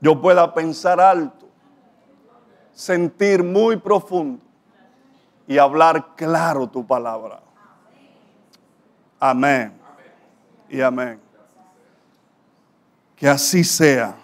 yo 0.00 0.20
pueda 0.20 0.54
pensar 0.54 1.00
alto, 1.00 1.48
sentir 2.72 3.42
muy 3.42 3.76
profundo 3.76 4.42
y 5.46 5.58
hablar 5.58 6.14
claro 6.14 6.68
tu 6.68 6.86
palabra. 6.86 7.40
Amén. 9.18 9.72
Y 10.68 10.80
amén. 10.80 11.20
Que 13.16 13.28
así 13.28 13.64
sea. 13.64 14.16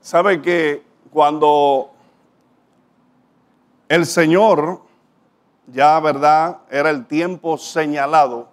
¿Sabe 0.00 0.40
que 0.40 0.82
cuando 1.10 1.90
el 3.88 4.06
Señor, 4.06 4.80
ya 5.66 6.00
verdad, 6.00 6.60
era 6.70 6.88
el 6.88 7.06
tiempo 7.06 7.58
señalado 7.58 8.48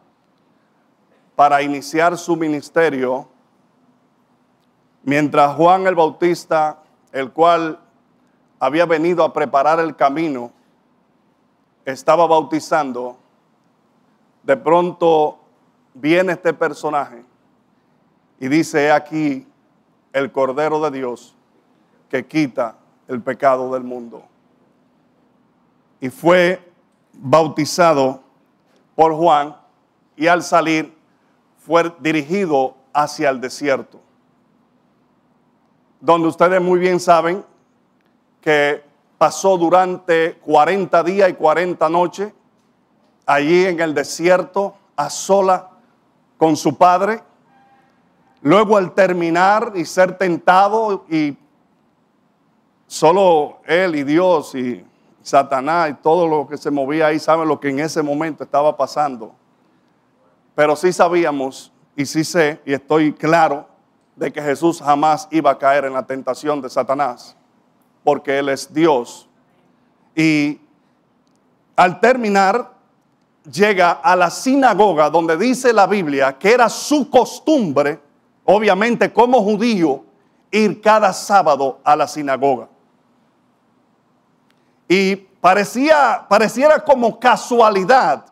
para 1.35 1.61
iniciar 1.61 2.17
su 2.17 2.35
ministerio, 2.35 3.29
mientras 5.09 5.55
Juan 5.55 5.87
el 5.87 5.95
Bautista, 5.95 6.83
el 7.11 7.31
cual 7.31 7.79
había 8.59 8.85
venido 8.85 9.23
a 9.23 9.33
preparar 9.33 9.79
el 9.79 9.95
camino, 9.95 10.51
estaba 11.83 12.27
bautizando, 12.27 13.17
de 14.43 14.55
pronto 14.55 15.39
viene 15.95 16.33
este 16.33 16.53
personaje 16.53 17.25
y 18.39 18.47
dice, 18.49 18.85
he 18.85 18.91
aquí 18.91 19.47
el 20.13 20.31
Cordero 20.31 20.79
de 20.79 20.91
Dios 20.91 21.35
que 22.07 22.27
quita 22.27 22.75
el 23.07 23.19
pecado 23.23 23.73
del 23.73 23.83
mundo. 23.83 24.23
Y 25.99 26.09
fue 26.09 26.71
bautizado 27.13 28.21
por 28.93 29.15
Juan 29.15 29.55
y 30.15 30.27
al 30.27 30.43
salir 30.43 30.95
fue 31.57 31.91
dirigido 31.99 32.75
hacia 32.93 33.31
el 33.31 33.41
desierto, 33.41 33.99
donde 35.99 36.27
ustedes 36.27 36.61
muy 36.61 36.79
bien 36.79 36.99
saben 36.99 37.43
que 38.41 38.83
pasó 39.17 39.57
durante 39.57 40.35
40 40.35 41.03
días 41.03 41.29
y 41.29 41.33
40 41.33 41.89
noches 41.89 42.31
allí 43.25 43.65
en 43.65 43.79
el 43.79 43.93
desierto 43.93 44.75
a 44.95 45.09
sola 45.09 45.69
con 46.37 46.55
su 46.55 46.77
padre. 46.77 47.21
Luego 48.41 48.77
al 48.77 48.93
terminar 48.93 49.73
y 49.75 49.83
ser 49.85 50.17
tentado 50.17 51.05
y 51.09 51.37
solo 52.87 53.59
él 53.65 53.95
y 53.95 54.03
Dios 54.03 54.55
y 54.55 54.85
Satanás 55.21 55.91
y 55.91 55.93
todo 55.95 56.25
lo 56.27 56.47
que 56.47 56.57
se 56.57 56.71
movía 56.71 57.07
ahí 57.07 57.19
saben 57.19 57.47
lo 57.47 57.59
que 57.59 57.69
en 57.69 57.81
ese 57.81 58.01
momento 58.01 58.45
estaba 58.45 58.75
pasando. 58.75 59.35
Pero 60.55 60.75
sí 60.75 60.93
sabíamos 60.93 61.71
y 61.95 62.05
sí 62.05 62.23
sé 62.23 62.61
y 62.65 62.73
estoy 62.73 63.13
claro 63.13 63.68
de 64.19 64.33
que 64.33 64.41
Jesús 64.41 64.81
jamás 64.81 65.29
iba 65.31 65.49
a 65.49 65.57
caer 65.57 65.85
en 65.85 65.93
la 65.93 66.05
tentación 66.05 66.61
de 66.61 66.69
Satanás 66.69 67.37
porque 68.03 68.37
Él 68.37 68.49
es 68.49 68.73
Dios. 68.73 69.27
Y 70.13 70.59
al 71.75 71.99
terminar, 72.01 72.73
llega 73.49 73.91
a 73.91 74.15
la 74.17 74.29
sinagoga 74.29 75.09
donde 75.09 75.37
dice 75.37 75.71
la 75.71 75.87
Biblia 75.87 76.37
que 76.37 76.51
era 76.51 76.67
su 76.67 77.09
costumbre, 77.09 77.99
obviamente 78.43 79.13
como 79.13 79.41
judío, 79.41 80.03
ir 80.51 80.81
cada 80.81 81.13
sábado 81.13 81.79
a 81.83 81.95
la 81.95 82.07
sinagoga. 82.07 82.67
Y 84.87 85.15
parecía, 85.15 86.25
pareciera 86.27 86.83
como 86.83 87.19
casualidad 87.19 88.25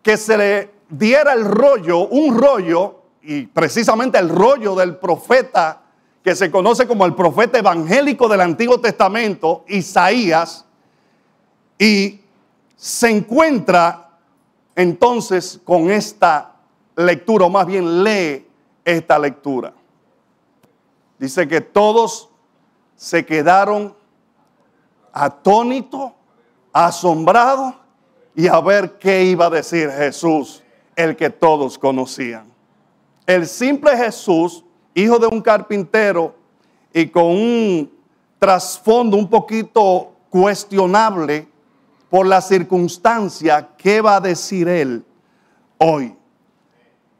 que 0.00 0.16
se 0.16 0.38
le 0.38 0.70
diera 0.88 1.32
el 1.32 1.44
rollo, 1.44 2.06
un 2.06 2.38
rollo, 2.38 2.97
y 3.30 3.42
precisamente 3.42 4.16
el 4.16 4.30
rollo 4.30 4.74
del 4.74 4.96
profeta 4.96 5.82
que 6.24 6.34
se 6.34 6.50
conoce 6.50 6.88
como 6.88 7.04
el 7.04 7.14
profeta 7.14 7.58
evangélico 7.58 8.26
del 8.26 8.40
Antiguo 8.40 8.80
Testamento, 8.80 9.66
Isaías, 9.68 10.64
y 11.78 12.22
se 12.74 13.10
encuentra 13.10 14.12
entonces 14.74 15.60
con 15.62 15.90
esta 15.90 16.54
lectura, 16.96 17.44
o 17.44 17.50
más 17.50 17.66
bien 17.66 18.02
lee 18.02 18.48
esta 18.82 19.18
lectura. 19.18 19.74
Dice 21.18 21.46
que 21.46 21.60
todos 21.60 22.30
se 22.96 23.26
quedaron 23.26 23.94
atónitos, 25.12 26.12
asombrados 26.72 27.74
y 28.34 28.48
a 28.48 28.58
ver 28.60 28.96
qué 28.98 29.24
iba 29.24 29.48
a 29.48 29.50
decir 29.50 29.90
Jesús, 29.90 30.62
el 30.96 31.14
que 31.14 31.28
todos 31.28 31.78
conocían. 31.78 32.47
El 33.28 33.46
simple 33.46 33.94
Jesús 33.94 34.64
hijo 34.94 35.18
de 35.18 35.26
un 35.26 35.42
carpintero 35.42 36.34
y 36.94 37.08
con 37.08 37.26
un 37.26 37.92
trasfondo 38.38 39.18
un 39.18 39.28
poquito 39.28 40.12
cuestionable 40.30 41.46
por 42.08 42.26
la 42.26 42.40
circunstancia, 42.40 43.68
¿qué 43.76 44.00
va 44.00 44.16
a 44.16 44.20
decir 44.20 44.66
él 44.66 45.04
hoy? 45.76 46.16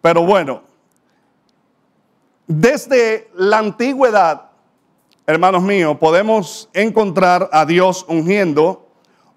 Pero 0.01 0.25
bueno, 0.25 0.63
desde 2.47 3.31
la 3.35 3.59
antigüedad, 3.59 4.49
hermanos 5.27 5.63
míos, 5.63 5.99
podemos 6.01 6.71
encontrar 6.73 7.51
a 7.53 7.67
Dios 7.67 8.07
ungiendo 8.09 8.89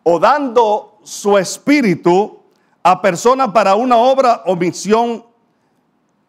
o 0.03 0.19
dando 0.19 0.99
su 1.03 1.37
espíritu 1.37 2.39
a 2.81 3.01
personas 3.01 3.49
para 3.49 3.75
una 3.75 3.97
obra 3.97 4.43
o 4.45 4.55
misión 4.55 5.30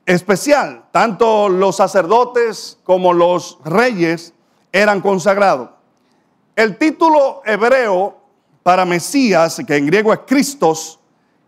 especial. 0.06 0.84
Tanto 0.90 1.48
los 1.48 1.76
sacerdotes 1.76 2.78
como 2.84 3.12
los 3.12 3.58
reyes 3.64 4.34
eran 4.72 5.00
consagrados. 5.00 5.70
El 6.56 6.76
título 6.76 7.42
hebreo 7.44 8.18
para 8.62 8.84
Mesías, 8.84 9.60
que 9.66 9.76
en 9.76 9.86
griego 9.86 10.12
es 10.12 10.20
Cristos, 10.26 10.98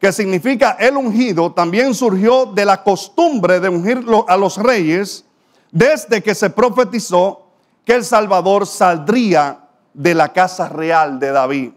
que 0.00 0.12
significa 0.12 0.76
el 0.78 0.97
ungido, 0.97 1.53
también 1.53 1.94
surgió 1.94 2.47
de 2.47 2.64
la 2.64 2.82
costumbre 2.82 3.60
de 3.60 3.69
ungir 3.69 4.04
a 4.28 4.37
los 4.37 4.56
reyes 4.56 5.25
desde 5.70 6.22
que 6.22 6.34
se 6.34 6.50
profetizó 6.50 7.47
que 7.84 7.94
el 7.94 8.04
Salvador 8.04 8.66
saldría 8.66 9.60
de 9.93 10.14
la 10.14 10.32
casa 10.32 10.69
real 10.69 11.19
de 11.19 11.31
David. 11.31 11.72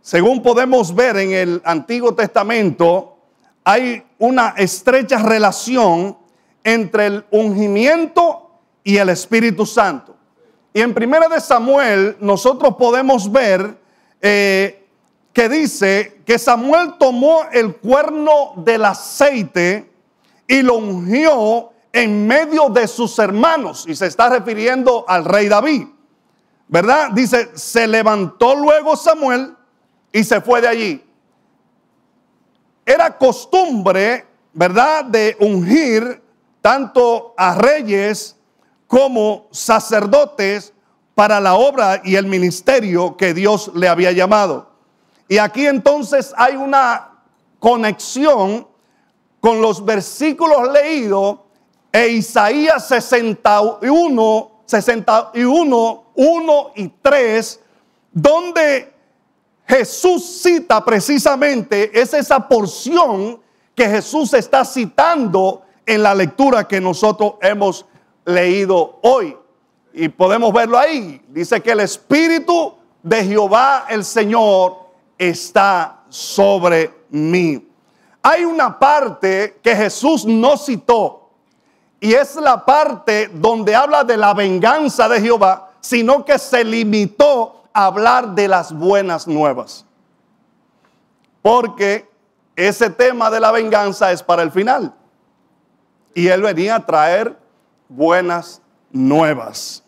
Según 0.00 0.42
podemos 0.42 0.94
ver 0.94 1.16
en 1.16 1.32
el 1.32 1.62
Antiguo 1.64 2.14
Testamento, 2.14 3.11
hay 3.64 4.04
una 4.18 4.54
estrecha 4.56 5.18
relación 5.18 6.16
entre 6.64 7.06
el 7.06 7.24
ungimiento 7.30 8.50
y 8.84 8.96
el 8.96 9.08
Espíritu 9.08 9.66
Santo. 9.66 10.16
Y 10.72 10.80
en 10.80 10.94
Primera 10.94 11.28
de 11.28 11.40
Samuel 11.40 12.16
nosotros 12.20 12.76
podemos 12.76 13.30
ver 13.30 13.78
eh, 14.20 14.86
que 15.32 15.48
dice 15.48 16.20
que 16.24 16.38
Samuel 16.38 16.94
tomó 16.98 17.42
el 17.52 17.76
cuerno 17.76 18.54
del 18.56 18.84
aceite 18.84 19.90
y 20.46 20.62
lo 20.62 20.76
ungió 20.76 21.70
en 21.92 22.26
medio 22.26 22.68
de 22.68 22.88
sus 22.88 23.18
hermanos. 23.18 23.84
Y 23.86 23.94
se 23.94 24.06
está 24.06 24.30
refiriendo 24.30 25.04
al 25.06 25.24
rey 25.24 25.48
David. 25.48 25.86
¿Verdad? 26.68 27.10
Dice, 27.10 27.50
se 27.54 27.86
levantó 27.86 28.54
luego 28.54 28.96
Samuel 28.96 29.54
y 30.10 30.24
se 30.24 30.40
fue 30.40 30.62
de 30.62 30.68
allí 30.68 31.04
era 32.92 33.16
costumbre, 33.16 34.26
¿verdad?, 34.52 35.04
de 35.04 35.36
ungir 35.40 36.22
tanto 36.60 37.34
a 37.36 37.54
reyes 37.54 38.36
como 38.86 39.46
sacerdotes 39.50 40.72
para 41.14 41.40
la 41.40 41.54
obra 41.54 42.00
y 42.04 42.16
el 42.16 42.26
ministerio 42.26 43.16
que 43.16 43.34
Dios 43.34 43.70
le 43.74 43.88
había 43.88 44.12
llamado. 44.12 44.70
Y 45.28 45.38
aquí 45.38 45.66
entonces 45.66 46.34
hay 46.36 46.56
una 46.56 47.10
conexión 47.58 48.66
con 49.40 49.60
los 49.60 49.84
versículos 49.84 50.70
leídos 50.70 51.38
e 51.90 52.08
Isaías 52.08 52.86
61, 52.88 54.50
61, 54.66 56.04
1 56.14 56.72
y 56.76 56.88
3, 56.88 57.60
donde 58.12 58.91
Jesús 59.66 60.24
cita 60.42 60.84
precisamente, 60.84 61.90
es 61.98 62.12
esa 62.14 62.48
porción 62.48 63.40
que 63.74 63.88
Jesús 63.88 64.34
está 64.34 64.64
citando 64.64 65.62
en 65.86 66.02
la 66.02 66.14
lectura 66.14 66.66
que 66.68 66.80
nosotros 66.80 67.34
hemos 67.40 67.86
leído 68.24 68.98
hoy. 69.02 69.36
Y 69.92 70.08
podemos 70.08 70.52
verlo 70.52 70.78
ahí. 70.78 71.22
Dice 71.28 71.60
que 71.60 71.72
el 71.72 71.80
Espíritu 71.80 72.74
de 73.02 73.24
Jehová 73.24 73.86
el 73.88 74.04
Señor 74.04 74.76
está 75.18 76.02
sobre 76.08 76.92
mí. 77.10 77.68
Hay 78.22 78.44
una 78.44 78.78
parte 78.78 79.58
que 79.62 79.74
Jesús 79.74 80.24
no 80.24 80.56
citó 80.56 81.30
y 82.00 82.14
es 82.14 82.34
la 82.36 82.64
parte 82.64 83.30
donde 83.32 83.74
habla 83.74 84.04
de 84.04 84.16
la 84.16 84.34
venganza 84.34 85.08
de 85.08 85.20
Jehová, 85.20 85.70
sino 85.80 86.24
que 86.24 86.38
se 86.38 86.64
limitó 86.64 87.61
hablar 87.72 88.34
de 88.34 88.48
las 88.48 88.72
buenas 88.72 89.26
nuevas. 89.26 89.84
Porque 91.40 92.08
ese 92.56 92.90
tema 92.90 93.30
de 93.30 93.40
la 93.40 93.50
venganza 93.50 94.12
es 94.12 94.22
para 94.22 94.42
el 94.42 94.50
final. 94.50 94.94
Y 96.14 96.28
él 96.28 96.42
venía 96.42 96.76
a 96.76 96.86
traer 96.86 97.36
buenas 97.88 98.60
nuevas. 98.90 99.82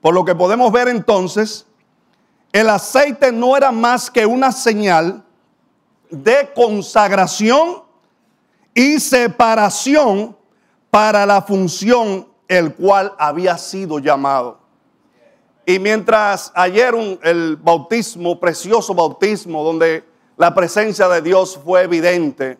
Por 0.00 0.14
lo 0.14 0.24
que 0.24 0.34
podemos 0.34 0.70
ver 0.70 0.88
entonces, 0.88 1.66
el 2.52 2.68
aceite 2.68 3.32
no 3.32 3.56
era 3.56 3.72
más 3.72 4.10
que 4.10 4.26
una 4.26 4.52
señal 4.52 5.24
de 6.10 6.52
consagración 6.54 7.82
y 8.74 9.00
separación 9.00 10.36
para 10.94 11.26
la 11.26 11.42
función 11.42 12.28
el 12.46 12.72
cual 12.72 13.14
había 13.18 13.58
sido 13.58 13.98
llamado. 13.98 14.60
Y 15.66 15.80
mientras 15.80 16.52
ayer 16.54 16.94
el 17.24 17.56
bautismo, 17.56 18.38
precioso 18.38 18.94
bautismo, 18.94 19.64
donde 19.64 20.04
la 20.36 20.54
presencia 20.54 21.08
de 21.08 21.20
Dios 21.20 21.58
fue 21.64 21.82
evidente, 21.82 22.58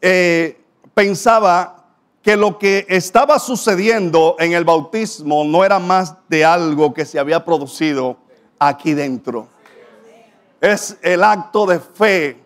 eh, 0.00 0.58
pensaba 0.94 1.84
que 2.22 2.34
lo 2.34 2.58
que 2.58 2.86
estaba 2.88 3.38
sucediendo 3.38 4.36
en 4.38 4.54
el 4.54 4.64
bautismo 4.64 5.44
no 5.44 5.66
era 5.66 5.78
más 5.78 6.14
de 6.30 6.46
algo 6.46 6.94
que 6.94 7.04
se 7.04 7.18
había 7.18 7.44
producido 7.44 8.16
aquí 8.58 8.94
dentro. 8.94 9.48
Es 10.62 10.96
el 11.02 11.22
acto 11.22 11.66
de 11.66 11.78
fe 11.78 12.40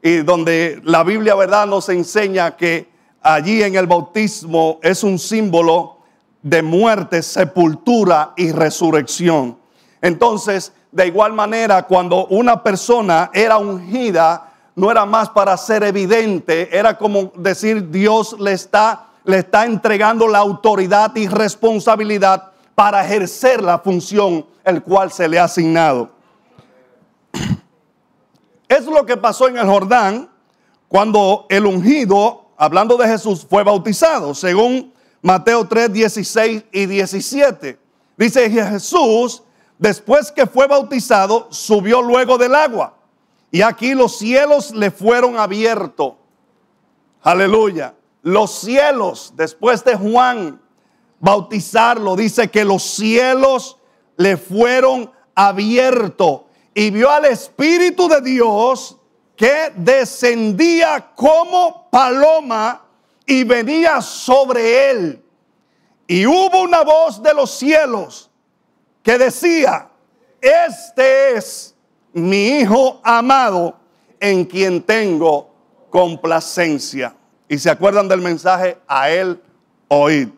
y 0.00 0.18
donde 0.18 0.80
la 0.84 1.02
Biblia, 1.02 1.34
¿verdad?, 1.34 1.66
nos 1.66 1.88
enseña 1.88 2.56
que 2.56 2.94
allí 3.34 3.62
en 3.62 3.74
el 3.74 3.86
bautismo 3.86 4.78
es 4.82 5.02
un 5.02 5.18
símbolo 5.18 5.98
de 6.42 6.62
muerte, 6.62 7.22
sepultura 7.22 8.32
y 8.36 8.52
resurrección. 8.52 9.58
Entonces, 10.00 10.72
de 10.92 11.08
igual 11.08 11.32
manera, 11.32 11.82
cuando 11.82 12.26
una 12.28 12.62
persona 12.62 13.30
era 13.34 13.58
ungida, 13.58 14.52
no 14.76 14.92
era 14.92 15.04
más 15.04 15.28
para 15.30 15.56
ser 15.56 15.82
evidente, 15.82 16.76
era 16.76 16.96
como 16.96 17.32
decir 17.36 17.90
Dios 17.90 18.36
le 18.38 18.52
está, 18.52 19.08
le 19.24 19.38
está 19.38 19.64
entregando 19.64 20.28
la 20.28 20.38
autoridad 20.38 21.14
y 21.16 21.26
responsabilidad 21.26 22.52
para 22.76 23.04
ejercer 23.04 23.60
la 23.60 23.80
función 23.80 24.46
el 24.64 24.82
cual 24.82 25.10
se 25.10 25.28
le 25.28 25.40
ha 25.40 25.44
asignado. 25.44 26.10
Es 28.68 28.84
lo 28.86 29.04
que 29.04 29.16
pasó 29.16 29.48
en 29.48 29.58
el 29.58 29.66
Jordán 29.66 30.28
cuando 30.88 31.46
el 31.48 31.66
ungido, 31.66 32.45
hablando 32.56 32.96
de 32.96 33.08
Jesús, 33.08 33.46
fue 33.48 33.62
bautizado, 33.62 34.34
según 34.34 34.92
Mateo 35.22 35.66
3, 35.66 35.92
16 35.92 36.64
y 36.72 36.86
17. 36.86 37.78
Dice 38.16 38.50
Jesús, 38.50 39.42
después 39.78 40.32
que 40.32 40.46
fue 40.46 40.66
bautizado, 40.66 41.48
subió 41.50 42.00
luego 42.02 42.38
del 42.38 42.54
agua. 42.54 42.94
Y 43.50 43.62
aquí 43.62 43.94
los 43.94 44.18
cielos 44.18 44.72
le 44.72 44.90
fueron 44.90 45.38
abiertos. 45.38 46.14
Aleluya. 47.22 47.94
Los 48.22 48.50
cielos, 48.52 49.32
después 49.36 49.84
de 49.84 49.96
Juan 49.96 50.60
bautizarlo, 51.20 52.16
dice 52.16 52.48
que 52.48 52.64
los 52.64 52.82
cielos 52.82 53.78
le 54.16 54.36
fueron 54.36 55.10
abiertos 55.34 56.42
y 56.74 56.90
vio 56.90 57.10
al 57.10 57.24
Espíritu 57.26 58.08
de 58.08 58.20
Dios 58.20 58.95
que 59.36 59.72
descendía 59.76 61.12
como 61.14 61.88
paloma 61.90 62.82
y 63.26 63.44
venía 63.44 64.00
sobre 64.00 64.90
él. 64.90 65.22
Y 66.06 66.26
hubo 66.26 66.62
una 66.62 66.82
voz 66.82 67.22
de 67.22 67.34
los 67.34 67.50
cielos 67.50 68.30
que 69.02 69.18
decía, 69.18 69.88
este 70.40 71.36
es 71.36 71.74
mi 72.12 72.60
Hijo 72.60 73.00
amado 73.02 73.76
en 74.20 74.44
quien 74.44 74.82
tengo 74.82 75.50
complacencia. 75.90 77.14
Y 77.48 77.58
se 77.58 77.70
acuerdan 77.70 78.08
del 78.08 78.20
mensaje, 78.20 78.78
a 78.86 79.10
él 79.10 79.40
oíd. 79.88 80.28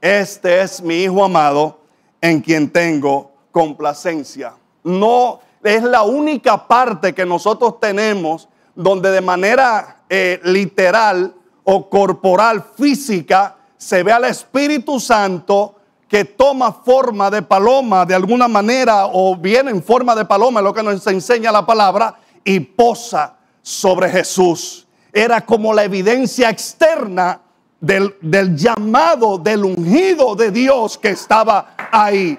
Este 0.00 0.60
es 0.60 0.80
mi 0.80 1.02
Hijo 1.02 1.24
amado 1.24 1.80
en 2.20 2.40
quien 2.40 2.70
tengo 2.70 3.32
complacencia 3.50 4.54
no 4.88 5.40
es 5.62 5.82
la 5.82 6.02
única 6.02 6.66
parte 6.66 7.14
que 7.14 7.26
nosotros 7.26 7.80
tenemos 7.80 8.48
donde 8.74 9.10
de 9.10 9.20
manera 9.20 10.02
eh, 10.08 10.40
literal 10.44 11.34
o 11.64 11.88
corporal, 11.90 12.64
física, 12.76 13.56
se 13.76 14.02
ve 14.02 14.12
al 14.12 14.24
Espíritu 14.24 14.98
Santo 14.98 15.74
que 16.08 16.24
toma 16.24 16.72
forma 16.72 17.30
de 17.30 17.42
paloma 17.42 18.06
de 18.06 18.14
alguna 18.14 18.48
manera 18.48 19.06
o 19.06 19.36
viene 19.36 19.70
en 19.70 19.82
forma 19.82 20.14
de 20.14 20.24
paloma, 20.24 20.62
lo 20.62 20.72
que 20.72 20.82
nos 20.82 21.06
enseña 21.06 21.52
la 21.52 21.66
palabra, 21.66 22.16
y 22.44 22.60
posa 22.60 23.36
sobre 23.60 24.08
Jesús. 24.08 24.86
Era 25.12 25.44
como 25.44 25.74
la 25.74 25.84
evidencia 25.84 26.48
externa 26.48 27.42
del, 27.80 28.16
del 28.22 28.56
llamado, 28.56 29.38
del 29.38 29.64
ungido 29.64 30.34
de 30.34 30.50
Dios 30.50 30.96
que 30.96 31.10
estaba 31.10 31.74
ahí. 31.92 32.38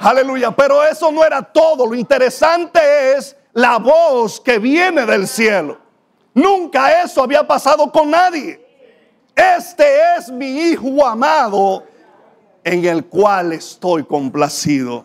Aleluya. 0.00 0.50
Pero 0.50 0.84
eso 0.84 1.10
no 1.10 1.24
era 1.24 1.42
todo. 1.42 1.86
Lo 1.86 1.94
interesante 1.94 2.78
es 3.16 3.36
la 3.52 3.78
voz 3.78 4.40
que 4.40 4.58
viene 4.58 5.04
del 5.04 5.26
cielo. 5.26 5.78
Nunca 6.34 7.02
eso 7.02 7.22
había 7.22 7.46
pasado 7.46 7.90
con 7.90 8.10
nadie. 8.10 8.64
Este 9.34 9.84
es 10.16 10.30
mi 10.30 10.46
Hijo 10.46 11.06
amado 11.06 11.84
en 12.64 12.84
el 12.84 13.06
cual 13.06 13.52
estoy 13.52 14.04
complacido. 14.04 15.04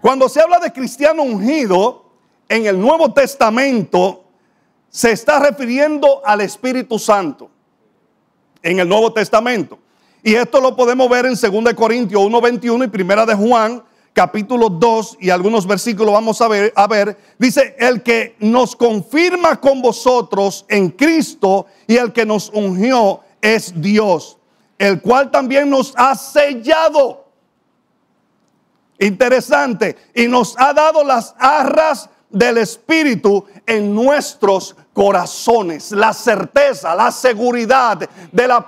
Cuando 0.00 0.28
se 0.28 0.40
habla 0.40 0.58
de 0.58 0.72
cristiano 0.72 1.22
ungido 1.22 2.04
en 2.48 2.66
el 2.66 2.78
Nuevo 2.78 3.12
Testamento, 3.12 4.24
se 4.88 5.12
está 5.12 5.38
refiriendo 5.38 6.22
al 6.24 6.40
Espíritu 6.40 6.98
Santo. 6.98 7.50
En 8.62 8.78
el 8.78 8.88
Nuevo 8.88 9.12
Testamento. 9.12 9.78
Y 10.26 10.34
esto 10.36 10.58
lo 10.58 10.74
podemos 10.74 11.06
ver 11.10 11.26
en 11.26 11.34
2 11.34 11.74
Corintios 11.74 12.22
1.21 12.22 12.86
y 12.86 12.88
Primera 12.88 13.26
de 13.26 13.34
Juan, 13.34 13.84
capítulo 14.14 14.70
2 14.70 15.18
y 15.20 15.28
algunos 15.28 15.66
versículos 15.66 16.14
vamos 16.14 16.40
a 16.40 16.48
ver, 16.48 16.72
a 16.74 16.86
ver. 16.86 17.18
Dice, 17.38 17.76
el 17.78 18.02
que 18.02 18.34
nos 18.38 18.74
confirma 18.74 19.60
con 19.60 19.82
vosotros 19.82 20.64
en 20.70 20.88
Cristo 20.88 21.66
y 21.86 21.96
el 21.96 22.10
que 22.14 22.24
nos 22.24 22.48
ungió 22.54 23.20
es 23.42 23.78
Dios, 23.78 24.38
el 24.78 25.02
cual 25.02 25.30
también 25.30 25.68
nos 25.68 25.92
ha 25.94 26.14
sellado. 26.14 27.26
Interesante. 28.98 29.94
Y 30.14 30.26
nos 30.26 30.58
ha 30.58 30.72
dado 30.72 31.04
las 31.04 31.34
arras 31.38 32.08
del 32.30 32.56
Espíritu 32.56 33.44
en 33.66 33.94
nuestros 33.94 34.74
corazones, 34.94 35.90
la 35.90 36.12
certeza, 36.12 36.94
la 36.94 37.10
seguridad 37.10 37.98
de, 37.98 38.48
la 38.48 38.64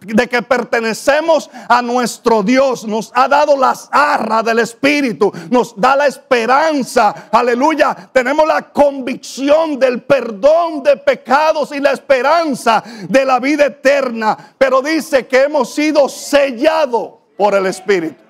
de 0.00 0.28
que 0.28 0.40
pertenecemos 0.40 1.50
a 1.68 1.82
nuestro 1.82 2.42
Dios. 2.42 2.86
Nos 2.86 3.10
ha 3.12 3.28
dado 3.28 3.56
las 3.56 3.88
arras 3.90 4.44
del 4.44 4.60
Espíritu, 4.60 5.32
nos 5.50 5.78
da 5.78 5.96
la 5.96 6.06
esperanza. 6.06 7.28
Aleluya. 7.32 8.08
Tenemos 8.12 8.46
la 8.46 8.72
convicción 8.72 9.78
del 9.78 10.02
perdón 10.02 10.82
de 10.84 10.96
pecados 10.96 11.72
y 11.72 11.80
la 11.80 11.90
esperanza 11.90 12.82
de 13.08 13.24
la 13.24 13.40
vida 13.40 13.66
eterna. 13.66 14.54
Pero 14.56 14.80
dice 14.80 15.26
que 15.26 15.42
hemos 15.42 15.74
sido 15.74 16.08
sellados 16.08 17.14
por 17.36 17.54
el 17.54 17.66
Espíritu. 17.66 18.22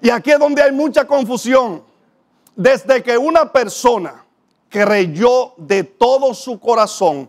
Y 0.00 0.08
aquí 0.08 0.30
es 0.30 0.38
donde 0.38 0.62
hay 0.62 0.72
mucha 0.72 1.06
confusión. 1.06 1.84
Desde 2.56 3.02
que 3.02 3.16
una 3.16 3.52
persona 3.52 4.24
creyó 4.70 5.52
de 5.58 5.84
todo 5.84 6.32
su 6.32 6.58
corazón, 6.58 7.28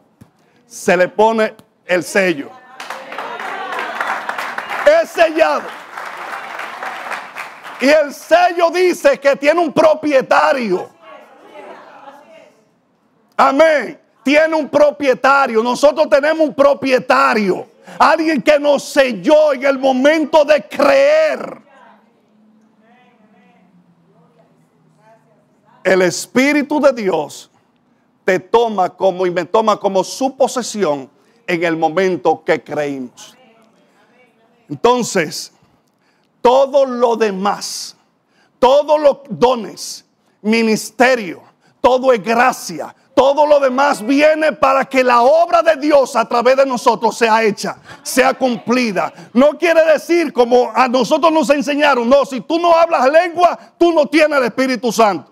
se 0.65 0.95
le 0.95 1.09
pone 1.09 1.53
el 1.85 2.03
sello. 2.03 2.49
Es 4.85 5.09
sellado. 5.09 5.63
Y 7.81 7.89
el 7.89 8.13
sello 8.13 8.69
dice 8.69 9.19
que 9.19 9.35
tiene 9.35 9.59
un 9.59 9.73
propietario. 9.73 10.87
Amén. 13.35 13.99
Tiene 14.23 14.55
un 14.55 14.69
propietario. 14.69 15.63
Nosotros 15.63 16.07
tenemos 16.07 16.47
un 16.47 16.53
propietario. 16.53 17.67
Alguien 17.97 18.41
que 18.41 18.59
nos 18.59 18.83
selló 18.83 19.53
en 19.53 19.65
el 19.65 19.79
momento 19.79 20.45
de 20.45 20.61
creer. 20.61 21.70
El 25.83 26.01
Espíritu 26.01 26.79
de 26.79 26.93
Dios 26.93 27.49
te 28.23 28.39
toma 28.39 28.89
como 28.89 29.25
y 29.25 29.31
me 29.31 29.45
toma 29.45 29.77
como 29.77 30.03
su 30.03 30.35
posesión 30.35 31.09
en 31.47 31.63
el 31.63 31.75
momento 31.75 32.43
que 32.43 32.63
creímos. 32.63 33.35
Entonces, 34.69 35.51
todo 36.41 36.85
lo 36.85 37.15
demás, 37.15 37.95
todos 38.59 38.99
los 38.99 39.17
dones, 39.29 40.05
ministerio, 40.41 41.41
todo 41.81 42.13
es 42.13 42.23
gracia, 42.23 42.95
todo 43.13 43.45
lo 43.45 43.59
demás 43.59 44.05
viene 44.05 44.53
para 44.53 44.85
que 44.85 45.03
la 45.03 45.21
obra 45.21 45.61
de 45.61 45.75
Dios 45.75 46.15
a 46.15 46.25
través 46.25 46.55
de 46.55 46.65
nosotros 46.65 47.17
sea 47.17 47.43
hecha, 47.43 47.77
sea 48.01 48.33
cumplida. 48.33 49.11
No 49.33 49.57
quiere 49.57 49.83
decir 49.91 50.31
como 50.31 50.71
a 50.73 50.87
nosotros 50.87 51.31
nos 51.31 51.49
enseñaron, 51.49 52.07
no, 52.07 52.25
si 52.25 52.41
tú 52.41 52.57
no 52.57 52.73
hablas 52.73 53.11
lengua, 53.11 53.59
tú 53.77 53.91
no 53.91 54.05
tienes 54.05 54.37
el 54.37 54.45
Espíritu 54.45 54.91
Santo. 54.91 55.30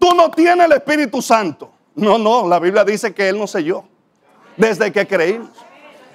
No 0.00 0.30
tienes 0.30 0.66
el 0.66 0.72
Espíritu 0.72 1.20
Santo. 1.22 1.70
No, 1.94 2.18
no, 2.18 2.46
la 2.48 2.58
Biblia 2.58 2.84
dice 2.84 3.14
que 3.14 3.28
Él 3.28 3.38
no 3.38 3.46
selló 3.46 3.84
desde 4.56 4.92
que 4.92 5.06
creímos. 5.06 5.50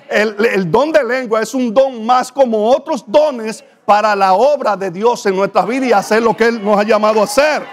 El, 0.10 0.70
don 0.70 0.92
de 0.92 1.04
lengua 1.04 1.42
es 1.42 1.54
un 1.54 1.74
don 1.74 2.06
más 2.06 2.32
como 2.32 2.70
otros 2.70 3.04
dones 3.08 3.64
para 3.86 4.14
la 4.16 4.34
obra 4.34 4.76
de 4.76 4.92
Dios 4.92 5.26
en 5.26 5.36
nuestras 5.38 5.66
vidas 5.66 5.88
y 5.88 5.94
hacer 5.94 6.22
lo 6.22 6.36
que 6.36 6.48
Él 6.48 6.64
nos 6.64 6.78
ha 6.78 6.84
llamado 6.84 7.22
a 7.22 7.24
hacer. 7.24 7.64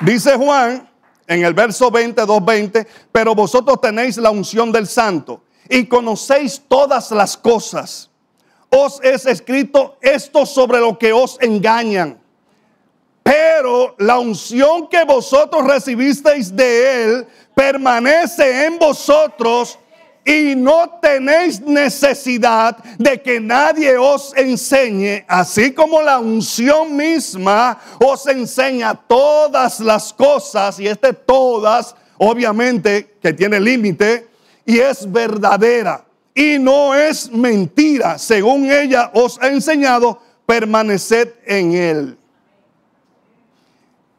Dice 0.00 0.36
Juan 0.36 0.88
en 1.26 1.44
el 1.44 1.54
verso 1.54 1.90
22, 1.90 2.44
20, 2.44 2.86
pero 3.10 3.34
vosotros 3.34 3.80
tenéis 3.80 4.18
la 4.18 4.30
unción 4.30 4.70
del 4.70 4.86
santo 4.86 5.42
y 5.68 5.86
conocéis 5.86 6.60
todas 6.68 7.10
las 7.12 7.36
cosas. 7.36 8.11
Os 8.74 9.00
es 9.02 9.26
escrito 9.26 9.98
esto 10.00 10.46
sobre 10.46 10.80
lo 10.80 10.98
que 10.98 11.12
os 11.12 11.36
engañan. 11.42 12.18
Pero 13.22 13.94
la 13.98 14.18
unción 14.18 14.88
que 14.88 15.04
vosotros 15.04 15.64
recibisteis 15.66 16.56
de 16.56 17.04
él 17.04 17.26
permanece 17.54 18.64
en 18.64 18.78
vosotros 18.78 19.78
y 20.24 20.54
no 20.56 20.98
tenéis 21.02 21.60
necesidad 21.60 22.78
de 22.98 23.20
que 23.20 23.40
nadie 23.40 23.98
os 23.98 24.34
enseñe, 24.36 25.24
así 25.28 25.72
como 25.72 26.00
la 26.00 26.18
unción 26.18 26.96
misma 26.96 27.78
os 28.00 28.26
enseña 28.26 28.94
todas 28.94 29.80
las 29.80 30.12
cosas, 30.12 30.80
y 30.80 30.86
este 30.86 31.12
todas, 31.12 31.94
obviamente, 32.18 33.16
que 33.20 33.32
tiene 33.32 33.60
límite, 33.60 34.28
y 34.64 34.78
es 34.78 35.10
verdadera, 35.10 36.04
y 36.34 36.58
no 36.58 36.94
es 36.94 37.30
mentira, 37.30 38.18
según 38.18 38.70
ella 38.70 39.10
os 39.14 39.38
ha 39.40 39.48
enseñado, 39.48 40.20
permaneced 40.46 41.34
en 41.46 41.72
él. 41.74 42.18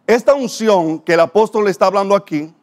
Esta 0.06 0.34
unción 0.34 1.00
que 1.00 1.14
el 1.14 1.20
apóstol 1.20 1.68
está 1.68 1.88
hablando 1.88 2.16
aquí, 2.16 2.54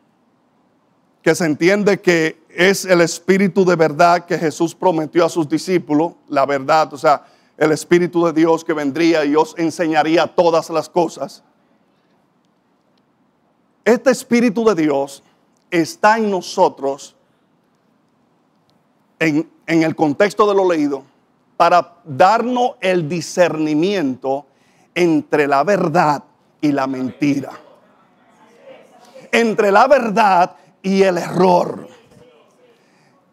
que 1.23 1.35
se 1.35 1.45
entiende 1.47 2.00
que 2.00 2.40
es 2.49 2.85
el 2.85 3.00
Espíritu 3.00 3.64
de 3.64 3.76
verdad 3.76 4.25
que 4.25 4.38
Jesús 4.38 4.75
prometió 4.75 5.25
a 5.25 5.28
sus 5.28 5.49
discípulos, 5.49 6.12
la 6.28 6.47
verdad, 6.47 6.92
o 6.92 6.99
sea, 6.99 7.25
el 7.57 7.73
Espíritu 7.73 8.25
de 8.25 8.33
Dios 8.33 8.64
que 8.64 8.73
vendría 8.73 9.25
y 9.25 9.37
os 9.37 9.54
enseñaría 9.59 10.26
todas 10.26 10.71
las 10.71 10.88
cosas. 10.88 11.42
Este 13.85 14.11
Espíritu 14.11 14.64
de 14.64 14.75
Dios 14.75 15.23
está 15.71 16.19
en 16.19 16.30
nosotros, 16.30 17.16
en, 19.21 19.47
el 19.67 19.95
contexto 19.95 20.49
de 20.49 20.55
lo 20.55 20.69
leído, 20.69 21.05
para 21.57 21.97
darnos 22.05 22.73
el 22.81 23.09
discernimiento 23.09 24.47
entre 24.95 25.47
la 25.47 25.62
verdad 25.62 26.25
y 26.61 26.73
la 26.73 26.87
mentira. 26.87 27.53
Entre 29.31 29.71
la 29.71 29.87
verdad 29.87 30.57
y 30.83 31.03
el 31.03 31.19
error. 31.19 31.87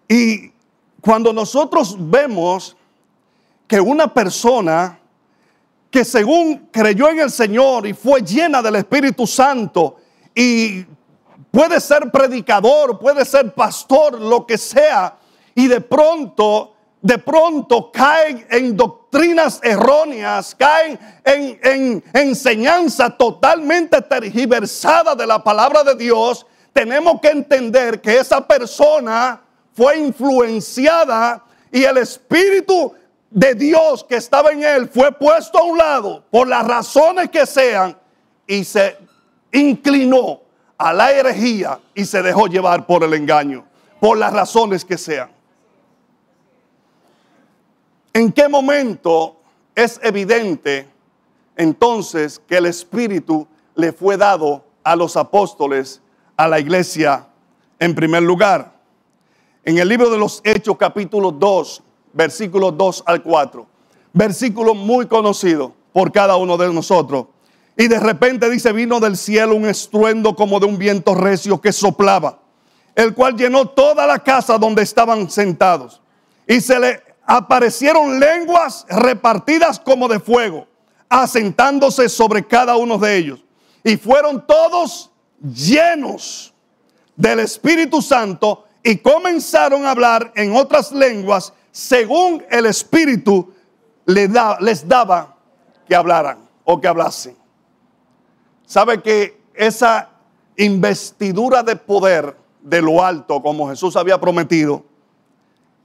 Y 0.08 0.52
cuando 1.02 1.32
nosotros 1.32 1.96
vemos 1.98 2.76
que 3.66 3.80
una 3.80 4.14
persona 4.14 5.00
que 5.90 6.04
según 6.04 6.68
creyó 6.72 7.10
en 7.10 7.22
el 7.22 7.32
Señor 7.32 7.88
y 7.88 7.94
fue 7.94 8.22
llena 8.22 8.62
del 8.62 8.76
Espíritu 8.76 9.26
Santo 9.26 9.98
y 10.36 10.86
puede 11.50 11.80
ser 11.80 12.12
predicador, 12.12 13.00
puede 13.00 13.24
ser 13.26 13.54
pastor, 13.54 14.20
lo 14.20 14.46
que 14.46 14.58
sea, 14.58 15.18
y 15.58 15.68
de 15.68 15.82
pronto, 15.82 16.76
de 17.02 17.18
pronto 17.18 17.92
caen 17.92 18.46
en 18.52 18.78
doctrinas 18.78 19.60
erróneas, 19.64 20.54
caen 20.54 21.00
en, 21.26 21.60
en 21.64 22.04
enseñanza 22.14 23.10
totalmente 23.10 24.00
tergiversada 24.04 25.16
de 25.16 25.26
la 25.26 25.44
palabra 25.44 25.84
de 25.84 25.96
Dios, 25.96 26.46
tenemos 26.72 27.20
que 27.20 27.30
entender 27.30 28.00
que 28.00 28.20
esa 28.20 28.46
persona 28.46 29.42
fue 29.74 29.98
influenciada 29.98 31.44
y 31.72 31.84
el 31.86 31.98
Espíritu 31.98 32.94
de 33.32 33.56
Dios 33.56 34.04
que 34.04 34.18
estaba 34.18 34.52
en 34.52 34.64
él 34.64 34.88
fue 34.88 35.12
puesto 35.12 35.58
a 35.58 35.64
un 35.64 35.80
lado 35.80 36.24
por 36.30 36.48
las 36.48 36.68
razones 36.68 37.32
que 37.32 37.48
sean 37.48 37.98
y 38.46 38.64
se 38.64 38.96
inclinó 39.52 40.40
a 40.78 40.94
la 40.94 41.12
herejía 41.14 41.80
y 41.96 42.06
se 42.06 42.22
dejó 42.22 42.46
llevar 42.46 42.86
por 42.86 43.04
el 43.04 43.16
engaño, 43.16 43.66
por 44.00 44.20
las 44.20 44.32
razones 44.32 44.86
que 44.86 45.00
sean. 45.00 45.36
¿En 48.18 48.32
qué 48.32 48.50
momento 48.50 49.36
es 49.76 50.00
evidente 50.02 50.90
entonces 51.56 52.42
que 52.48 52.58
el 52.58 52.66
Espíritu 52.66 53.48
le 53.76 53.94
fue 53.94 54.18
dado 54.18 54.66
a 54.84 54.96
los 54.96 55.16
apóstoles, 55.16 56.02
a 56.36 56.48
la 56.48 56.60
iglesia 56.60 57.28
en 57.78 57.94
primer 57.94 58.24
lugar? 58.24 58.74
en 59.66 59.78
el 59.78 59.88
libro 59.88 60.10
de 60.10 60.18
los 60.18 60.42
Hechos 60.44 60.78
capítulo 60.78 61.30
2, 61.30 61.84
versículos 62.14 62.76
2 62.76 63.04
al 63.06 63.22
4. 63.22 63.68
Versículo 64.14 64.74
muy 64.74 65.06
conocido 65.06 65.76
por 65.94 66.12
cada 66.12 66.38
uno 66.38 66.58
de 66.58 66.74
nosotros. 66.74 67.28
Y 67.78 67.88
de 67.88 68.00
repente 68.00 68.50
dice, 68.50 68.72
vino 68.72 69.00
del 69.00 69.16
cielo 69.16 69.54
un 69.54 69.68
estruendo 69.68 70.36
como 70.36 70.60
de 70.60 70.66
un 70.66 70.80
viento 70.80 71.14
recio 71.14 71.62
que 71.62 71.72
soplaba, 71.72 72.40
el 72.96 73.14
cual 73.14 73.38
llenó 73.38 73.68
toda 73.68 74.08
la 74.08 74.18
casa 74.18 74.58
donde 74.58 74.82
estaban 74.82 75.30
sentados. 75.30 76.02
Y 76.48 76.62
se 76.62 76.80
le 76.80 77.07
aparecieron 77.28 78.20
lenguas 78.20 78.86
repartidas 78.90 79.80
como 79.80 80.08
de 80.08 80.20
fuego, 80.20 80.66
asentándose 81.10 82.08
sobre 82.08 82.48
cada 82.48 82.78
uno 82.78 82.98
de 82.98 83.18
ellos. 83.18 83.44
Y 83.84 83.98
fueron 83.98 84.48
todos 84.48 85.12
llenos 85.42 86.54
del 87.16 87.42
Espíritu 87.42 88.02
Santo 88.02 88.66
y 88.82 88.98
comenzaron 88.98 89.86
a 89.86 89.92
hablar 89.92 90.32
en 90.36 90.56
otras 90.56 90.94
lenguas 90.94 91.54
según 91.72 92.44
el 92.50 92.66
Espíritu 92.66 93.54
les, 94.06 94.88
daba 94.88 95.36
que 95.88 95.96
hablaran 95.96 96.40
o 96.64 96.80
que 96.80 96.88
hablasen. 96.88 97.36
¿Sabe 98.66 99.02
que 99.02 99.42
esa 99.54 100.10
investidura 100.56 101.62
de 101.62 101.76
poder 101.76 102.36
de 102.62 102.82
lo 102.82 103.04
alto, 103.04 103.42
como 103.42 103.70
Jesús 103.70 103.96
había 103.96 104.20
prometido, 104.20 104.87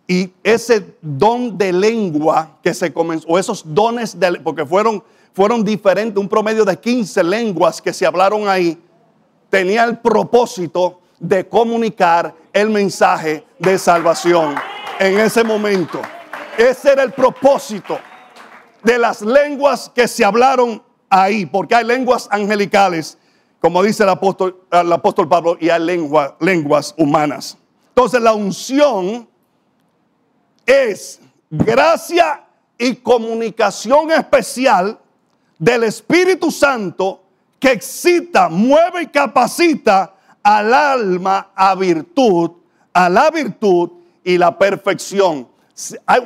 y 0.07 0.33
ese 0.43 0.97
don 1.01 1.57
de 1.57 1.73
lengua 1.73 2.59
que 2.63 2.75
se 2.75 2.93
comenzó, 2.93 3.29
o 3.29 3.39
esos 3.39 3.63
dones, 3.65 4.19
de, 4.19 4.41
porque 4.41 4.67
fueron, 4.67 5.03
fueron 5.33 5.65
diferentes, 5.65 6.19
un 6.19 6.29
promedio 6.29 6.65
de 6.65 6.79
15 6.79 7.23
lenguas 7.25 7.81
que 7.81 7.93
se 7.93 8.05
hablaron 8.05 8.49
ahí, 8.49 8.79
tenía 9.49 9.85
el 9.85 9.99
propósito 9.99 11.01
de 11.19 11.49
comunicar 11.49 12.35
el 12.53 12.69
mensaje 12.71 13.45
de 13.59 13.79
salvación 13.79 14.57
en 14.99 15.21
ese 15.21 15.45
momento. 15.45 16.01
Ese 16.59 16.93
era 16.93 17.03
el 17.03 17.13
propósito 17.13 17.99
de 18.83 18.99
las 18.99 19.23
lenguas 19.23 19.91
que 19.95 20.09
se 20.09 20.25
hablaron 20.25 20.83
ahí, 21.09 21.47
porque 21.47 21.75
hay 21.75 21.85
lenguas 21.85 22.29
angelicales, 22.31 23.19
como 23.61 23.83
dice 23.83 24.03
el 24.03 24.09
apóstol, 24.09 24.61
el 24.71 24.93
apóstol 24.93 25.29
Pablo, 25.29 25.57
y 25.61 25.71
hay 25.71 25.81
lenguas 26.41 26.95
humanas. 26.99 27.57
Entonces 27.89 28.21
la 28.21 28.35
unción 28.35 29.29
es 30.67 31.21
gracia 31.51 32.45
y 32.79 32.97
comunicación 32.97 34.11
especial 34.11 34.99
del 35.59 35.85
Espíritu 35.85 36.51
Santo 36.51 37.23
que 37.59 37.73
excita, 37.73 38.49
mueve 38.49 39.03
y 39.03 39.07
capacita 39.07 40.15
al 40.43 40.75
alma 40.75 41.53
a 41.55 41.75
virtud, 41.75 42.51
a 42.93 43.09
la 43.09 43.31
virtud 43.31 43.91
y 44.25 44.37
la 44.37 44.59
perfección. 44.59 45.49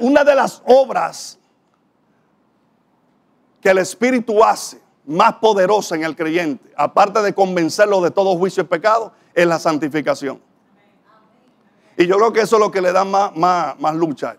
Una 0.01 0.25
de 0.25 0.35
las 0.35 0.63
obras 0.65 1.39
que 3.61 3.71
el 3.71 3.79
Espíritu 3.79 4.43
hace 4.43 4.81
más 5.05 5.35
poderosa 5.35 5.95
en 5.95 6.05
el 6.05 6.17
creyente, 6.17 6.73
aparte 6.77 7.21
de 7.21 7.35
convencerlo 7.35 8.01
de 8.01 8.11
todo 8.11 8.37
juicio 8.37 8.63
y 8.63 8.67
pecado, 8.67 9.13
es 9.35 9.47
la 9.47 9.59
santificación. 9.59 10.41
Y 11.97 12.07
yo 12.07 12.17
creo 12.17 12.33
que 12.33 12.41
eso 12.41 12.57
es 12.57 12.61
lo 12.61 12.71
que 12.71 12.81
le 12.81 12.93
da 12.93 13.05
más, 13.05 13.35
más, 13.37 13.79
más 13.81 13.95
lucha. 13.95 14.37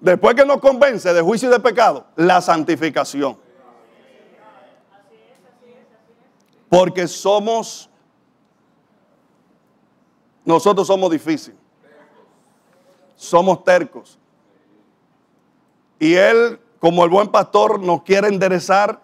Después 0.00 0.34
que 0.34 0.44
nos 0.44 0.58
convence 0.58 1.12
de 1.12 1.22
juicio 1.22 1.48
y 1.48 1.52
de 1.52 1.60
pecado, 1.60 2.06
la 2.16 2.40
santificación. 2.40 3.38
Porque 6.68 7.06
somos, 7.08 7.88
nosotros 10.44 10.86
somos 10.86 11.10
difíciles. 11.10 11.58
Somos 13.16 13.64
tercos. 13.64 14.18
Y 15.98 16.14
Él, 16.14 16.60
como 16.80 17.04
el 17.04 17.10
buen 17.10 17.28
pastor, 17.28 17.80
nos 17.80 18.02
quiere 18.02 18.28
enderezar, 18.28 19.00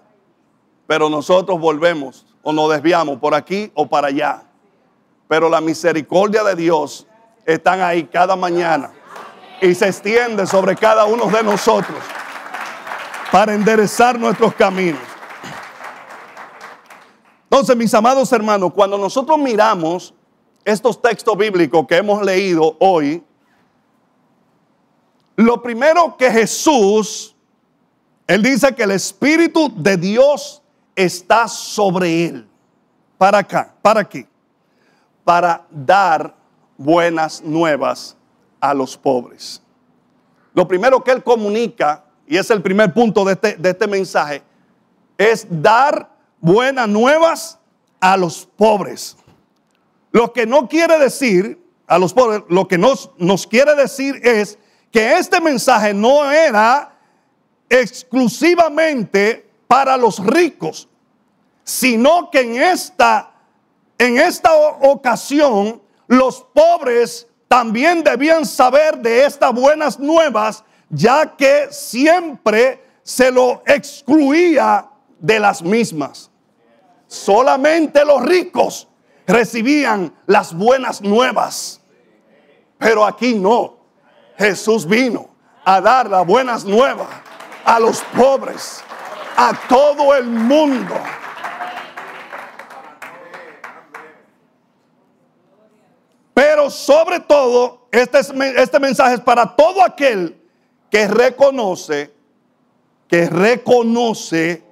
pero 0.87 1.09
nosotros 1.09 1.59
volvemos 1.61 2.27
o 2.43 2.53
nos 2.53 2.71
desviamos 2.71 3.19
por 3.19 3.35
aquí 3.35 3.71
o 3.75 3.89
para 3.89 4.09
allá. 4.09 4.50
Pero 5.31 5.49
la 5.49 5.61
misericordia 5.61 6.43
de 6.43 6.57
Dios 6.57 7.07
están 7.47 7.81
ahí 7.81 8.03
cada 8.03 8.35
mañana 8.35 8.91
y 9.63 9.73
se 9.77 9.87
extiende 9.87 10.45
sobre 10.45 10.75
cada 10.75 11.05
uno 11.05 11.27
de 11.27 11.45
nosotros. 11.45 11.97
para 13.31 13.55
enderezar 13.55 14.19
nuestros 14.19 14.53
caminos. 14.55 14.99
Entonces, 17.45 17.77
mis 17.77 17.95
amados 17.95 18.33
hermanos, 18.33 18.73
cuando 18.75 18.99
nosotros 18.99 19.39
miramos 19.39 20.13
estos 20.65 21.01
textos 21.01 21.39
bíblicos 21.39 21.87
que 21.87 21.99
hemos 21.99 22.21
leído 22.23 22.77
hoy, 22.81 23.23
lo 25.37 25.63
primero 25.63 26.17
que 26.17 26.29
Jesús, 26.29 27.37
Él 28.27 28.43
dice 28.43 28.75
que 28.75 28.83
el 28.83 28.91
Espíritu 28.91 29.73
de 29.77 29.97
Dios 29.97 30.61
está 30.97 31.47
sobre 31.47 32.27
Él. 32.27 32.49
¿Para 33.17 33.39
acá? 33.39 33.73
¿Para 33.81 34.09
qué? 34.09 34.30
Para 35.31 35.65
dar 35.71 36.35
buenas 36.77 37.41
nuevas 37.41 38.17
a 38.59 38.75
los 38.75 38.97
pobres. 38.97 39.63
Lo 40.55 40.67
primero 40.67 41.05
que 41.05 41.13
Él 41.13 41.23
comunica, 41.23 42.03
y 42.27 42.37
es 42.37 42.51
el 42.51 42.61
primer 42.61 42.93
punto 42.93 43.25
de 43.25 43.35
este, 43.35 43.55
de 43.55 43.71
este 43.71 43.87
mensaje, 43.87 44.43
es 45.17 45.47
dar 45.49 46.11
buenas 46.41 46.89
nuevas 46.89 47.61
a 48.01 48.17
los 48.17 48.45
pobres. 48.45 49.17
Lo 50.11 50.33
que 50.33 50.47
no 50.47 50.69
quiere 50.69 50.99
decir 50.99 51.65
a 51.87 51.97
los 51.97 52.13
pobres, 52.13 52.43
lo 52.49 52.67
que 52.67 52.77
nos, 52.77 53.13
nos 53.17 53.47
quiere 53.47 53.77
decir 53.77 54.21
es 54.25 54.59
que 54.91 55.17
este 55.17 55.41
mensaje 55.41 55.95
no 55.95 56.29
era 56.29 56.93
exclusivamente 57.69 59.49
para 59.69 59.97
los 59.97 60.19
ricos, 60.27 60.89
sino 61.63 62.33
que 62.33 62.41
en 62.41 62.57
esta, 62.57 63.30
en 64.01 64.17
esta 64.17 64.55
ocasión 64.55 65.83
los 66.07 66.43
pobres 66.55 67.29
también 67.49 68.03
debían 68.03 68.47
saber 68.47 68.97
de 68.97 69.27
estas 69.27 69.53
buenas 69.53 69.99
nuevas, 69.99 70.65
ya 70.89 71.37
que 71.37 71.69
siempre 71.71 72.83
se 73.03 73.31
lo 73.31 73.63
excluía 73.67 74.89
de 75.19 75.39
las 75.39 75.61
mismas. 75.61 76.31
Solamente 77.09 78.03
los 78.07 78.23
ricos 78.23 78.89
recibían 79.27 80.15
las 80.25 80.55
buenas 80.55 81.03
nuevas. 81.03 81.83
Pero 82.79 83.05
aquí 83.05 83.35
no. 83.35 83.81
Jesús 84.39 84.87
vino 84.87 85.29
a 85.63 85.79
dar 85.83 86.09
las 86.09 86.27
buenas 86.27 86.65
nuevas 86.65 87.09
a 87.67 87.79
los 87.79 88.01
pobres, 88.17 88.83
a 89.37 89.53
todo 89.69 90.15
el 90.15 90.25
mundo. 90.25 90.95
Pero 96.41 96.71
sobre 96.71 97.21
todo, 97.21 97.87
este, 97.93 98.19
este 98.57 98.81
mensaje 98.81 99.17
es 99.17 99.21
para 99.21 99.45
todo 99.55 99.85
aquel 99.85 100.41
que 100.91 101.07
reconoce, 101.07 102.15
que 103.07 103.29
reconoce, 103.29 104.65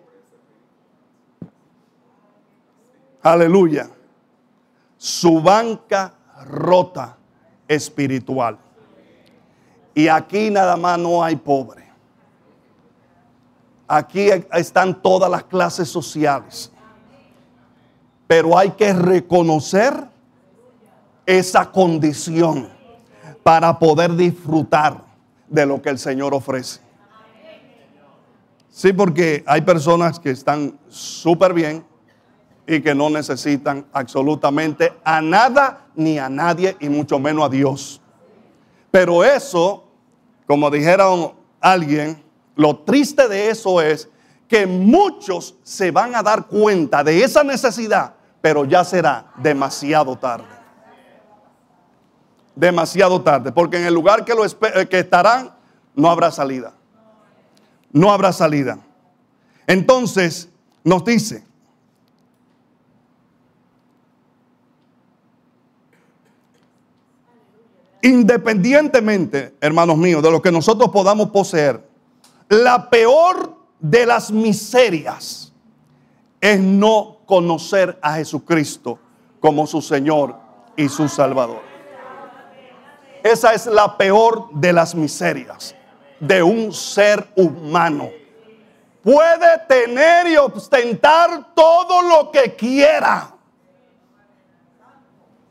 aleluya, 3.21 3.91
su 4.97 5.43
banca 5.43 6.15
rota 6.47 7.19
espiritual. 7.69 8.57
Y 9.95 10.09
aquí 10.09 10.51
nada 10.51 10.75
más 10.75 10.99
no 10.99 11.23
hay 11.23 11.37
pobre. 11.37 11.87
Aquí 13.87 14.31
están 14.55 15.03
todas 15.03 15.31
las 15.31 15.45
clases 15.45 15.91
sociales. 15.91 16.73
Pero 18.27 18.57
hay 18.57 18.71
que 18.71 18.91
reconocer 18.95 20.17
esa 21.29 21.71
condición 21.71 22.71
para 23.43 23.79
poder 23.79 24.17
disfrutar 24.17 25.05
de 25.47 25.67
lo 25.67 25.83
que 25.83 25.91
el 25.91 25.99
Señor 25.99 26.33
ofrece. 26.33 26.81
Sí, 28.71 28.95
porque 28.95 29.45
hay 29.47 29.61
personas 29.61 30.19
que 30.19 30.31
están 30.31 30.79
súper 30.89 31.53
bien 31.53 31.85
y 32.67 32.81
que 32.81 32.95
no 32.95 33.11
necesitan 33.11 33.85
absolutamente 33.93 34.95
a 35.05 35.21
nada 35.21 35.87
ni 35.95 36.19
a 36.19 36.31
nadie 36.31 36.75
y 36.81 36.89
mucho 36.89 37.19
menos 37.19 37.45
a 37.45 37.51
Dios. 37.51 38.01
Pero 38.91 39.23
eso, 39.23 39.85
como 40.47 40.71
dijeron 40.71 41.35
alguien, 41.61 42.23
lo 42.57 42.79
triste 42.79 43.29
de 43.29 43.51
eso 43.51 43.83
es 43.83 44.09
que 44.49 44.67
muchos 44.67 45.57
se 45.63 45.91
van 45.91 46.15
a 46.15 46.23
dar 46.23 46.47
cuenta 46.47 47.05
de 47.05 47.23
esa 47.23 47.45
necesidad, 47.45 48.15
pero 48.41 48.65
ya 48.65 48.83
será 48.83 49.27
demasiado 49.37 50.17
tarde. 50.17 50.58
Demasiado 52.59 53.23
tarde, 53.23 53.53
porque 53.53 53.79
en 53.79 53.87
el 53.87 53.95
lugar 53.95 54.25
que, 54.25 54.35
lo 54.35 54.45
eh, 54.45 54.89
que 54.91 54.99
estarán 54.99 55.55
no 55.95 56.11
habrá 56.11 56.33
salida. 56.33 56.73
No 57.93 58.11
habrá 58.11 58.33
salida. 58.33 58.81
Entonces 59.65 60.49
nos 60.83 61.05
dice, 61.05 61.45
independientemente, 68.03 69.55
hermanos 69.61 69.97
míos, 69.97 70.21
de 70.21 70.31
lo 70.33 70.43
que 70.43 70.51
nosotros 70.51 70.91
podamos 70.91 71.31
poseer, 71.31 71.89
la 72.49 72.91
peor 72.91 73.57
de 73.79 74.05
las 74.05 74.33
miserias 74.33 75.53
es 76.41 76.59
no 76.59 77.19
conocer 77.25 78.01
a 78.03 78.15
Jesucristo 78.15 78.99
como 79.39 79.65
su 79.65 79.81
Señor 79.81 80.35
y 80.77 80.89
su 80.89 81.09
Salvador. 81.09 81.68
Esa 83.23 83.53
es 83.55 83.67
la 83.67 83.97
peor 83.97 84.49
de 84.53 84.73
las 84.73 84.95
miserias 84.95 85.75
de 86.21 86.43
un 86.43 86.73
ser 86.73 87.27
humano. 87.37 88.11
Puede 89.03 89.59
tener 89.69 90.27
y 90.27 90.37
ostentar 90.37 91.55
todo 91.55 92.03
lo 92.03 92.31
que 92.31 92.55
quiera 92.55 93.35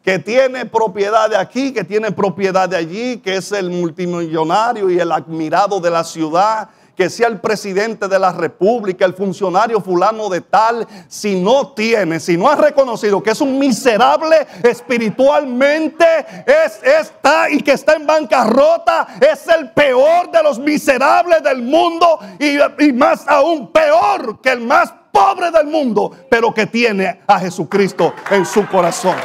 que 0.07 0.19
tiene 0.19 0.65
propiedad 0.65 1.29
de 1.29 1.35
aquí, 1.35 1.73
que 1.73 1.83
tiene 1.83 2.13
propiedad 2.13 2.69
de 2.69 2.77
allí, 2.77 3.17
que 3.17 3.35
es 3.35 3.51
el 3.51 3.69
multimillonario 3.69 4.89
y 4.89 4.97
el 4.97 5.11
admirado 5.11 5.81
de 5.81 5.89
la 5.89 6.05
ciudad, 6.05 6.69
que 6.97 7.11
sea 7.11 7.27
el 7.27 7.39
presidente 7.39 8.07
de 8.07 8.17
la 8.17 8.31
república, 8.31 9.05
el 9.05 9.13
funcionario 9.13 9.79
fulano 9.79 10.29
de 10.29 10.41
tal, 10.41 10.87
si 11.07 11.39
no 11.39 11.73
tiene, 11.73 12.19
si 12.19 12.35
no 12.35 12.49
ha 12.49 12.55
reconocido 12.55 13.21
que 13.21 13.29
es 13.29 13.39
un 13.39 13.59
miserable 13.59 14.47
espiritualmente, 14.63 16.05
es, 16.47 16.81
está 16.83 17.51
y 17.51 17.61
que 17.61 17.73
está 17.73 17.93
en 17.93 18.07
bancarrota, 18.07 19.07
es 19.21 19.47
el 19.47 19.69
peor 19.73 20.31
de 20.31 20.41
los 20.41 20.57
miserables 20.57 21.43
del 21.43 21.61
mundo 21.61 22.19
y, 22.39 22.57
y 22.83 22.91
más 22.93 23.27
aún 23.27 23.71
peor 23.71 24.41
que 24.41 24.53
el 24.53 24.61
más 24.61 24.91
pobre 25.11 25.51
del 25.51 25.67
mundo, 25.67 26.11
pero 26.31 26.51
que 26.51 26.65
tiene 26.65 27.21
a 27.27 27.39
Jesucristo 27.39 28.11
en 28.31 28.43
su 28.43 28.67
corazón. 28.67 29.15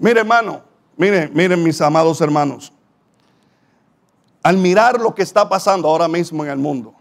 Mire, 0.00 0.20
hermano, 0.20 0.62
miren, 0.96 1.30
miren 1.34 1.62
mis 1.62 1.78
amados 1.82 2.20
hermanos. 2.22 2.72
Al 4.42 4.56
mirar 4.56 4.98
lo 4.98 5.14
que 5.14 5.22
está 5.22 5.46
pasando 5.46 5.86
ahora 5.86 6.08
mismo 6.08 6.42
en 6.42 6.50
el 6.50 6.56
mundo, 6.56 6.94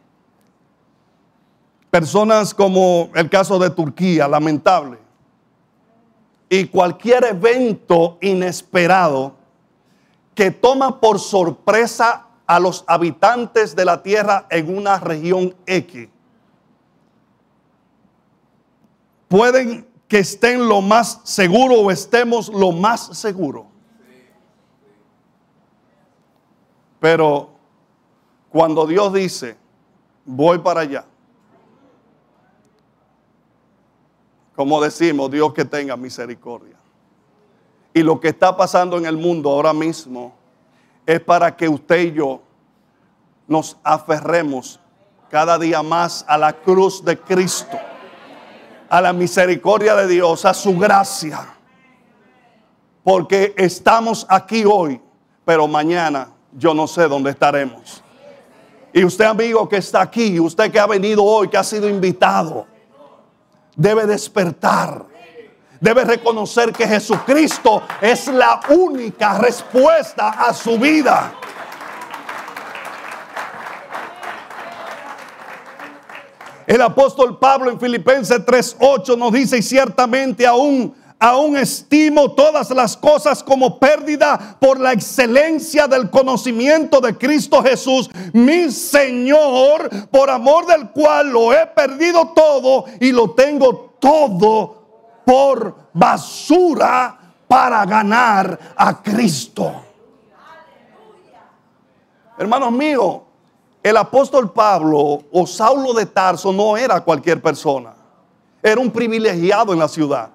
personas 1.89 2.53
como 2.53 3.09
el 3.15 3.29
caso 3.29 3.57
de 3.57 3.69
Turquía, 3.69 4.27
lamentable, 4.27 4.97
y 6.49 6.65
cualquier 6.65 7.23
evento 7.23 8.17
inesperado 8.19 9.33
que 10.35 10.51
toma 10.51 10.99
por 10.99 11.19
sorpresa 11.19 12.25
a 12.45 12.59
los 12.59 12.83
habitantes 12.85 13.77
de 13.77 13.85
la 13.85 14.03
tierra 14.03 14.45
en 14.49 14.77
una 14.77 14.99
región 14.99 15.55
X, 15.65 16.09
pueden 19.29 19.88
que 20.09 20.17
estén 20.17 20.67
lo 20.67 20.81
más 20.81 21.21
seguro 21.23 21.75
o 21.75 21.91
estemos 21.91 22.49
lo 22.49 22.71
más 22.71 23.15
seguro. 23.15 23.67
Pero 26.99 27.51
cuando 28.49 28.87
Dios 28.87 29.13
dice, 29.13 29.55
voy 30.25 30.57
para 30.57 30.81
allá, 30.81 31.05
como 34.55 34.81
decimos, 34.81 35.29
Dios 35.29 35.53
que 35.53 35.63
tenga 35.63 35.95
misericordia. 35.95 36.75
Y 37.93 38.01
lo 38.01 38.19
que 38.19 38.29
está 38.29 38.57
pasando 38.57 38.97
en 38.97 39.05
el 39.05 39.15
mundo 39.15 39.51
ahora 39.51 39.73
mismo 39.73 40.33
es 41.05 41.19
para 41.19 41.55
que 41.55 41.69
usted 41.69 41.99
y 41.99 42.11
yo 42.13 42.41
nos 43.47 43.77
aferremos 43.83 44.79
cada 45.29 45.59
día 45.59 45.83
más 45.83 46.25
a 46.27 46.37
la 46.37 46.51
cruz 46.51 47.05
de 47.05 47.17
Cristo 47.17 47.77
a 48.89 49.01
la 49.01 49.13
misericordia 49.13 49.95
de 49.95 50.07
Dios, 50.07 50.45
a 50.45 50.53
su 50.53 50.77
gracia. 50.77 51.47
Porque 53.03 53.53
estamos 53.57 54.25
aquí 54.29 54.63
hoy, 54.65 55.01
pero 55.45 55.67
mañana 55.67 56.29
yo 56.53 56.73
no 56.73 56.87
sé 56.87 57.07
dónde 57.07 57.31
estaremos. 57.31 58.03
Y 58.91 59.03
usted 59.03 59.25
amigo 59.25 59.69
que 59.69 59.77
está 59.77 60.01
aquí, 60.01 60.39
usted 60.39 60.71
que 60.71 60.79
ha 60.79 60.87
venido 60.87 61.23
hoy, 61.23 61.47
que 61.47 61.57
ha 61.57 61.63
sido 61.63 61.87
invitado, 61.87 62.65
debe 63.75 64.05
despertar, 64.07 65.05
debe 65.79 66.03
reconocer 66.03 66.73
que 66.73 66.87
Jesucristo 66.87 67.83
es 68.01 68.27
la 68.27 68.59
única 68.69 69.37
respuesta 69.37 70.29
a 70.29 70.53
su 70.53 70.77
vida. 70.77 71.33
El 76.69 76.83
apóstol 76.83 77.39
Pablo 77.39 77.71
en 77.71 77.79
Filipenses 77.79 78.45
3:8 78.45 79.17
nos 79.17 79.33
dice, 79.33 79.57
y 79.57 79.63
ciertamente 79.63 80.45
aún, 80.45 80.93
aún 81.17 81.57
estimo 81.57 82.33
todas 82.33 82.69
las 82.69 82.95
cosas 82.95 83.41
como 83.41 83.79
pérdida 83.79 84.55
por 84.59 84.79
la 84.79 84.93
excelencia 84.93 85.87
del 85.87 86.11
conocimiento 86.11 87.01
de 87.01 87.17
Cristo 87.17 87.63
Jesús, 87.63 88.11
mi 88.33 88.69
Señor, 88.69 89.89
por 90.11 90.29
amor 90.29 90.67
del 90.67 90.91
cual 90.91 91.31
lo 91.31 91.51
he 91.53 91.65
perdido 91.65 92.33
todo 92.35 92.85
y 92.99 93.13
lo 93.13 93.31
tengo 93.31 93.95
todo 93.99 95.23
por 95.25 95.75
basura 95.91 97.17
para 97.47 97.83
ganar 97.83 98.59
a 98.75 99.01
Cristo. 99.01 99.73
Hermanos 102.37 102.71
míos, 102.71 103.21
el 103.81 103.95
apóstol 103.95 104.51
Pablo 104.51 105.23
o 105.31 105.47
Saulo 105.47 105.93
de 105.93 106.05
Tarso 106.05 106.51
no 106.51 106.75
era 106.75 107.01
cualquier 107.01 107.41
persona. 107.41 107.93
Era 108.61 108.81
un 108.81 108.91
privilegiado 108.91 109.71
en 109.71 109.79
la 109.79 109.87
ciudad. 109.87 110.29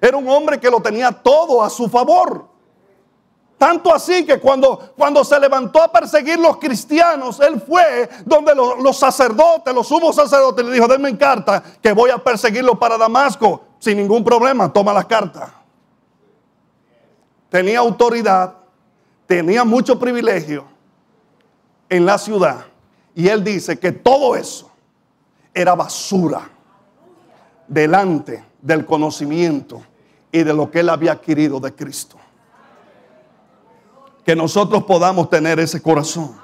Era 0.00 0.16
un 0.16 0.28
hombre 0.28 0.60
que 0.60 0.70
lo 0.70 0.80
tenía 0.80 1.10
todo 1.10 1.62
a 1.62 1.70
su 1.70 1.88
favor. 1.88 2.46
Tanto 3.56 3.94
así 3.94 4.26
que 4.26 4.38
cuando, 4.38 4.92
cuando 4.94 5.24
se 5.24 5.40
levantó 5.40 5.82
a 5.82 5.90
perseguir 5.90 6.38
los 6.38 6.58
cristianos, 6.58 7.40
él 7.40 7.62
fue 7.66 8.10
donde 8.26 8.54
los, 8.54 8.78
los 8.78 8.98
sacerdotes, 8.98 9.74
los 9.74 9.88
sumos 9.88 10.14
sacerdotes, 10.14 10.66
le 10.66 10.72
dijo, 10.72 10.86
denme 10.86 11.16
carta 11.16 11.62
que 11.80 11.92
voy 11.92 12.10
a 12.10 12.18
perseguirlo 12.18 12.78
para 12.78 12.98
Damasco. 12.98 13.62
Sin 13.78 13.96
ningún 13.96 14.22
problema, 14.22 14.70
toma 14.70 14.92
las 14.92 15.06
cartas. 15.06 15.50
Tenía 17.48 17.78
autoridad, 17.78 18.54
tenía 19.26 19.64
mucho 19.64 19.98
privilegio 19.98 20.73
en 21.96 22.06
la 22.06 22.18
ciudad. 22.18 22.66
Y 23.14 23.28
él 23.28 23.44
dice 23.44 23.78
que 23.78 23.92
todo 23.92 24.34
eso 24.34 24.70
era 25.52 25.74
basura 25.74 26.50
delante 27.68 28.44
del 28.60 28.84
conocimiento 28.84 29.82
y 30.32 30.42
de 30.42 30.52
lo 30.52 30.70
que 30.70 30.80
él 30.80 30.88
había 30.88 31.12
adquirido 31.12 31.60
de 31.60 31.72
Cristo. 31.72 32.16
Que 34.24 34.34
nosotros 34.34 34.82
podamos 34.84 35.30
tener 35.30 35.60
ese 35.60 35.80
corazón. 35.80 36.34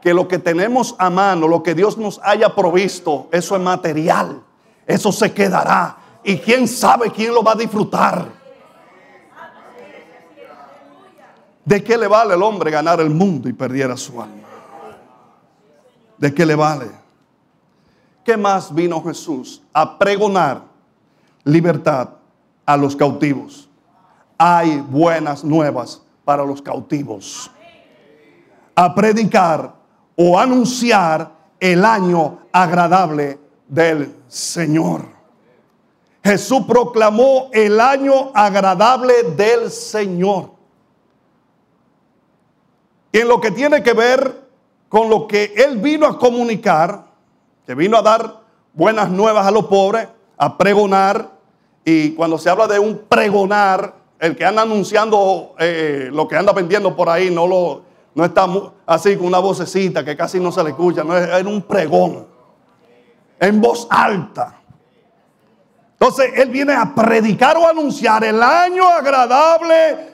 Que 0.00 0.12
lo 0.12 0.26
que 0.26 0.38
tenemos 0.38 0.96
a 0.98 1.08
mano, 1.10 1.46
lo 1.46 1.62
que 1.62 1.74
Dios 1.74 1.96
nos 1.96 2.20
haya 2.24 2.52
provisto, 2.54 3.28
eso 3.30 3.54
es 3.54 3.62
material. 3.62 4.42
Eso 4.84 5.12
se 5.12 5.32
quedará. 5.32 5.96
Y 6.24 6.38
quién 6.38 6.66
sabe 6.66 7.12
quién 7.12 7.32
lo 7.32 7.44
va 7.44 7.52
a 7.52 7.56
disfrutar. 7.56 8.41
¿De 11.64 11.82
qué 11.82 11.96
le 11.96 12.08
vale 12.08 12.34
el 12.34 12.42
hombre 12.42 12.70
ganar 12.70 13.00
el 13.00 13.10
mundo 13.10 13.48
y 13.48 13.52
perdiera 13.52 13.96
su 13.96 14.20
alma? 14.20 14.48
¿De 16.18 16.34
qué 16.34 16.44
le 16.44 16.54
vale? 16.54 16.90
¿Qué 18.24 18.36
más 18.36 18.74
vino 18.74 19.02
Jesús? 19.02 19.62
A 19.72 19.98
pregonar 19.98 20.62
libertad 21.44 22.10
a 22.66 22.76
los 22.76 22.96
cautivos. 22.96 23.68
Hay 24.38 24.80
buenas 24.80 25.44
nuevas 25.44 26.02
para 26.24 26.44
los 26.44 26.60
cautivos. 26.60 27.50
A 28.74 28.92
predicar 28.94 29.74
o 30.16 30.38
anunciar 30.38 31.30
el 31.60 31.84
año 31.84 32.38
agradable 32.50 33.38
del 33.68 34.16
Señor. 34.26 35.02
Jesús 36.24 36.64
proclamó 36.66 37.50
el 37.52 37.80
año 37.80 38.30
agradable 38.34 39.22
del 39.36 39.70
Señor 39.70 40.51
en 43.20 43.28
lo 43.28 43.40
que 43.40 43.50
tiene 43.50 43.82
que 43.82 43.92
ver 43.92 44.42
con 44.88 45.08
lo 45.08 45.26
que 45.26 45.54
Él 45.56 45.78
vino 45.78 46.06
a 46.06 46.18
comunicar, 46.18 47.06
que 47.66 47.74
vino 47.74 47.96
a 47.96 48.02
dar 48.02 48.40
buenas 48.72 49.10
nuevas 49.10 49.46
a 49.46 49.50
los 49.50 49.66
pobres, 49.66 50.08
a 50.36 50.56
pregonar, 50.58 51.30
y 51.84 52.12
cuando 52.12 52.38
se 52.38 52.48
habla 52.48 52.66
de 52.66 52.78
un 52.78 52.98
pregonar, 53.08 53.94
el 54.18 54.36
que 54.36 54.44
anda 54.44 54.62
anunciando 54.62 55.54
eh, 55.58 56.08
lo 56.12 56.28
que 56.28 56.36
anda 56.36 56.52
vendiendo 56.52 56.94
por 56.94 57.08
ahí 57.08 57.28
no, 57.30 57.46
lo, 57.46 57.82
no 58.14 58.24
está 58.24 58.46
así 58.86 59.16
con 59.16 59.26
una 59.26 59.40
vocecita 59.40 60.04
que 60.04 60.16
casi 60.16 60.38
no 60.38 60.52
se 60.52 60.62
le 60.62 60.70
escucha, 60.70 61.02
no 61.02 61.14
un 61.50 61.62
pregón, 61.62 62.26
en 63.40 63.60
voz 63.60 63.86
alta. 63.90 64.60
Entonces 65.92 66.32
Él 66.36 66.50
viene 66.50 66.74
a 66.74 66.94
predicar 66.94 67.56
o 67.56 67.68
anunciar 67.68 68.24
el 68.24 68.42
año 68.42 68.86
agradable 68.88 70.11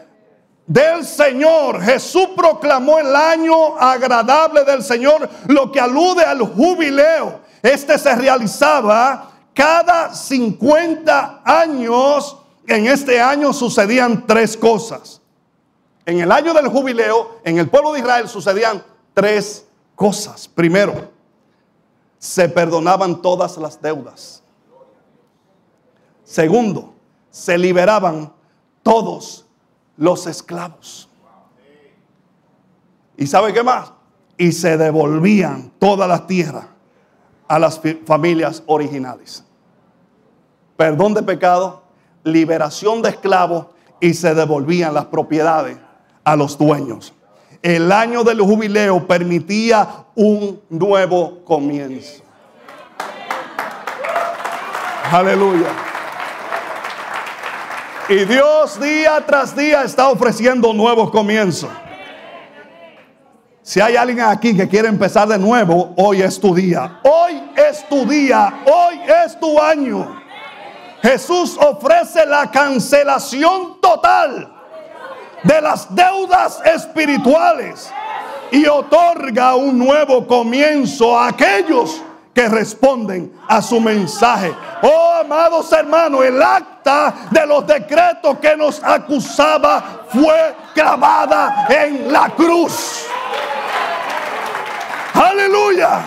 del 0.68 1.04
Señor. 1.04 1.80
Jesús 1.82 2.28
proclamó 2.36 2.98
el 2.98 3.16
año 3.16 3.76
agradable 3.78 4.64
del 4.64 4.84
Señor, 4.84 5.28
lo 5.48 5.72
que 5.72 5.80
alude 5.80 6.22
al 6.22 6.40
jubileo. 6.42 7.40
Este 7.62 7.98
se 7.98 8.14
realizaba 8.14 9.32
cada 9.54 10.14
50 10.14 11.42
años. 11.44 12.36
En 12.66 12.86
este 12.86 13.18
año 13.18 13.52
sucedían 13.52 14.26
tres 14.26 14.56
cosas. 14.56 15.22
En 16.04 16.20
el 16.20 16.30
año 16.30 16.52
del 16.52 16.68
jubileo, 16.68 17.40
en 17.44 17.58
el 17.58 17.68
pueblo 17.68 17.92
de 17.92 18.00
Israel 18.00 18.28
sucedían 18.28 18.84
tres 19.14 19.66
cosas. 19.94 20.46
Primero, 20.46 21.10
se 22.18 22.48
perdonaban 22.48 23.22
todas 23.22 23.56
las 23.56 23.80
deudas. 23.80 24.42
Segundo, 26.24 26.94
se 27.30 27.56
liberaban 27.56 28.30
todos 28.82 29.47
los 29.98 30.26
esclavos. 30.26 31.08
¿Y 33.16 33.26
sabe 33.26 33.52
qué 33.52 33.62
más? 33.62 33.92
Y 34.38 34.52
se 34.52 34.78
devolvían 34.78 35.72
toda 35.78 36.06
la 36.06 36.26
tierra 36.26 36.68
a 37.48 37.58
las 37.58 37.80
familias 38.06 38.62
originales. 38.66 39.44
Perdón 40.76 41.14
de 41.14 41.22
pecado, 41.24 41.82
liberación 42.22 43.02
de 43.02 43.10
esclavos 43.10 43.66
y 44.00 44.14
se 44.14 44.34
devolvían 44.34 44.94
las 44.94 45.06
propiedades 45.06 45.76
a 46.22 46.36
los 46.36 46.56
dueños. 46.56 47.12
El 47.60 47.90
año 47.90 48.22
del 48.22 48.40
jubileo 48.40 49.04
permitía 49.08 50.04
un 50.14 50.60
nuevo 50.70 51.44
comienzo. 51.44 52.22
Aleluya. 55.10 55.87
Y 58.08 58.24
Dios 58.24 58.80
día 58.80 59.22
tras 59.26 59.54
día 59.54 59.82
está 59.82 60.08
ofreciendo 60.08 60.72
nuevos 60.72 61.10
comienzos. 61.10 61.68
Si 63.62 63.82
hay 63.82 63.96
alguien 63.96 64.20
aquí 64.20 64.56
que 64.56 64.66
quiere 64.66 64.88
empezar 64.88 65.28
de 65.28 65.38
nuevo, 65.38 65.92
hoy 65.98 66.22
es 66.22 66.40
tu 66.40 66.54
día. 66.54 67.00
Hoy 67.02 67.38
es 67.54 67.86
tu 67.86 68.06
día. 68.06 68.62
Hoy 68.64 68.98
es 69.24 69.38
tu 69.38 69.60
año. 69.60 70.22
Jesús 71.02 71.58
ofrece 71.60 72.24
la 72.24 72.50
cancelación 72.50 73.78
total 73.82 74.54
de 75.42 75.60
las 75.60 75.94
deudas 75.94 76.62
espirituales 76.64 77.92
y 78.50 78.64
otorga 78.66 79.54
un 79.54 79.76
nuevo 79.76 80.26
comienzo 80.26 81.18
a 81.18 81.28
aquellos 81.28 82.02
que 82.38 82.48
responden 82.48 83.32
a 83.48 83.60
su 83.60 83.80
mensaje. 83.80 84.54
Oh, 84.80 85.12
amados 85.22 85.72
hermanos, 85.72 86.24
el 86.24 86.40
acta 86.40 87.12
de 87.32 87.44
los 87.44 87.66
decretos 87.66 88.38
que 88.38 88.56
nos 88.56 88.80
acusaba 88.80 90.04
fue 90.08 90.54
grabada 90.72 91.66
en 91.68 92.12
la 92.12 92.30
cruz. 92.30 93.06
Aleluya. 95.14 96.00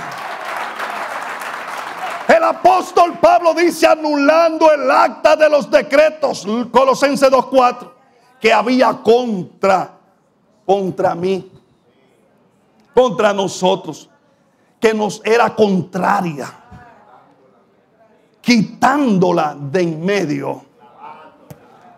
El 2.30 2.44
apóstol 2.46 3.18
Pablo 3.20 3.54
dice 3.54 3.88
anulando 3.88 4.72
el 4.72 4.90
acta 4.90 5.36
de 5.36 5.50
los 5.50 5.70
decretos, 5.70 6.48
Colosenses 6.72 7.30
2.4, 7.30 7.92
que 8.40 8.54
había 8.54 8.94
contra, 9.04 9.98
contra 10.66 11.14
mí, 11.14 11.52
contra 12.94 13.34
nosotros 13.34 14.08
que 14.82 14.94
nos 14.96 15.22
era 15.24 15.56
contraria, 15.56 16.52
quitándola 18.42 19.56
de 19.56 19.82
en 19.82 20.04
medio, 20.04 20.66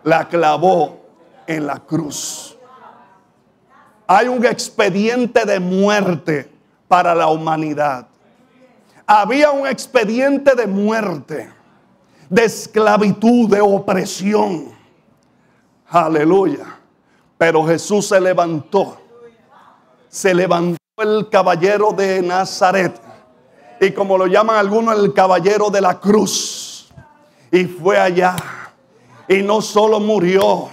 la 0.02 0.28
clavó 0.28 1.00
en 1.46 1.66
la 1.66 1.78
cruz. 1.78 2.56
Hay 4.06 4.28
un 4.28 4.44
expediente 4.44 5.46
de 5.46 5.58
muerte 5.58 6.52
para 6.86 7.14
la 7.14 7.28
humanidad. 7.28 8.06
Había 9.06 9.50
un 9.50 9.66
expediente 9.66 10.54
de 10.54 10.66
muerte, 10.66 11.50
de 12.28 12.44
esclavitud, 12.44 13.48
de 13.48 13.62
opresión. 13.62 14.68
Aleluya. 15.88 16.78
Pero 17.38 17.64
Jesús 17.64 18.08
se 18.08 18.20
levantó. 18.20 18.98
Se 20.08 20.34
levantó 20.34 20.83
el 20.96 21.28
caballero 21.28 21.90
de 21.90 22.22
Nazaret. 22.22 23.00
Y 23.80 23.90
como 23.90 24.16
lo 24.16 24.28
llaman 24.28 24.56
algunos, 24.56 24.96
el 24.96 25.12
caballero 25.12 25.68
de 25.68 25.80
la 25.80 25.98
cruz. 25.98 26.88
Y 27.50 27.64
fue 27.64 27.98
allá 27.98 28.36
Y 29.28 29.42
no 29.42 29.60
solo 29.62 30.00
murió, 30.00 30.68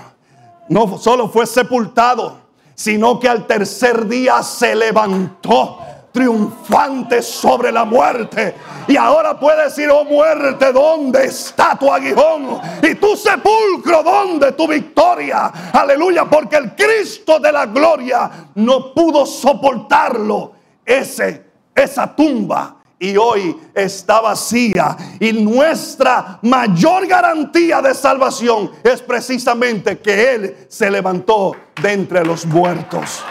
no 0.67 0.97
solo 0.97 1.29
fue 1.29 1.45
sepultado, 1.45 2.37
sino 2.75 3.19
que 3.19 3.29
al 3.29 3.47
tercer 3.47 4.07
día 4.07 4.43
se 4.43 4.75
levantó 4.75 5.79
triunfante 6.11 7.21
sobre 7.21 7.71
la 7.71 7.85
muerte. 7.85 8.55
Y 8.87 8.97
ahora 8.97 9.39
puede 9.39 9.65
decir, 9.65 9.89
oh 9.89 10.03
muerte, 10.03 10.71
¿dónde 10.71 11.25
está 11.25 11.77
tu 11.77 11.91
aguijón? 11.91 12.59
Y 12.83 12.95
tu 12.95 13.15
sepulcro, 13.15 14.03
¿dónde 14.03 14.51
tu 14.53 14.67
victoria? 14.67 15.51
Aleluya, 15.73 16.25
porque 16.25 16.57
el 16.57 16.75
Cristo 16.75 17.39
de 17.39 17.51
la 17.51 17.65
gloria 17.65 18.29
no 18.55 18.93
pudo 18.93 19.25
soportarlo. 19.25 20.53
Ese, 20.85 21.45
esa 21.75 22.15
tumba 22.15 22.77
y 22.99 23.17
hoy 23.17 23.57
está 23.73 24.21
vacía. 24.21 24.95
Y 25.19 25.33
nuestra 25.33 26.39
mayor 26.43 27.07
garantía 27.07 27.81
de 27.81 27.95
salvación 27.95 28.71
es 28.83 29.01
precisamente 29.01 29.99
que 29.99 30.33
Él 30.33 30.57
se 30.69 30.89
levantó 30.91 31.55
de 31.81 31.93
entre 31.93 32.23
los 32.23 32.45
muertos. 32.45 33.23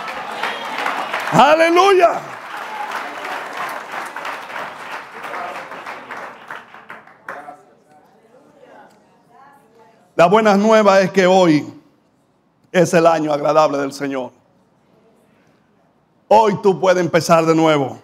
Aleluya. 1.33 2.40
La 10.21 10.27
buena 10.27 10.55
nueva 10.55 11.01
es 11.01 11.13
que 11.13 11.27
hoy 11.27 11.67
es 12.71 12.93
el 12.93 13.07
año 13.07 13.33
agradable 13.33 13.79
del 13.79 13.91
Señor. 13.91 14.33
Hoy 16.29 16.59
tú 16.63 16.79
puedes 16.79 17.03
empezar 17.03 17.47
de 17.47 17.55
nuevo. 17.55 17.99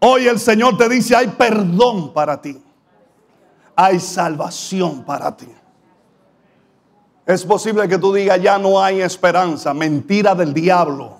Hoy 0.00 0.26
el 0.26 0.40
Señor 0.40 0.76
te 0.76 0.88
dice, 0.88 1.14
hay 1.14 1.28
perdón 1.28 2.12
para 2.12 2.42
ti. 2.42 2.60
Hay 3.76 4.00
salvación 4.00 5.04
para 5.04 5.36
ti. 5.36 5.46
Es 7.24 7.44
posible 7.44 7.86
que 7.86 7.98
tú 7.98 8.12
digas, 8.12 8.42
ya 8.42 8.58
no 8.58 8.82
hay 8.82 9.02
esperanza. 9.02 9.72
Mentira 9.72 10.34
del 10.34 10.52
diablo. 10.52 11.18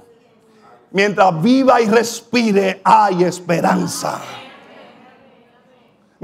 Mientras 0.91 1.41
viva 1.41 1.81
y 1.81 1.87
respire, 1.87 2.81
hay 2.83 3.23
esperanza. 3.23 4.21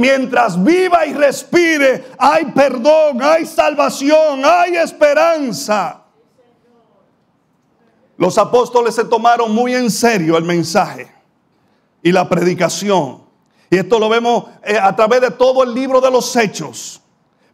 Mientras 0.03 0.61
viva 0.61 1.07
y 1.07 1.13
respire, 1.13 2.07
hay 2.19 2.47
perdón, 2.47 3.23
hay 3.23 3.47
salvación, 3.47 4.43
hay 4.45 4.75
esperanza. 4.75 6.03
Los 8.17 8.37
apóstoles 8.37 8.97
se 8.97 9.05
tomaron 9.05 9.55
muy 9.55 9.77
en 9.77 9.93
serio 9.93 10.37
el 10.37 10.43
mensaje 10.43 11.09
y 12.03 12.11
la 12.11 12.29
predicación. 12.29 13.23
Y 13.71 13.77
esto 13.77 14.01
lo 14.01 14.09
vemos 14.09 14.47
eh, 14.65 14.77
a 14.77 14.97
través 14.97 15.21
de 15.21 15.31
todo 15.31 15.63
el 15.63 15.73
libro 15.73 16.01
de 16.01 16.11
los 16.11 16.35
hechos. 16.35 17.01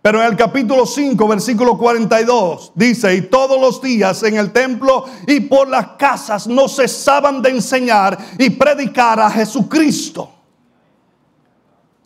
Pero 0.00 0.22
en 0.22 0.28
el 0.28 0.36
capítulo 0.36 0.86
5, 0.86 1.28
versículo 1.28 1.76
42, 1.76 2.72
dice, 2.74 3.14
y 3.14 3.20
todos 3.20 3.60
los 3.60 3.82
días 3.82 4.22
en 4.22 4.38
el 4.38 4.52
templo 4.52 5.04
y 5.26 5.40
por 5.40 5.68
las 5.68 5.88
casas 5.98 6.46
no 6.46 6.66
cesaban 6.66 7.42
de 7.42 7.50
enseñar 7.50 8.16
y 8.38 8.48
predicar 8.48 9.20
a 9.20 9.28
Jesucristo 9.28 10.37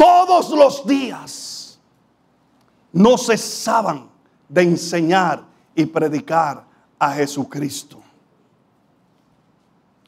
todos 0.03 0.51
los 0.51 0.85
días 0.85 1.79
no 2.93 3.17
cesaban 3.17 4.11
de 4.49 4.63
enseñar 4.63 5.45
y 5.77 5.87
predicar 5.87 6.65
a 6.99 7.13
Jesucristo. 7.13 8.01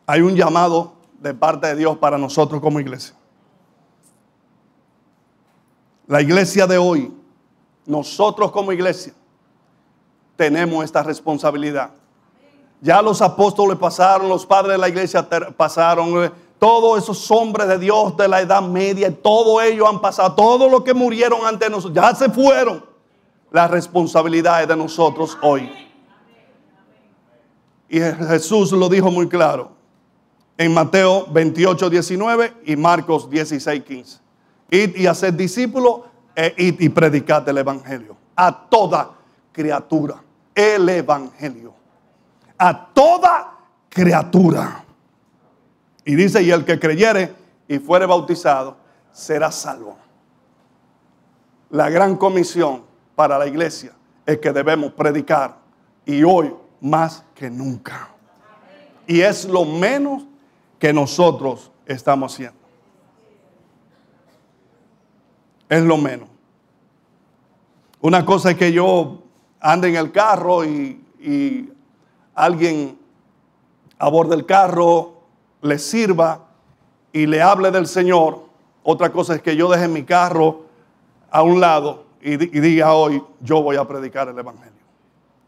Hay 0.04 0.20
un 0.20 0.34
llamado 0.34 0.94
de 1.20 1.32
parte 1.32 1.68
de 1.68 1.76
Dios 1.76 1.96
para 1.98 2.18
nosotros 2.18 2.60
como 2.60 2.80
iglesia. 2.80 3.14
La 6.08 6.20
iglesia 6.20 6.66
de 6.66 6.76
hoy, 6.76 7.14
nosotros 7.86 8.50
como 8.50 8.72
iglesia, 8.72 9.14
tenemos 10.34 10.84
esta 10.84 11.04
responsabilidad. 11.04 11.90
Ya 12.80 13.00
los 13.00 13.22
apóstoles 13.22 13.78
pasaron, 13.78 14.28
los 14.28 14.44
padres 14.44 14.72
de 14.72 14.78
la 14.78 14.88
iglesia 14.88 15.26
pasaron, 15.56 16.32
todos 16.58 17.02
esos 17.02 17.30
hombres 17.30 17.68
de 17.68 17.78
Dios 17.78 18.16
de 18.16 18.28
la 18.28 18.40
Edad 18.40 18.62
Media, 18.62 19.14
todo 19.14 19.60
ellos 19.60 19.88
han 19.88 20.00
pasado, 20.00 20.34
todo 20.34 20.68
lo 20.68 20.82
que 20.82 20.94
murieron 20.94 21.46
ante 21.46 21.68
nosotros, 21.68 21.94
ya 21.94 22.14
se 22.14 22.30
fueron. 22.30 22.84
La 23.50 23.68
responsabilidad 23.68 24.62
es 24.62 24.68
de 24.68 24.76
nosotros 24.76 25.38
hoy. 25.42 25.70
Y 27.88 28.00
Jesús 28.00 28.72
lo 28.72 28.88
dijo 28.88 29.10
muy 29.10 29.28
claro 29.28 29.70
en 30.56 30.72
Mateo 30.72 31.26
28, 31.30 31.90
19 31.90 32.54
y 32.66 32.76
Marcos 32.76 33.28
16, 33.28 33.82
15. 33.84 34.18
Id 34.70 34.96
y 34.96 35.06
hacer 35.06 35.34
discípulos 35.34 36.00
e 36.34 36.54
id 36.56 36.80
y 36.80 36.88
predicad 36.88 37.48
el 37.48 37.58
Evangelio 37.58 38.16
a 38.36 38.68
toda 38.68 39.12
criatura. 39.52 40.22
El 40.54 40.88
Evangelio. 40.88 41.74
A 42.58 42.86
toda 42.92 43.58
criatura. 43.88 44.83
Y 46.04 46.14
dice, 46.14 46.42
y 46.42 46.50
el 46.50 46.64
que 46.64 46.78
creyere 46.78 47.34
y 47.66 47.78
fuere 47.78 48.06
bautizado 48.06 48.76
será 49.12 49.50
salvo. 49.50 49.96
La 51.70 51.88
gran 51.88 52.16
comisión 52.16 52.82
para 53.14 53.38
la 53.38 53.46
iglesia 53.46 53.92
es 54.26 54.38
que 54.38 54.52
debemos 54.52 54.92
predicar 54.92 55.56
y 56.04 56.22
hoy 56.22 56.54
más 56.80 57.24
que 57.34 57.48
nunca. 57.50 58.10
Y 59.06 59.20
es 59.20 59.46
lo 59.46 59.64
menos 59.64 60.24
que 60.78 60.92
nosotros 60.92 61.70
estamos 61.86 62.32
haciendo. 62.32 62.58
Es 65.68 65.82
lo 65.82 65.96
menos. 65.96 66.28
Una 68.00 68.24
cosa 68.24 68.50
es 68.50 68.56
que 68.56 68.70
yo 68.70 69.22
ande 69.60 69.88
en 69.88 69.96
el 69.96 70.12
carro 70.12 70.64
y, 70.64 71.02
y 71.18 71.72
alguien 72.34 72.98
aborde 73.98 74.34
el 74.34 74.44
carro 74.44 75.13
le 75.64 75.78
sirva 75.78 76.40
y 77.12 77.26
le 77.26 77.40
hable 77.40 77.70
del 77.70 77.86
Señor. 77.86 78.44
Otra 78.82 79.10
cosa 79.10 79.34
es 79.34 79.42
que 79.42 79.56
yo 79.56 79.70
deje 79.70 79.88
mi 79.88 80.04
carro 80.04 80.66
a 81.30 81.42
un 81.42 81.58
lado 81.58 82.04
y, 82.20 82.36
diga 82.36 82.92
hoy, 82.92 83.22
yo 83.40 83.62
voy 83.62 83.76
a 83.76 83.84
predicar 83.86 84.28
el 84.28 84.38
Evangelio. 84.38 84.72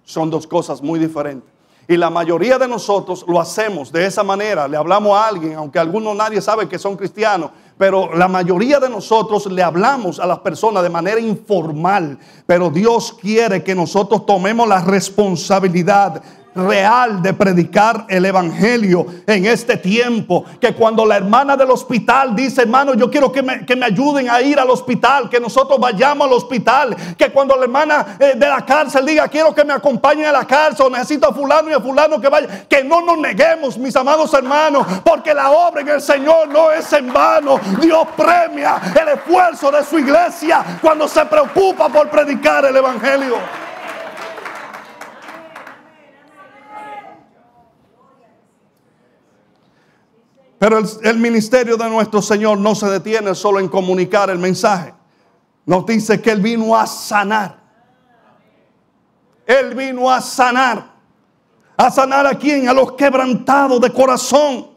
Son 0.05 0.31
dos 0.31 0.47
cosas 0.47 0.81
muy 0.81 0.99
diferentes. 0.99 1.51
Y 1.87 1.97
la 1.97 2.09
mayoría 2.09 2.59
de 2.59 2.67
nosotros 2.67 3.25
lo 3.29 3.39
hacemos 3.39 3.93
de 3.93 4.07
esa 4.07 4.25
manera. 4.25 4.67
Le 4.67 4.77
hablamos 4.77 5.17
a 5.17 5.29
alguien, 5.29 5.55
aunque 5.55 5.79
algunos 5.79 6.17
nadie 6.17 6.41
sabe 6.41 6.67
que 6.67 6.79
son 6.79 6.97
cristianos, 6.97 7.51
pero 7.77 8.15
la 8.15 8.27
mayoría 8.27 8.81
de 8.81 8.89
nosotros 8.89 9.47
le 9.47 9.63
hablamos 9.63 10.19
a 10.19 10.27
las 10.27 10.39
personas 10.39 10.83
de 10.83 10.89
manera 10.89 11.21
informal. 11.21 12.19
Pero 12.47 12.71
Dios 12.71 13.13
quiere 13.21 13.63
que 13.63 13.75
nosotros 13.75 14.25
tomemos 14.25 14.67
la 14.67 14.81
responsabilidad 14.81 16.23
real 16.57 17.23
de 17.23 17.33
predicar 17.35 18.07
el 18.09 18.25
Evangelio 18.25 19.07
en 19.27 19.47
este 19.47 19.77
tiempo. 19.77 20.45
Que 20.61 20.75
cuando 20.75 21.05
la 21.05 21.17
hermana 21.17 21.57
del 21.57 21.71
hospital 21.71 22.35
dice, 22.35 22.63
hermano, 22.63 22.95
yo 22.95 23.11
quiero 23.11 23.31
que 23.31 23.43
me, 23.43 23.65
que 23.65 23.77
me 23.77 23.87
ayuden 23.87 24.31
a 24.31 24.41
ir 24.41 24.59
al 24.59 24.71
hospital, 24.71 25.29
que 25.29 25.39
nosotros 25.39 25.79
vayamos 25.79 26.27
al 26.27 26.33
hospital. 26.33 26.97
Que 27.17 27.31
cuando 27.31 27.57
la 27.57 27.65
hermana 27.65 28.17
eh, 28.19 28.33
de 28.37 28.49
la 28.49 28.65
cárcel 28.65 29.05
diga, 29.07 29.29
quiero 29.29 29.55
que 29.55 29.65
me 29.65 29.73
acompañen 29.73 30.27
a 30.27 30.33
la 30.33 30.45
cárcel, 30.47 30.87
o 30.87 30.91
necesito 30.91 31.29
a 31.29 31.33
fulano 31.35 31.71
y 31.71 31.75
a 31.75 31.81
fulano 31.81 32.21
que 32.21 32.29
vaya. 32.29 32.67
Que 32.69 32.83
no 32.83 33.01
nos 33.03 33.19
neguemos, 33.19 33.79
mis 33.79 33.95
amados 33.97 34.33
hermanos, 34.35 34.87
porque 35.05 35.35
la 35.35 35.51
obra 35.51 35.83
en 35.83 35.89
el 35.89 36.01
Señor 36.01 36.49
no 36.49 36.73
es 36.73 36.93
en 36.93 37.13
vano. 37.13 37.61
Dios 37.81 38.07
premia 38.17 38.81
el 39.01 39.09
esfuerzo 39.09 39.71
de 39.71 39.85
su 39.85 39.99
iglesia 39.99 40.65
cuando 40.81 41.07
se 41.09 41.25
preocupa 41.27 41.89
por 41.89 42.09
predicar 42.09 42.65
el 42.65 42.77
Evangelio. 42.77 43.37
Pero 50.59 50.79
el, 50.79 51.19
ministerio 51.19 51.77
de 51.77 51.89
nuestro 51.91 52.23
Señor 52.23 52.59
no 52.59 52.75
se 52.75 52.89
detiene 52.89 53.35
solo 53.35 53.61
en 53.61 53.69
comunicar 53.69 54.31
el 54.31 54.39
mensaje. 54.39 54.95
Nos 55.67 55.85
dice 55.85 56.21
que 56.23 56.31
Él 56.31 56.41
vino 56.41 56.75
a 56.75 56.87
sanar. 56.87 57.59
Él 59.45 59.75
vino 59.75 60.11
a 60.11 60.21
sanar. 60.21 60.97
¿A 61.77 61.91
sanar 61.91 62.27
a 62.27 62.35
quién? 62.35 62.69
A 62.69 62.73
los 62.73 62.93
quebrantados 62.93 63.81
de 63.83 63.93
corazón. 63.93 64.71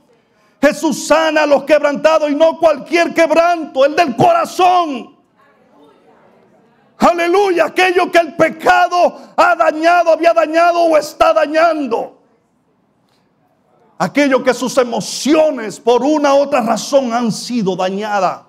Jesús 0.61 1.07
sana 1.07 1.43
a 1.43 1.45
los 1.45 1.63
quebrantados 1.63 2.29
y 2.29 2.35
no 2.35 2.57
cualquier 2.57 3.13
quebranto, 3.13 3.85
el 3.85 3.95
del 3.95 4.17
corazón. 4.17 5.15
Aleluya, 6.97 7.67
aquello 7.67 8.11
que 8.11 8.17
el 8.17 8.35
pecado 8.35 9.17
ha 9.37 9.55
dañado, 9.55 10.11
había 10.11 10.33
dañado 10.33 10.81
o 10.81 10.97
está 10.97 11.31
dañando 11.31 12.18
aquello 13.99 14.41
que 14.41 14.53
sus 14.53 14.75
emociones 14.77 15.79
por 15.79 16.01
una 16.03 16.33
u 16.33 16.39
otra 16.39 16.61
razón 16.61 17.13
han 17.13 17.31
sido 17.31 17.75
dañadas. 17.75 18.41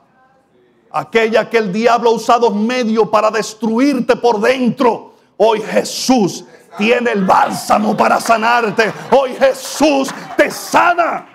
Aquella 0.92 1.50
que 1.50 1.58
el 1.58 1.72
diablo 1.72 2.10
ha 2.10 2.14
usado 2.14 2.50
medio 2.50 3.10
para 3.10 3.30
destruirte 3.30 4.16
por 4.16 4.40
dentro. 4.40 5.14
Hoy 5.36 5.60
Jesús 5.60 6.44
tiene 6.78 7.12
el 7.12 7.24
bálsamo 7.24 7.96
para 7.96 8.20
sanarte. 8.20 8.92
Hoy 9.10 9.34
Jesús 9.34 10.10
te 10.36 10.50
sana. 10.50 11.26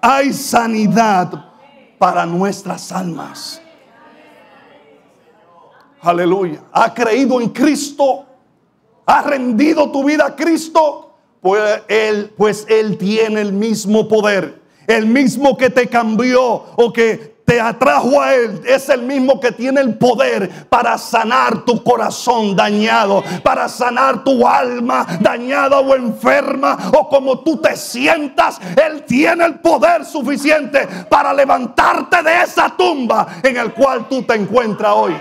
Hay 0.00 0.32
sanidad 0.32 1.52
para 1.98 2.24
nuestras 2.24 2.92
almas. 2.92 3.60
aleluya, 6.00 6.60
ha 6.72 6.94
creído 6.94 7.40
en 7.40 7.48
Cristo, 7.48 8.24
ha 9.04 9.22
rendido 9.22 9.90
tu 9.90 10.04
vida 10.04 10.26
a 10.26 10.36
Cristo, 10.36 11.05
pues 11.46 11.82
él, 11.86 12.32
pues 12.36 12.66
él 12.68 12.98
tiene 12.98 13.40
el 13.40 13.52
mismo 13.52 14.08
poder, 14.08 14.60
el 14.88 15.06
mismo 15.06 15.56
que 15.56 15.70
te 15.70 15.86
cambió 15.86 16.42
o 16.42 16.92
que 16.92 17.36
te 17.44 17.60
atrajo 17.60 18.20
a 18.20 18.34
Él, 18.34 18.62
es 18.66 18.88
el 18.88 19.02
mismo 19.02 19.38
que 19.38 19.52
tiene 19.52 19.80
el 19.80 19.96
poder 19.96 20.66
para 20.68 20.98
sanar 20.98 21.64
tu 21.64 21.84
corazón 21.84 22.56
dañado, 22.56 23.22
para 23.44 23.68
sanar 23.68 24.24
tu 24.24 24.44
alma 24.44 25.06
dañada 25.20 25.78
o 25.78 25.94
enferma, 25.94 26.90
o 26.92 27.08
como 27.08 27.38
tú 27.38 27.58
te 27.58 27.76
sientas, 27.76 28.58
Él 28.84 29.04
tiene 29.04 29.44
el 29.44 29.60
poder 29.60 30.04
suficiente 30.04 30.88
para 31.08 31.32
levantarte 31.32 32.24
de 32.24 32.42
esa 32.42 32.70
tumba 32.76 33.28
en 33.40 33.56
el 33.56 33.72
cual 33.72 34.08
tú 34.08 34.24
te 34.24 34.34
encuentras 34.34 34.92
hoy. 34.92 35.16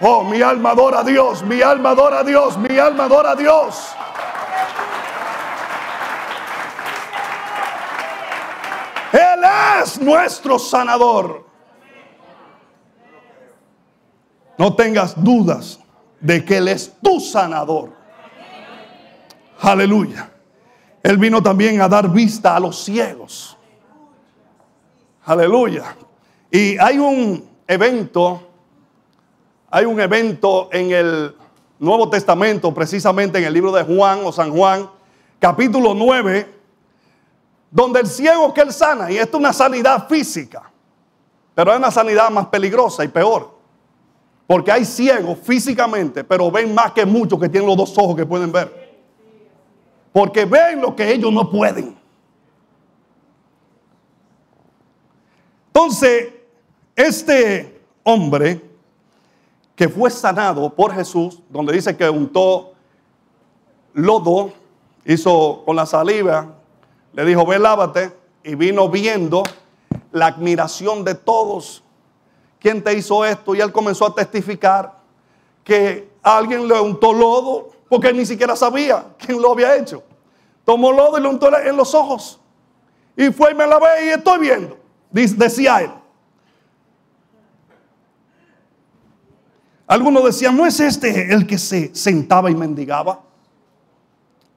Oh, 0.00 0.24
mi 0.24 0.42
alma 0.42 0.70
adora 0.70 0.98
a 0.98 1.04
Dios, 1.04 1.44
mi 1.44 1.62
alma 1.62 1.90
adora 1.90 2.18
a 2.18 2.24
Dios, 2.24 2.58
mi 2.58 2.76
alma 2.76 3.04
adora 3.04 3.30
a 3.30 3.36
Dios. 3.36 3.94
Él 9.12 9.39
es 9.82 10.00
nuestro 10.00 10.58
sanador. 10.58 11.44
No 14.58 14.74
tengas 14.74 15.22
dudas 15.22 15.80
de 16.20 16.44
que 16.44 16.58
Él 16.58 16.68
es 16.68 16.92
tu 17.02 17.18
sanador. 17.18 17.92
Aleluya. 19.60 20.30
Él 21.02 21.16
vino 21.16 21.42
también 21.42 21.80
a 21.80 21.88
dar 21.88 22.10
vista 22.10 22.56
a 22.56 22.60
los 22.60 22.84
ciegos. 22.84 23.56
Aleluya. 25.24 25.96
Y 26.50 26.76
hay 26.78 26.98
un 26.98 27.48
evento, 27.66 28.48
hay 29.70 29.84
un 29.86 30.00
evento 30.00 30.68
en 30.72 30.90
el 30.90 31.36
Nuevo 31.78 32.10
Testamento, 32.10 32.74
precisamente 32.74 33.38
en 33.38 33.44
el 33.44 33.54
libro 33.54 33.72
de 33.72 33.82
Juan 33.82 34.20
o 34.24 34.32
San 34.32 34.50
Juan, 34.50 34.90
capítulo 35.38 35.94
9 35.94 36.59
donde 37.70 38.00
el 38.00 38.06
ciego 38.06 38.52
que 38.52 38.62
él 38.62 38.72
sana, 38.72 39.10
y 39.10 39.16
esto 39.16 39.36
es 39.36 39.40
una 39.40 39.52
sanidad 39.52 40.08
física, 40.08 40.70
pero 41.54 41.72
es 41.72 41.78
una 41.78 41.90
sanidad 41.90 42.30
más 42.30 42.46
peligrosa 42.46 43.04
y 43.04 43.08
peor. 43.08 43.58
Porque 44.46 44.72
hay 44.72 44.84
ciegos 44.84 45.38
físicamente, 45.42 46.24
pero 46.24 46.50
ven 46.50 46.74
más 46.74 46.90
que 46.92 47.06
muchos 47.06 47.38
que 47.38 47.48
tienen 47.48 47.68
los 47.68 47.76
dos 47.76 47.96
ojos 47.96 48.16
que 48.16 48.26
pueden 48.26 48.50
ver. 48.50 48.98
Porque 50.12 50.44
ven 50.44 50.80
lo 50.80 50.96
que 50.96 51.12
ellos 51.12 51.32
no 51.32 51.48
pueden. 51.48 51.96
Entonces, 55.68 56.32
este 56.96 57.80
hombre 58.02 58.60
que 59.76 59.88
fue 59.88 60.10
sanado 60.10 60.68
por 60.74 60.92
Jesús, 60.92 61.40
donde 61.48 61.72
dice 61.72 61.96
que 61.96 62.10
untó 62.10 62.72
lodo, 63.94 64.52
hizo 65.04 65.62
con 65.64 65.76
la 65.76 65.86
saliva 65.86 66.59
le 67.12 67.24
dijo, 67.24 67.44
ve, 67.46 67.58
lávate. 67.58 68.12
Y 68.42 68.54
vino 68.54 68.88
viendo 68.88 69.42
la 70.12 70.26
admiración 70.26 71.04
de 71.04 71.14
todos. 71.14 71.82
¿Quién 72.58 72.82
te 72.82 72.94
hizo 72.94 73.24
esto? 73.24 73.54
Y 73.54 73.60
él 73.60 73.72
comenzó 73.72 74.06
a 74.06 74.14
testificar 74.14 74.98
que 75.64 76.10
alguien 76.22 76.66
le 76.66 76.80
untó 76.80 77.12
lodo 77.12 77.70
porque 77.88 78.08
él 78.08 78.16
ni 78.16 78.26
siquiera 78.26 78.54
sabía 78.56 79.04
quién 79.18 79.40
lo 79.40 79.52
había 79.52 79.76
hecho. 79.76 80.02
Tomó 80.64 80.92
lodo 80.92 81.18
y 81.18 81.22
lo 81.22 81.30
untó 81.30 81.54
en 81.58 81.76
los 81.76 81.94
ojos. 81.94 82.40
Y 83.16 83.30
fue 83.30 83.52
y 83.52 83.54
me 83.54 83.66
lavé 83.66 84.06
y 84.06 84.08
estoy 84.10 84.38
viendo. 84.38 84.78
Decía 85.10 85.82
él. 85.82 85.90
Algunos 89.86 90.24
decían, 90.24 90.56
¿no 90.56 90.64
es 90.64 90.78
este 90.78 91.32
el 91.32 91.46
que 91.46 91.58
se 91.58 91.92
sentaba 91.94 92.48
y 92.48 92.54
mendigaba? 92.54 93.20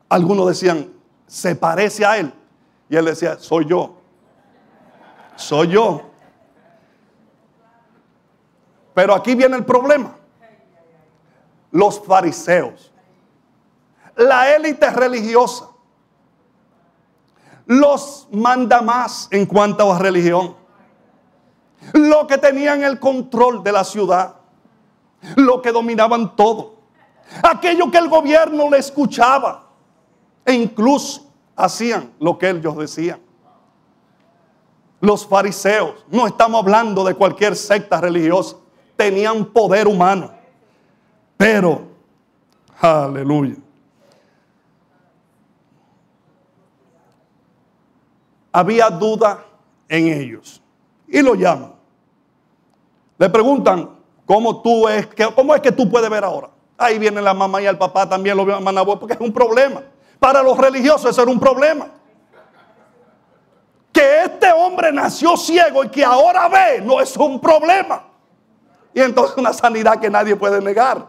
Algunos 0.07 0.47
decían, 0.47 0.93
se 1.25 1.55
parece 1.55 2.05
a 2.05 2.19
él. 2.19 2.31
Y 2.93 2.95
él 2.95 3.05
decía, 3.05 3.39
soy 3.39 3.65
yo. 3.65 3.95
Soy 5.35 5.69
yo. 5.69 6.03
Pero 8.93 9.15
aquí 9.15 9.33
viene 9.33 9.57
el 9.57 9.65
problema. 9.65 10.15
Los 11.71 11.99
fariseos, 12.05 12.93
la 14.15 14.55
élite 14.55 14.91
religiosa, 14.91 15.69
los 17.65 18.27
manda 18.31 18.79
más 18.83 19.27
en 19.31 19.47
cuanto 19.47 19.91
a 19.91 19.97
religión, 19.97 20.55
lo 21.93 22.27
que 22.27 22.37
tenían 22.37 22.83
el 22.83 22.99
control 22.99 23.63
de 23.63 23.71
la 23.71 23.83
ciudad, 23.83 24.35
lo 25.35 25.63
que 25.63 25.71
dominaban 25.71 26.35
todo, 26.35 26.75
aquello 27.41 27.89
que 27.89 27.97
el 27.97 28.07
gobierno 28.07 28.69
le 28.69 28.77
escuchaba 28.77 29.67
e 30.45 30.53
incluso 30.53 31.32
hacían 31.55 32.13
lo 32.19 32.37
que 32.37 32.49
ellos 32.49 32.77
decían. 32.77 33.19
Los 34.99 35.27
fariseos, 35.27 36.05
no 36.09 36.25
estamos 36.25 36.61
hablando 36.61 37.03
de 37.03 37.13
cualquier 37.13 37.55
secta 37.55 37.99
religiosa, 37.99 38.55
tenían 38.95 39.45
poder 39.45 39.87
humano. 39.87 40.31
Pero, 41.35 41.81
aleluya. 42.79 43.55
Había 48.51 48.89
duda 48.89 49.43
en 49.89 50.07
ellos. 50.07 50.61
Y 51.07 51.21
lo 51.21 51.35
llaman. 51.35 51.73
Le 53.17 53.29
preguntan, 53.29 53.89
¿cómo, 54.25 54.61
tú 54.61 54.87
es, 54.87 55.09
¿cómo 55.35 55.53
es 55.53 55.61
que 55.61 55.71
tú 55.71 55.89
puedes 55.89 56.09
ver 56.09 56.23
ahora? 56.23 56.49
Ahí 56.77 56.97
viene 56.97 57.21
la 57.21 57.33
mamá 57.33 57.61
y 57.61 57.65
el 57.65 57.77
papá 57.77 58.07
también 58.07 58.37
lo 58.37 58.45
vio 58.45 58.55
a 58.55 58.99
porque 58.99 59.13
es 59.13 59.19
un 59.19 59.33
problema. 59.33 59.81
Para 60.23 60.41
los 60.41 60.57
religiosos 60.57 61.11
eso 61.11 61.21
era 61.21 61.29
un 61.29 61.37
problema. 61.37 61.85
Que 63.91 64.23
este 64.23 64.53
hombre 64.53 64.89
nació 64.93 65.35
ciego 65.35 65.83
y 65.83 65.89
que 65.89 66.05
ahora 66.05 66.47
ve 66.47 66.79
no 66.79 67.01
es 67.01 67.17
un 67.17 67.41
problema. 67.41 68.05
Y 68.93 69.01
entonces 69.01 69.37
una 69.37 69.51
sanidad 69.51 69.99
que 69.99 70.09
nadie 70.09 70.37
puede 70.37 70.61
negar. 70.61 71.05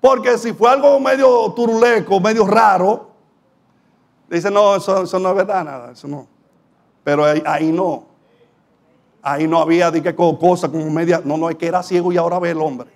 Porque 0.00 0.36
si 0.38 0.52
fue 0.52 0.70
algo 0.70 0.98
medio 0.98 1.52
turuleco, 1.52 2.18
medio 2.18 2.44
raro, 2.44 3.10
dice, 4.28 4.50
no, 4.50 4.74
eso, 4.74 5.04
no 5.20 5.30
es 5.30 5.36
verdad, 5.36 5.62
nada, 5.64 5.92
eso 5.92 6.08
no. 6.08 6.26
Pero 7.04 7.24
ahí, 7.24 7.70
no. 7.70 8.06
Ahí 9.22 9.46
no 9.46 9.60
había 9.60 9.92
de 9.92 10.02
qué 10.02 10.16
cosa 10.16 10.68
como 10.68 10.90
media. 10.90 11.22
No, 11.24 11.36
no, 11.36 11.48
es 11.48 11.54
que 11.54 11.68
era 11.68 11.80
ciego 11.80 12.10
y 12.10 12.16
ahora 12.16 12.40
ve 12.40 12.50
el 12.50 12.60
hombre. 12.60 12.88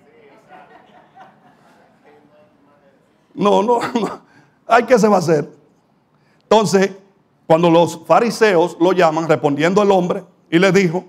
No, 3.33 3.63
no, 3.63 3.79
no. 3.93 4.28
Ay, 4.71 4.83
¿qué 4.83 4.99
se 4.99 5.07
va 5.07 5.15
a 5.15 5.19
hacer? 5.19 5.49
Entonces, 6.43 6.91
cuando 7.47 7.71
los 7.71 8.05
fariseos 8.05 8.77
lo 8.79 8.91
llaman, 8.91 9.27
respondiendo 9.27 9.81
el 9.81 9.89
hombre, 9.89 10.23
y 10.51 10.59
le 10.59 10.71
dijo, 10.71 11.03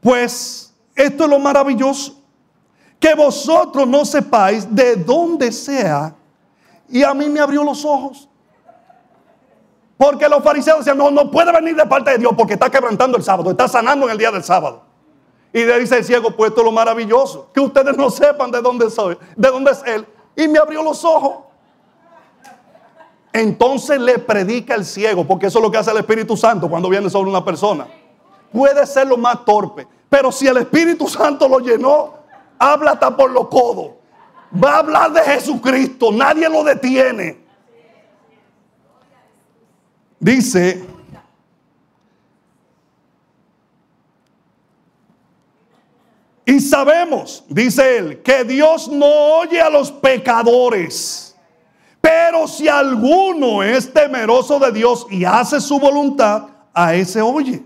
pues 0.00 0.74
esto 0.94 1.24
es 1.24 1.30
lo 1.30 1.38
maravilloso, 1.38 2.18
que 2.98 3.14
vosotros 3.14 3.86
no 3.86 4.06
sepáis 4.06 4.74
de 4.74 4.96
dónde 4.96 5.52
sea, 5.52 6.14
y 6.88 7.02
a 7.02 7.12
mí 7.12 7.28
me 7.28 7.38
abrió 7.38 7.62
los 7.62 7.84
ojos. 7.84 8.26
Porque 9.98 10.26
los 10.26 10.42
fariseos 10.42 10.78
decían, 10.78 10.96
no, 10.96 11.10
no 11.10 11.30
puede 11.30 11.52
venir 11.52 11.76
de 11.76 11.84
parte 11.84 12.12
de 12.12 12.18
Dios 12.18 12.32
porque 12.36 12.54
está 12.54 12.70
quebrantando 12.70 13.18
el 13.18 13.22
sábado, 13.22 13.50
está 13.50 13.68
sanando 13.68 14.06
en 14.06 14.12
el 14.12 14.18
día 14.18 14.30
del 14.30 14.42
sábado. 14.44 14.84
Y 15.52 15.64
le 15.64 15.78
dice 15.80 15.98
el 15.98 16.04
ciego, 16.04 16.30
pues 16.30 16.50
esto 16.50 16.62
es 16.62 16.64
lo 16.64 16.72
maravilloso, 16.72 17.50
que 17.52 17.60
ustedes 17.60 17.94
no 17.96 18.08
sepan 18.08 18.50
de 18.50 18.62
dónde 18.62 18.88
soy, 18.90 19.18
de 19.36 19.48
dónde 19.50 19.72
es 19.72 19.82
Él. 19.84 20.06
Y 20.34 20.48
me 20.48 20.58
abrió 20.58 20.82
los 20.82 21.04
ojos. 21.04 21.45
Entonces 23.36 24.00
le 24.00 24.18
predica 24.18 24.74
el 24.74 24.86
ciego, 24.86 25.26
porque 25.26 25.48
eso 25.48 25.58
es 25.58 25.62
lo 25.62 25.70
que 25.70 25.76
hace 25.76 25.90
el 25.90 25.98
Espíritu 25.98 26.38
Santo 26.38 26.70
cuando 26.70 26.88
viene 26.88 27.10
sobre 27.10 27.28
una 27.28 27.44
persona. 27.44 27.86
Puede 28.50 28.86
ser 28.86 29.06
lo 29.06 29.18
más 29.18 29.44
torpe, 29.44 29.86
pero 30.08 30.32
si 30.32 30.46
el 30.46 30.56
Espíritu 30.56 31.06
Santo 31.06 31.46
lo 31.46 31.58
llenó, 31.58 32.14
habla 32.58 32.92
hasta 32.92 33.14
por 33.14 33.30
los 33.30 33.48
codos. 33.48 33.90
Va 34.54 34.76
a 34.76 34.78
hablar 34.78 35.12
de 35.12 35.20
Jesucristo, 35.20 36.10
nadie 36.12 36.48
lo 36.48 36.64
detiene. 36.64 37.44
Dice, 40.18 40.82
y 46.46 46.58
sabemos, 46.58 47.44
dice 47.48 47.98
él, 47.98 48.22
que 48.22 48.44
Dios 48.44 48.88
no 48.88 49.40
oye 49.40 49.60
a 49.60 49.68
los 49.68 49.92
pecadores 49.92 51.25
pero 52.06 52.46
si 52.46 52.68
alguno 52.68 53.64
es 53.64 53.92
temeroso 53.92 54.60
de 54.60 54.70
Dios 54.70 55.08
y 55.10 55.24
hace 55.24 55.60
su 55.60 55.80
voluntad, 55.80 56.44
a 56.72 56.94
ese 56.94 57.20
oye. 57.20 57.64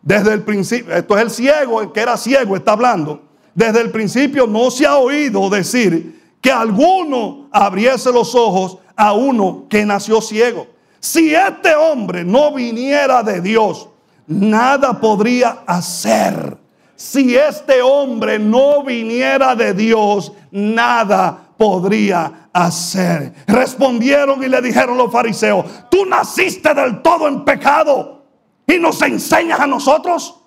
Desde 0.00 0.32
el 0.32 0.42
principio, 0.44 0.94
esto 0.94 1.14
es 1.14 1.22
el 1.22 1.30
ciego, 1.30 1.82
el 1.82 1.92
que 1.92 2.00
era 2.00 2.16
ciego 2.16 2.56
está 2.56 2.72
hablando. 2.72 3.20
Desde 3.54 3.82
el 3.82 3.90
principio 3.90 4.46
no 4.46 4.70
se 4.70 4.86
ha 4.86 4.96
oído 4.96 5.50
decir 5.50 6.38
que 6.40 6.50
alguno 6.50 7.48
abriese 7.52 8.10
los 8.10 8.34
ojos 8.34 8.78
a 8.96 9.12
uno 9.12 9.66
que 9.68 9.84
nació 9.84 10.22
ciego. 10.22 10.66
Si 10.98 11.34
este 11.34 11.74
hombre 11.74 12.24
no 12.24 12.54
viniera 12.54 13.22
de 13.22 13.42
Dios, 13.42 13.90
nada 14.26 14.98
podría 14.98 15.58
hacer. 15.66 16.56
si 16.94 17.36
este 17.36 17.82
hombre 17.82 18.38
no 18.38 18.82
viniera 18.82 19.54
de 19.54 19.74
Dios, 19.74 20.32
nada 20.50 21.45
podría 21.56 22.48
hacer. 22.52 23.34
Respondieron 23.46 24.42
y 24.42 24.48
le 24.48 24.60
dijeron 24.60 24.96
los 24.96 25.10
fariseos, 25.10 25.64
tú 25.90 26.04
naciste 26.06 26.74
del 26.74 27.02
todo 27.02 27.28
en 27.28 27.44
pecado 27.44 28.24
y 28.66 28.78
nos 28.78 29.00
enseñas 29.02 29.60
a 29.60 29.66
nosotros. 29.66 30.42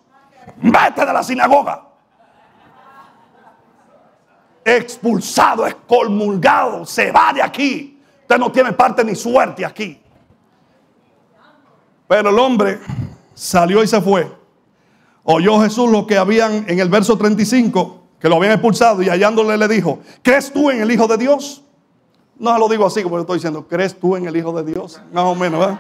Vete 0.62 1.06
de 1.06 1.14
la 1.14 1.24
sinagoga. 1.24 1.86
Expulsado, 4.64 5.66
excomulgado, 5.66 6.86
se 6.86 7.12
va 7.12 7.34
de 7.34 7.42
aquí. 7.42 8.00
Usted 8.22 8.38
no 8.38 8.52
tiene 8.52 8.74
parte 8.74 9.04
ni 9.04 9.16
suerte 9.16 9.66
aquí. 9.66 10.00
Pero 12.08 12.30
el 12.30 12.40
hombre 12.40 12.80
salió 13.34 13.84
y 13.84 13.88
se 13.88 14.02
fue. 14.02 14.32
Oyó 15.24 15.62
Jesús 15.62 15.90
lo 15.90 16.08
que 16.08 16.18
habían 16.18 16.66
en 16.68 16.80
el 16.80 16.90
verso 16.90 17.18
35, 17.18 17.99
que 18.20 18.28
lo 18.28 18.36
habían 18.36 18.54
expulsado 18.54 19.02
y 19.02 19.10
hallándole 19.10 19.58
le 19.58 19.68
dijo, 19.68 20.00
¿crees 20.22 20.52
tú 20.52 20.70
en 20.70 20.82
el 20.82 20.92
Hijo 20.92 21.08
de 21.08 21.18
Dios? 21.18 21.64
No 22.38 22.58
lo 22.58 22.68
digo 22.68 22.86
así 22.86 23.04
como 23.04 23.16
lo 23.16 23.22
estoy 23.22 23.38
diciendo, 23.38 23.68
¿crees 23.68 23.98
tú 23.98 24.16
en 24.16 24.28
el 24.28 24.36
Hijo 24.36 24.52
de 24.62 24.72
Dios? 24.72 25.02
Más 25.12 25.24
o 25.24 25.36
menos, 25.36 25.60
¿verdad? 25.60 25.80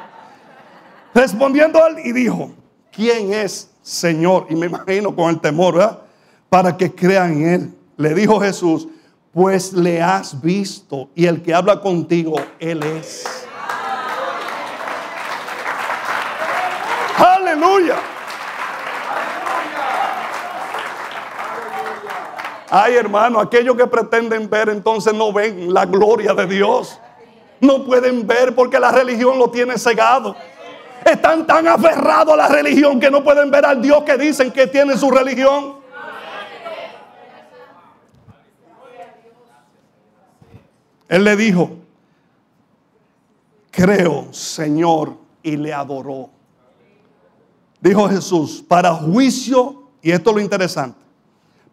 Respondiendo 1.13 1.85
él 1.87 1.99
y 2.05 2.11
dijo, 2.11 2.51
¿quién 2.91 3.33
es 3.33 3.69
Señor? 3.81 4.47
Y 4.49 4.55
me 4.55 4.67
imagino 4.67 5.15
con 5.15 5.29
el 5.29 5.39
temor, 5.39 5.75
¿verdad? 5.75 5.99
Para 6.49 6.75
que 6.75 6.93
crean 6.93 7.33
en 7.33 7.49
él. 7.49 7.73
Le 7.97 8.13
dijo 8.13 8.39
Jesús, 8.39 8.87
pues 9.33 9.73
le 9.73 10.01
has 10.01 10.41
visto 10.41 11.09
y 11.15 11.25
el 11.25 11.41
que 11.41 11.53
habla 11.53 11.81
contigo, 11.81 12.35
él 12.59 12.81
es. 12.83 13.25
Aleluya. 17.17 17.95
Ay, 22.71 22.95
hermano, 22.95 23.39
aquellos 23.39 23.75
que 23.75 23.87
pretenden 23.87 24.49
ver 24.49 24.69
entonces 24.69 25.13
no 25.13 25.33
ven 25.33 25.73
la 25.73 25.85
gloria 25.85 26.33
de 26.33 26.45
Dios. 26.45 26.99
No 27.59 27.83
pueden 27.83 28.25
ver 28.27 28.55
porque 28.55 28.79
la 28.79 28.91
religión 28.91 29.37
lo 29.37 29.49
tiene 29.49 29.77
cegado. 29.77 30.35
Están 31.03 31.47
tan 31.47 31.67
aferrados 31.67 32.33
a 32.33 32.37
la 32.37 32.47
religión 32.47 32.99
que 32.99 33.09
no 33.09 33.23
pueden 33.23 33.49
ver 33.49 33.65
al 33.65 33.81
Dios 33.81 34.03
que 34.03 34.17
dicen 34.17 34.51
que 34.51 34.67
tiene 34.67 34.97
su 34.97 35.09
religión. 35.09 35.79
Él 41.07 41.23
le 41.23 41.35
dijo, 41.35 41.71
creo, 43.71 44.31
Señor, 44.31 45.17
y 45.41 45.57
le 45.57 45.73
adoró. 45.73 46.29
Dijo 47.81 48.07
Jesús, 48.09 48.63
para 48.67 48.93
juicio, 48.93 49.89
y 50.03 50.11
esto 50.11 50.29
es 50.29 50.35
lo 50.35 50.41
interesante, 50.41 50.99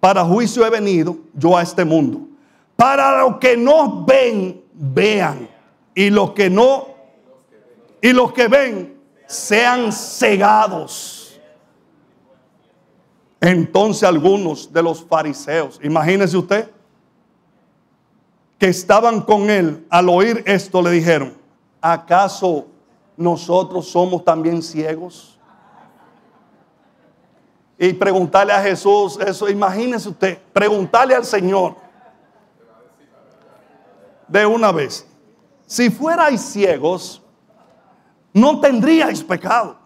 para 0.01 0.25
juicio 0.25 0.65
he 0.65 0.71
venido 0.71 1.17
yo 1.35 1.57
a 1.57 1.63
este 1.63 1.85
mundo. 1.85 2.21
Para 2.77 3.23
los 3.23 3.39
que 3.39 3.57
no 3.57 4.05
ven, 4.05 4.63
vean. 4.73 5.49
Y 5.95 6.11
los 6.11 6.33
que 6.33 6.51
no, 6.51 6.89
y 8.03 8.13
los 8.13 8.33
que 8.33 8.49
ven, 8.49 8.97
sean 9.27 9.91
cegados. 9.93 11.41
Entonces 13.41 14.03
algunos 14.03 14.73
de 14.73 14.83
los 14.83 15.05
fariseos, 15.05 15.81
imagínese 15.83 16.37
usted, 16.37 16.71
que 18.59 18.69
estaban 18.69 19.21
con 19.21 19.51
él, 19.51 19.87
al 19.91 20.09
oír 20.09 20.43
esto 20.47 20.81
le 20.83 20.91
dijeron, 20.91 21.35
¿acaso 21.81 22.67
nosotros 23.17 23.89
somos 23.89 24.25
también 24.25 24.63
ciegos? 24.63 25.36
Y 27.79 27.93
preguntarle 27.93 28.53
a 28.53 28.63
Jesús 28.63 29.19
eso. 29.21 29.49
Imagínese 29.49 30.09
usted, 30.09 30.39
preguntarle 30.53 31.15
al 31.15 31.25
Señor 31.25 31.77
de 34.27 34.47
una 34.47 34.73
vez. 34.73 35.07
Si 35.67 35.91
fuerais 35.91 36.41
ciegos, 36.41 37.23
no 38.33 38.61
tendríais 38.61 39.23
pecado. 39.23 39.77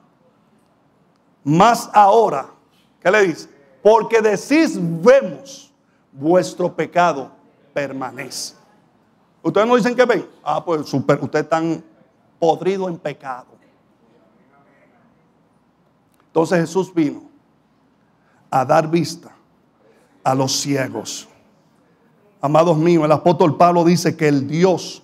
Más 1.43 1.91
ahora, 1.93 2.51
¿qué 3.01 3.11
le 3.11 3.23
dice? 3.23 3.49
Porque 3.83 4.21
decís, 4.21 4.79
vemos, 4.79 5.73
vuestro 6.13 6.75
pecado 6.75 7.31
permanece. 7.73 8.55
Ustedes 9.43 9.67
no 9.67 9.77
dicen 9.77 9.97
que 9.97 10.05
ven. 10.05 10.29
Ah, 10.45 10.63
pues 10.63 10.87
super, 10.87 11.19
usted 11.23 11.47
tan 11.49 11.83
podrido 12.39 12.89
en 12.89 12.99
pecado. 12.99 13.47
Entonces 16.27 16.61
Jesús 16.61 16.93
vino 16.93 17.30
a 18.51 18.65
dar 18.65 18.91
vista 18.91 19.31
a 20.25 20.35
los 20.35 20.53
ciegos. 20.61 21.29
Amados 22.41 22.77
míos, 22.77 23.05
el 23.05 23.13
apóstol 23.13 23.57
Pablo 23.57 23.85
dice 23.85 24.17
que 24.17 24.29
el 24.29 24.49
Dios, 24.49 25.03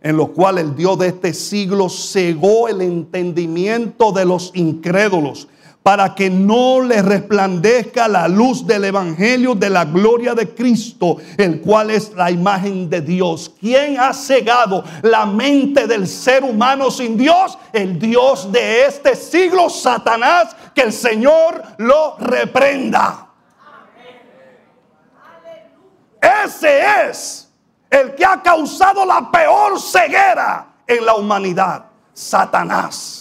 en 0.00 0.16
lo 0.16 0.28
cual 0.28 0.58
el 0.58 0.74
Dios 0.74 0.98
de 0.98 1.08
este 1.08 1.32
siglo 1.32 1.88
cegó 1.88 2.68
el 2.68 2.80
entendimiento 2.80 4.12
de 4.12 4.24
los 4.24 4.50
incrédulos 4.54 5.48
para 5.88 6.14
que 6.14 6.28
no 6.28 6.82
le 6.82 7.00
resplandezca 7.00 8.08
la 8.08 8.28
luz 8.28 8.66
del 8.66 8.84
Evangelio 8.84 9.54
de 9.54 9.70
la 9.70 9.86
gloria 9.86 10.34
de 10.34 10.54
Cristo, 10.54 11.16
el 11.38 11.62
cual 11.62 11.88
es 11.88 12.12
la 12.12 12.30
imagen 12.30 12.90
de 12.90 13.00
Dios. 13.00 13.54
¿Quién 13.58 13.98
ha 13.98 14.12
cegado 14.12 14.84
la 15.00 15.24
mente 15.24 15.86
del 15.86 16.06
ser 16.06 16.44
humano 16.44 16.90
sin 16.90 17.16
Dios? 17.16 17.56
El 17.72 17.98
Dios 17.98 18.52
de 18.52 18.84
este 18.84 19.16
siglo, 19.16 19.70
Satanás, 19.70 20.54
que 20.74 20.82
el 20.82 20.92
Señor 20.92 21.62
lo 21.78 22.18
reprenda. 22.18 23.26
Ese 26.20 27.08
es 27.08 27.50
el 27.88 28.14
que 28.14 28.26
ha 28.26 28.42
causado 28.42 29.06
la 29.06 29.30
peor 29.30 29.80
ceguera 29.80 30.66
en 30.86 31.06
la 31.06 31.14
humanidad, 31.14 31.86
Satanás 32.12 33.18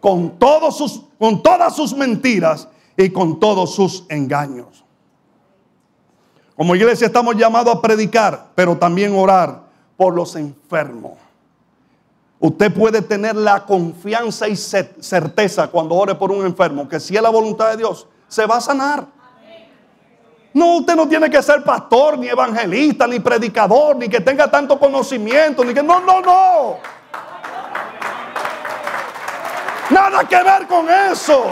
con, 0.00 0.38
todos 0.38 0.78
sus, 0.78 1.02
con 1.20 1.42
todas 1.42 1.76
sus 1.76 1.94
mentiras 1.94 2.66
y 2.96 3.10
con 3.10 3.38
todos 3.38 3.74
sus 3.74 4.06
engaños. 4.08 4.82
Como 6.56 6.74
iglesia 6.74 7.08
estamos 7.08 7.36
llamados 7.36 7.76
a 7.76 7.82
predicar, 7.82 8.46
pero 8.54 8.78
también 8.78 9.14
orar 9.14 9.64
por 9.98 10.14
los 10.14 10.34
enfermos. 10.34 11.12
Usted 12.38 12.72
puede 12.72 13.02
tener 13.02 13.36
la 13.36 13.66
confianza 13.66 14.48
y 14.48 14.56
certeza 14.56 15.68
cuando 15.68 15.94
ore 15.94 16.14
por 16.14 16.32
un 16.32 16.46
enfermo 16.46 16.88
que 16.88 16.98
si 16.98 17.14
es 17.14 17.22
la 17.22 17.28
voluntad 17.28 17.70
de 17.70 17.76
Dios, 17.76 18.06
se 18.26 18.46
va 18.46 18.56
a 18.56 18.60
sanar. 18.62 19.06
No, 20.54 20.78
usted 20.78 20.96
no 20.96 21.06
tiene 21.06 21.28
que 21.28 21.42
ser 21.42 21.62
pastor, 21.62 22.16
ni 22.16 22.28
evangelista, 22.28 23.06
ni 23.06 23.20
predicador, 23.20 23.94
ni 23.96 24.08
que 24.08 24.22
tenga 24.22 24.50
tanto 24.50 24.78
conocimiento, 24.78 25.62
ni 25.64 25.74
que 25.74 25.82
no, 25.82 26.00
no, 26.00 26.22
no. 26.22 26.99
Nada 29.90 30.24
que 30.28 30.36
ver 30.36 30.66
con 30.66 30.88
eso. 30.88 31.44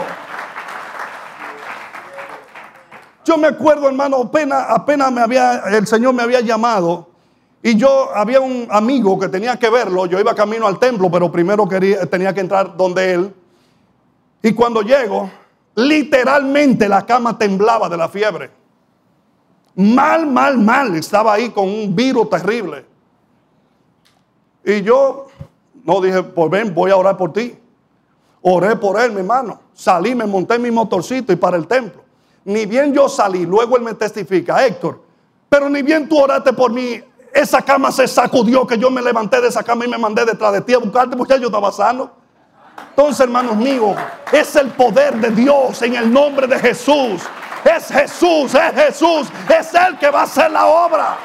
Yo 3.25 3.37
me 3.37 3.47
acuerdo, 3.47 3.87
hermano, 3.87 4.17
apenas, 4.17 4.65
apenas 4.69 5.11
me 5.11 5.21
había, 5.21 5.59
el 5.67 5.85
Señor 5.85 6.13
me 6.13 6.23
había 6.23 6.41
llamado 6.41 7.09
y 7.61 7.75
yo 7.75 8.09
había 8.15 8.39
un 8.39 8.67
amigo 8.71 9.19
que 9.19 9.27
tenía 9.27 9.57
que 9.57 9.69
verlo. 9.69 10.05
Yo 10.05 10.19
iba 10.19 10.33
camino 10.33 10.65
al 10.65 10.79
templo, 10.79 11.11
pero 11.11 11.31
primero 11.31 11.67
quería, 11.67 12.05
tenía 12.05 12.33
que 12.33 12.39
entrar 12.39 12.75
donde 12.75 13.13
él. 13.13 13.35
Y 14.41 14.53
cuando 14.53 14.81
llego, 14.81 15.29
literalmente 15.75 16.87
la 16.87 17.05
cama 17.05 17.37
temblaba 17.37 17.89
de 17.89 17.97
la 17.97 18.07
fiebre. 18.07 18.51
Mal, 19.75 20.25
mal, 20.25 20.57
mal. 20.57 20.95
Estaba 20.95 21.33
ahí 21.33 21.49
con 21.49 21.67
un 21.67 21.93
virus 21.93 22.29
terrible. 22.29 22.85
Y 24.63 24.81
yo 24.81 25.27
no 25.83 25.99
dije, 25.99 26.23
pues 26.23 26.49
ven, 26.49 26.73
voy 26.73 26.91
a 26.91 26.95
orar 26.95 27.17
por 27.17 27.33
ti. 27.33 27.57
Oré 28.41 28.75
por 28.75 28.99
él, 28.99 29.11
mi 29.11 29.19
hermano. 29.19 29.59
Salí, 29.73 30.15
me 30.15 30.25
monté 30.25 30.55
en 30.55 30.61
mi 30.61 30.71
motorcito 30.71 31.33
y 31.33 31.35
para 31.35 31.57
el 31.57 31.67
templo. 31.67 32.03
Ni 32.45 32.65
bien 32.65 32.93
yo 32.93 33.09
salí, 33.09 33.45
luego 33.45 33.77
él 33.77 33.83
me 33.83 33.93
testifica, 33.93 34.65
Héctor, 34.65 35.01
pero 35.49 35.69
ni 35.69 35.81
bien 35.81 36.07
tú 36.07 36.17
oraste 36.17 36.53
por 36.53 36.71
mí, 36.71 37.01
esa 37.33 37.61
cama 37.61 37.91
se 37.91 38.07
sacudió 38.07 38.65
que 38.65 38.77
yo 38.77 38.89
me 38.89 39.01
levanté 39.01 39.39
de 39.41 39.49
esa 39.49 39.63
cama 39.63 39.85
y 39.85 39.87
me 39.87 39.97
mandé 39.97 40.25
detrás 40.25 40.53
de 40.53 40.61
ti 40.61 40.73
a 40.73 40.79
buscarte 40.79 41.15
porque 41.15 41.39
yo 41.39 41.47
estaba 41.47 41.71
sano. 41.71 42.11
Entonces, 42.89 43.19
hermanos 43.21 43.55
míos, 43.55 43.95
es 44.31 44.55
el 44.55 44.69
poder 44.69 45.15
de 45.17 45.29
Dios 45.29 45.81
en 45.81 45.95
el 45.95 46.11
nombre 46.11 46.47
de 46.47 46.57
Jesús. 46.59 47.21
Es 47.63 47.87
Jesús, 47.87 48.55
es 48.55 48.73
Jesús, 48.73 49.27
es 49.49 49.73
Él 49.73 49.97
que 49.99 50.09
va 50.09 50.21
a 50.21 50.23
hacer 50.23 50.49
la 50.49 50.65
obra. 50.65 51.17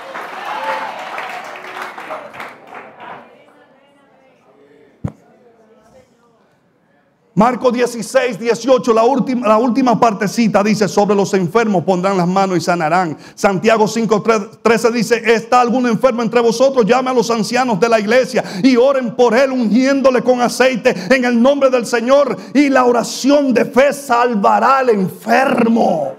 Marcos 7.36 7.72
16, 7.72 8.38
18, 8.38 8.94
la 8.94 9.02
última, 9.02 9.48
la 9.48 9.58
última 9.58 9.98
partecita 9.98 10.62
dice, 10.62 10.86
sobre 10.86 11.16
los 11.16 11.34
enfermos 11.34 11.82
pondrán 11.82 12.16
las 12.16 12.28
manos 12.28 12.58
y 12.58 12.60
sanarán. 12.60 13.18
Santiago 13.34 13.88
5, 13.88 14.22
13 14.62 14.90
dice, 14.92 15.34
¿está 15.34 15.60
algún 15.60 15.88
enfermo 15.88 16.22
entre 16.22 16.40
vosotros? 16.40 16.86
Llame 16.86 17.10
a 17.10 17.12
los 17.12 17.28
ancianos 17.32 17.80
de 17.80 17.88
la 17.88 17.98
iglesia 17.98 18.44
y 18.62 18.76
oren 18.76 19.16
por 19.16 19.36
él, 19.36 19.50
ungiéndole 19.50 20.22
con 20.22 20.40
aceite 20.40 20.94
en 21.10 21.24
el 21.24 21.42
nombre 21.42 21.70
del 21.70 21.86
Señor. 21.86 22.36
Y 22.54 22.68
la 22.68 22.84
oración 22.84 23.52
de 23.52 23.64
fe 23.64 23.92
salvará 23.92 24.78
al 24.78 24.90
enfermo 24.90 26.14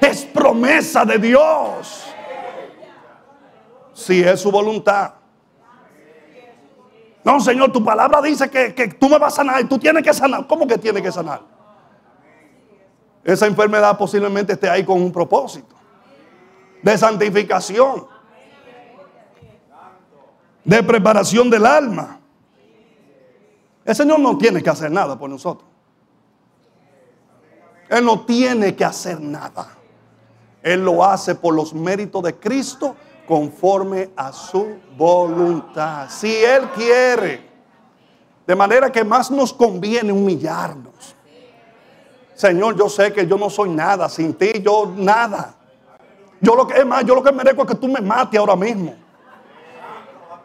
Es 0.00 0.24
promesa 0.24 1.04
de 1.04 1.18
Dios. 1.18 2.04
Si 3.92 4.22
es 4.22 4.40
su 4.40 4.52
voluntad. 4.52 5.19
No, 7.22 7.38
Señor, 7.40 7.70
tu 7.70 7.84
palabra 7.84 8.22
dice 8.22 8.50
que, 8.50 8.74
que 8.74 8.88
tú 8.88 9.08
me 9.08 9.18
vas 9.18 9.34
a 9.34 9.36
sanar 9.36 9.60
y 9.60 9.64
tú 9.64 9.78
tienes 9.78 10.02
que 10.02 10.12
sanar. 10.14 10.46
¿Cómo 10.46 10.66
que 10.66 10.78
tienes 10.78 11.02
que 11.02 11.12
sanar? 11.12 11.42
Esa 13.22 13.46
enfermedad 13.46 13.98
posiblemente 13.98 14.54
esté 14.54 14.68
ahí 14.68 14.84
con 14.84 15.00
un 15.00 15.12
propósito 15.12 15.76
de 16.82 16.96
santificación, 16.96 18.06
de 20.64 20.82
preparación 20.82 21.50
del 21.50 21.66
alma. 21.66 22.18
El 23.84 23.94
Señor 23.94 24.20
no 24.20 24.38
tiene 24.38 24.62
que 24.62 24.70
hacer 24.70 24.90
nada 24.90 25.18
por 25.18 25.28
nosotros. 25.28 25.68
Él 27.88 28.04
no 28.04 28.24
tiene 28.24 28.74
que 28.74 28.84
hacer 28.84 29.20
nada. 29.20 29.76
Él 30.62 30.84
lo 30.84 31.04
hace 31.04 31.34
por 31.34 31.54
los 31.54 31.74
méritos 31.74 32.22
de 32.22 32.34
Cristo 32.36 32.94
conforme 33.30 34.10
a 34.16 34.32
su 34.32 34.80
voluntad. 34.96 36.10
Si 36.10 36.34
Él 36.34 36.68
quiere. 36.74 37.48
De 38.44 38.56
manera 38.56 38.90
que 38.90 39.04
más 39.04 39.30
nos 39.30 39.52
conviene 39.52 40.10
humillarnos. 40.10 41.14
Señor, 42.34 42.76
yo 42.76 42.88
sé 42.88 43.12
que 43.12 43.24
yo 43.28 43.38
no 43.38 43.48
soy 43.48 43.70
nada. 43.70 44.08
Sin 44.08 44.34
ti, 44.34 44.60
yo 44.60 44.92
nada. 44.96 45.54
Yo 46.40 46.56
lo 46.56 46.66
que 46.66 46.80
es 46.80 46.84
más, 46.84 47.04
yo 47.04 47.14
lo 47.14 47.22
que 47.22 47.30
merezco 47.30 47.62
es 47.62 47.68
que 47.68 47.74
tú 47.76 47.86
me 47.86 48.00
mates 48.00 48.40
ahora 48.40 48.56
mismo. 48.56 48.96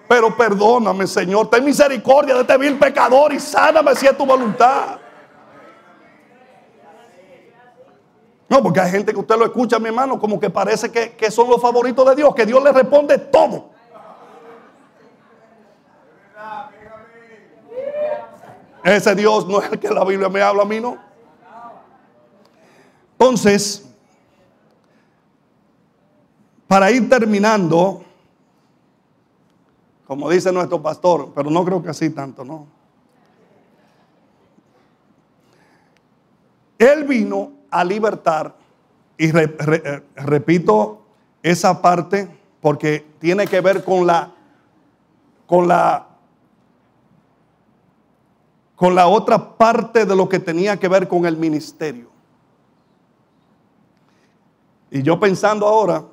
Pero 0.08 0.38
perdóname, 0.38 1.08
Señor. 1.08 1.50
Ten 1.50 1.66
misericordia 1.66 2.36
de 2.36 2.42
este 2.42 2.56
vil 2.56 2.78
pecador 2.78 3.34
y 3.34 3.40
sáname 3.40 3.96
si 3.96 4.06
es 4.06 4.16
tu 4.16 4.28
voluntad. 4.28 5.00
Porque 8.62 8.80
hay 8.80 8.92
gente 8.92 9.14
que 9.14 9.20
usted 9.20 9.38
lo 9.38 9.46
escucha, 9.46 9.80
mi 9.80 9.88
hermano, 9.88 10.20
como 10.20 10.40
que 10.40 10.50
parece 10.50 10.92
que, 10.92 11.16
que 11.16 11.32
son 11.32 11.50
los 11.50 11.62
favoritos 11.62 12.08
de 12.08 12.16
Dios, 12.16 12.34
que 12.36 12.46
Dios 12.46 12.64
le 12.64 12.72
responde 12.72 13.18
todo. 13.18 13.70
Ese 18.84 19.16
Dios 19.16 19.48
no 19.48 19.60
es 19.60 19.72
el 19.72 19.80
que 19.80 19.90
la 19.90 20.06
Biblia 20.06 20.30
me 20.30 20.42
habla 20.42 20.62
a 20.62 20.66
mí, 20.66 20.80
no. 20.80 20.98
Entonces, 23.14 23.84
para 26.68 26.92
ir 26.92 27.10
terminando, 27.10 28.04
como 30.06 30.30
dice 30.30 30.52
nuestro 30.52 30.82
pastor, 30.84 31.32
pero 31.34 31.50
no 31.50 31.66
creo 31.66 31.82
que 31.82 31.90
así 31.90 32.12
tanto, 32.12 32.46
¿no? 32.46 32.68
Él 36.78 37.06
vino 37.06 37.55
a 37.80 37.84
libertar, 37.84 38.56
y 39.18 39.28
eh, 39.28 40.04
repito 40.16 41.02
esa 41.42 41.82
parte 41.82 42.28
porque 42.62 43.06
tiene 43.20 43.46
que 43.46 43.62
ver 43.62 43.84
con 43.84 44.08
la, 44.08 44.32
con 45.46 45.68
la, 45.68 46.08
con 48.76 48.96
la 48.96 49.08
otra 49.08 49.56
parte 49.58 50.06
de 50.06 50.16
lo 50.16 50.28
que 50.28 50.40
tenía 50.40 50.78
que 50.78 50.88
ver 50.88 51.08
con 51.08 51.26
el 51.26 51.38
ministerio. 51.38 52.10
Y 54.90 55.04
yo 55.04 55.20
pensando 55.20 55.68
ahora, 55.68 56.04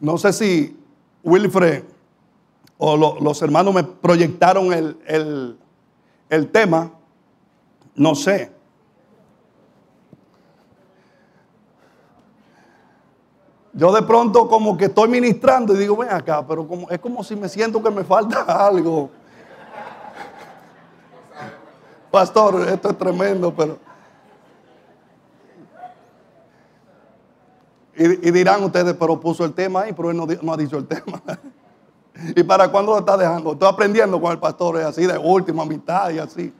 no 0.00 0.18
sé 0.18 0.32
si 0.32 0.76
Wilfred 1.22 1.84
o 2.76 2.96
los 3.20 3.42
hermanos 3.42 3.74
me 3.74 3.84
proyectaron 3.84 4.72
el, 4.72 4.98
el 5.06 5.58
tema, 6.50 6.92
no 7.94 8.14
sé. 8.14 8.52
Yo 13.72 13.92
de 13.92 14.02
pronto 14.02 14.48
como 14.48 14.76
que 14.76 14.86
estoy 14.86 15.08
ministrando 15.08 15.72
y 15.74 15.78
digo, 15.78 15.96
ven 15.96 16.10
acá, 16.10 16.44
pero 16.44 16.66
como, 16.66 16.90
es 16.90 16.98
como 16.98 17.22
si 17.22 17.36
me 17.36 17.48
siento 17.48 17.80
que 17.80 17.90
me 17.90 18.02
falta 18.02 18.42
algo. 18.66 19.10
Pastor, 22.10 22.68
esto 22.68 22.90
es 22.90 22.98
tremendo, 22.98 23.54
pero... 23.54 23.78
Y, 27.94 28.30
dirán 28.30 28.62
ustedes, 28.62 28.94
pero 28.94 29.20
puso 29.20 29.44
el 29.44 29.52
tema 29.52 29.82
ahí, 29.82 29.92
pero 29.92 30.10
él 30.10 30.16
no, 30.16 30.52
ha 30.52 30.56
dicho 30.56 30.78
el 30.78 30.86
tema. 30.86 31.22
¿Y 32.34 32.42
para 32.42 32.68
cuándo 32.68 32.92
lo 32.92 32.98
está 32.98 33.16
dejando? 33.16 33.52
Estoy 33.52 33.68
aprendiendo 33.68 34.20
con 34.20 34.32
el 34.32 34.38
pastor, 34.38 34.78
es 34.78 34.86
así, 34.86 35.06
de 35.06 35.16
última 35.16 35.64
mitad 35.64 36.10
y 36.10 36.18
así. 36.18 36.52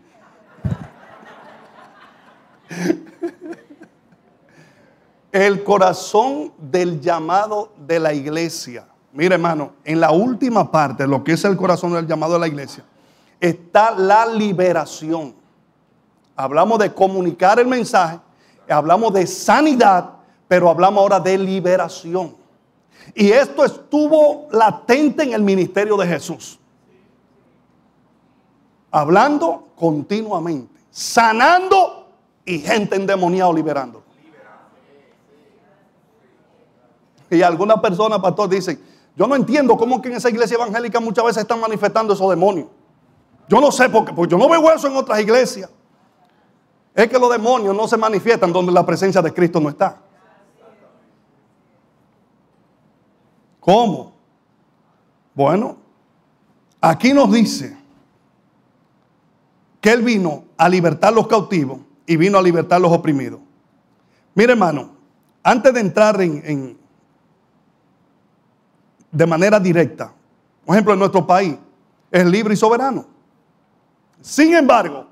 El 5.33 5.65
corazón 5.65 6.53
del 6.59 7.01
llamado 7.01 7.73
de 7.87 7.99
la 7.99 8.15
iglesia. 8.15 8.87
Mire, 9.13 9.35
hermano, 9.35 9.73
en 9.85 10.01
la 10.01 10.13
última 10.13 10.71
parte, 10.71 11.07
lo 11.07 11.25
que 11.25 11.33
es 11.33 11.45
el 11.45 11.57
corazón 11.57 11.93
del 11.93 12.07
llamado 12.07 12.35
de 12.35 12.39
la 12.39 12.47
iglesia, 12.47 12.85
está 13.41 13.91
la 13.91 14.27
liberación. 14.27 15.35
Hablamos 16.37 16.79
de 16.79 16.95
comunicar 16.95 17.59
el 17.59 17.67
mensaje, 17.67 18.21
hablamos 18.69 19.13
de 19.13 19.27
sanidad, 19.27 20.11
pero 20.47 20.71
hablamos 20.71 21.03
ahora 21.03 21.19
de 21.19 21.37
liberación. 21.37 22.38
Y 23.15 23.31
esto 23.31 23.65
estuvo 23.65 24.49
latente 24.51 25.23
en 25.23 25.33
el 25.33 25.43
ministerio 25.43 25.97
de 25.97 26.07
Jesús. 26.07 26.59
Hablando 28.91 29.69
continuamente, 29.77 30.81
sanando 30.91 32.09
y 32.45 32.59
gente 32.59 32.97
endemoniada 32.97 33.53
liberando. 33.53 34.03
Y 37.31 37.43
algunas 37.43 37.81
personas, 37.81 38.21
pastor, 38.21 38.49
dicen, 38.49 38.81
yo 39.15 39.27
no 39.27 39.35
entiendo 39.35 39.77
cómo 39.77 40.01
que 40.01 40.09
en 40.09 40.17
esa 40.17 40.31
iglesia 40.31 40.55
evangélica 40.55 41.01
muchas 41.01 41.25
veces 41.25 41.43
están 41.43 41.61
manifestando 41.61 42.15
esos 42.15 42.31
demonios. 42.31 42.69
Yo 43.49 43.61
no 43.61 43.71
sé 43.71 43.89
por 43.89 44.05
qué, 44.05 44.13
porque 44.13 44.31
yo 44.31 44.39
no 44.39 44.49
veo 44.49 44.71
eso 44.73 44.89
en 44.89 44.97
otras 44.97 45.21
iglesias 45.21 45.71
es 46.99 47.09
que 47.09 47.17
los 47.17 47.31
demonios 47.31 47.77
no 47.77 47.87
se 47.87 47.97
manifiestan 47.97 48.53
donde 48.53 48.73
la 48.73 48.85
presencia 48.85 49.23
de 49.23 49.33
Cristo 49.33 49.61
no 49.61 49.69
está. 49.69 49.99
¿Cómo? 53.69 54.14
Bueno, 55.35 55.77
aquí 56.81 57.12
nos 57.12 57.31
dice 57.31 57.77
que 59.79 59.93
Él 59.93 60.01
vino 60.01 60.45
a 60.57 60.71
libertar 60.71 61.12
los 61.12 61.27
cautivos 61.27 61.81
y 62.07 62.16
vino 62.16 62.39
a 62.39 62.43
libertar 62.43 62.81
los 62.81 62.91
oprimidos. 62.91 63.41
Mire 64.35 64.53
hermano, 64.53 64.93
antes 65.43 65.75
de 65.75 65.81
entrar 65.81 66.19
en, 66.23 66.43
en 66.47 66.79
de 69.12 69.27
manera 69.27 69.61
directa, 69.61 70.14
por 70.64 70.75
ejemplo 70.75 70.95
en 70.95 71.01
nuestro 71.01 71.27
país 71.27 71.55
es 72.11 72.25
libre 72.25 72.55
y 72.55 72.57
soberano. 72.57 73.05
Sin 74.23 74.55
embargo, 74.55 75.09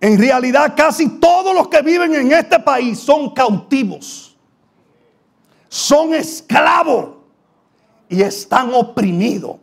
en 0.00 0.18
realidad 0.18 0.72
casi 0.74 1.06
todos 1.20 1.54
los 1.54 1.68
que 1.68 1.82
viven 1.82 2.14
en 2.14 2.32
este 2.32 2.58
país 2.58 2.98
son 2.98 3.34
cautivos, 3.34 4.34
son 5.68 6.14
esclavos 6.14 7.17
y 8.08 8.22
están 8.22 8.72
oprimidos. 8.74 9.56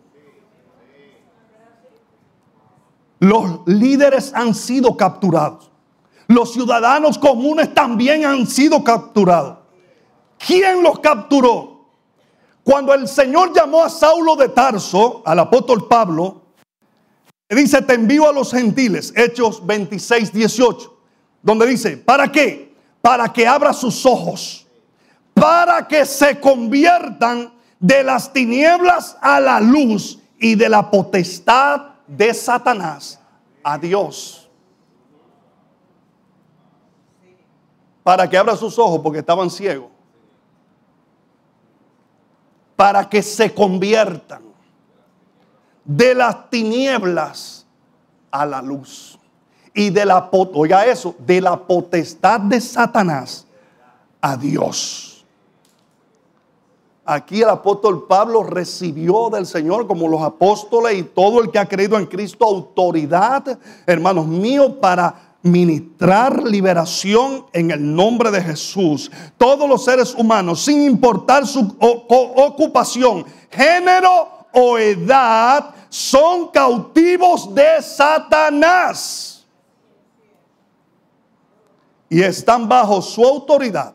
Los 3.19 3.61
líderes 3.65 4.33
han 4.33 4.53
sido 4.53 4.95
capturados. 4.95 5.71
Los 6.27 6.53
ciudadanos 6.53 7.17
comunes 7.17 7.73
también 7.73 8.25
han 8.25 8.45
sido 8.47 8.83
capturados. 8.83 9.59
¿Quién 10.37 10.83
los 10.83 10.99
capturó? 10.99 11.85
Cuando 12.63 12.93
el 12.93 13.07
Señor 13.07 13.53
llamó 13.53 13.83
a 13.83 13.89
Saulo 13.89 14.35
de 14.35 14.49
Tarso, 14.49 15.21
al 15.25 15.39
apóstol 15.39 15.87
Pablo, 15.87 16.45
Dice, 17.49 17.81
te 17.83 17.93
envío 17.93 18.27
a 18.27 18.33
los 18.33 18.51
gentiles, 18.51 19.13
Hechos 19.15 19.65
26, 19.65 20.33
18, 20.33 20.97
donde 21.43 21.67
dice, 21.67 21.95
¿para 21.95 22.31
qué? 22.31 22.73
Para 23.01 23.31
que 23.31 23.45
abra 23.45 23.71
sus 23.71 24.03
ojos, 24.03 24.65
para 25.33 25.87
que 25.87 26.05
se 26.05 26.39
conviertan 26.39 27.53
de 27.85 28.03
las 28.03 28.33
tinieblas 28.33 29.15
a 29.21 29.39
la 29.39 29.59
luz 29.59 30.17
y 30.39 30.55
de 30.55 30.67
la 30.69 30.89
potestad 30.89 31.81
de 32.07 32.33
Satanás 32.33 33.19
a 33.63 33.77
Dios. 33.77 34.49
Para 38.01 38.27
que 38.27 38.39
abra 38.39 38.55
sus 38.55 38.79
ojos 38.79 39.01
porque 39.03 39.19
estaban 39.19 39.51
ciegos. 39.51 39.91
Para 42.75 43.07
que 43.07 43.21
se 43.21 43.53
conviertan 43.53 44.41
de 45.83 46.15
las 46.15 46.49
tinieblas 46.49 47.67
a 48.31 48.47
la 48.47 48.63
luz. 48.63 49.19
Y 49.75 49.91
de 49.91 50.05
la, 50.05 50.27
oiga 50.31 50.87
eso, 50.87 51.13
de 51.19 51.39
la 51.39 51.55
potestad 51.55 52.39
de 52.39 52.59
Satanás 52.59 53.45
a 54.21 54.35
Dios. 54.35 55.14
Aquí 57.07 57.43
el 57.43 57.49
apóstol 57.49 58.07
Pablo 58.07 58.41
recibió 58.41 59.29
del 59.29 59.45
Señor, 59.45 59.85
como 59.85 60.07
los 60.07 60.23
apóstoles 60.23 60.97
y 60.97 61.03
todo 61.03 61.39
el 61.39 61.51
que 61.51 61.59
ha 61.59 61.67
creído 61.67 61.99
en 61.99 62.07
Cristo, 62.07 62.45
autoridad, 62.45 63.59
hermanos 63.85 64.25
míos, 64.25 64.73
para 64.81 65.37
ministrar 65.43 66.43
liberación 66.43 67.45
en 67.53 67.69
el 67.69 67.95
nombre 67.95 68.31
de 68.31 68.41
Jesús. 68.41 69.11
Todos 69.37 69.69
los 69.69 69.85
seres 69.85 70.15
humanos, 70.15 70.63
sin 70.65 70.81
importar 70.81 71.45
su 71.45 71.75
ocupación, 71.79 73.23
género 73.51 74.27
o 74.51 74.79
edad, 74.79 75.75
son 75.89 76.47
cautivos 76.47 77.53
de 77.53 77.83
Satanás. 77.83 79.45
Y 82.09 82.21
están 82.21 82.67
bajo 82.67 83.01
su 83.01 83.23
autoridad. 83.23 83.94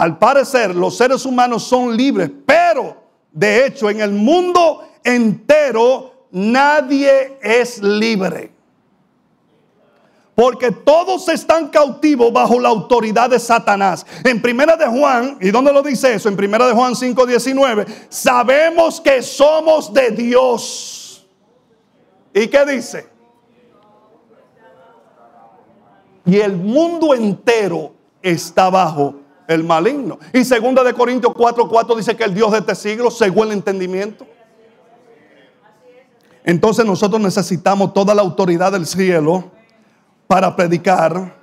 Al 0.00 0.16
parecer, 0.16 0.74
los 0.74 0.96
seres 0.96 1.26
humanos 1.26 1.64
son 1.64 1.94
libres, 1.94 2.30
pero 2.46 2.96
de 3.30 3.66
hecho 3.66 3.90
en 3.90 4.00
el 4.00 4.12
mundo 4.12 4.82
entero 5.04 6.26
nadie 6.30 7.36
es 7.42 7.82
libre. 7.82 8.50
Porque 10.34 10.70
todos 10.70 11.28
están 11.28 11.68
cautivos 11.68 12.32
bajo 12.32 12.58
la 12.58 12.70
autoridad 12.70 13.28
de 13.28 13.38
Satanás. 13.38 14.06
En 14.24 14.40
primera 14.40 14.74
de 14.74 14.86
Juan, 14.86 15.36
¿y 15.38 15.50
dónde 15.50 15.70
lo 15.70 15.82
dice 15.82 16.14
eso? 16.14 16.30
En 16.30 16.36
primera 16.36 16.66
de 16.66 16.72
Juan 16.72 16.94
5:19, 16.94 17.84
sabemos 18.08 19.02
que 19.02 19.20
somos 19.20 19.92
de 19.92 20.12
Dios. 20.12 21.28
¿Y 22.32 22.46
qué 22.46 22.64
dice? 22.64 23.06
Y 26.24 26.38
el 26.38 26.56
mundo 26.56 27.14
entero 27.14 27.92
está 28.22 28.70
bajo 28.70 29.19
el 29.50 29.64
maligno. 29.64 30.18
Y 30.32 30.44
segunda 30.44 30.84
de 30.84 30.94
Corintios 30.94 31.32
4:4 31.34 31.68
4 31.68 31.96
dice 31.96 32.16
que 32.16 32.22
el 32.22 32.32
Dios 32.32 32.52
de 32.52 32.58
este 32.58 32.74
siglo 32.76 33.10
según 33.10 33.48
el 33.48 33.54
entendimiento. 33.54 34.24
Entonces 36.44 36.86
nosotros 36.86 37.20
necesitamos 37.20 37.92
toda 37.92 38.14
la 38.14 38.22
autoridad 38.22 38.70
del 38.70 38.86
cielo 38.86 39.50
para 40.28 40.54
predicar. 40.54 41.36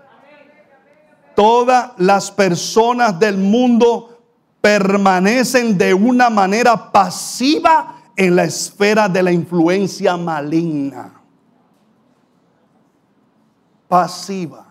Todas 1.35 1.91
las 1.97 2.31
personas 2.31 3.19
del 3.19 3.37
mundo 3.37 4.17
permanecen 4.61 5.77
de 5.77 5.93
una 5.93 6.29
manera 6.29 6.91
pasiva 6.91 7.97
en 8.15 8.37
la 8.37 8.45
esfera 8.45 9.09
de 9.09 9.21
la 9.21 9.33
influencia 9.33 10.15
maligna. 10.15 11.21
Pasiva. 13.89 14.66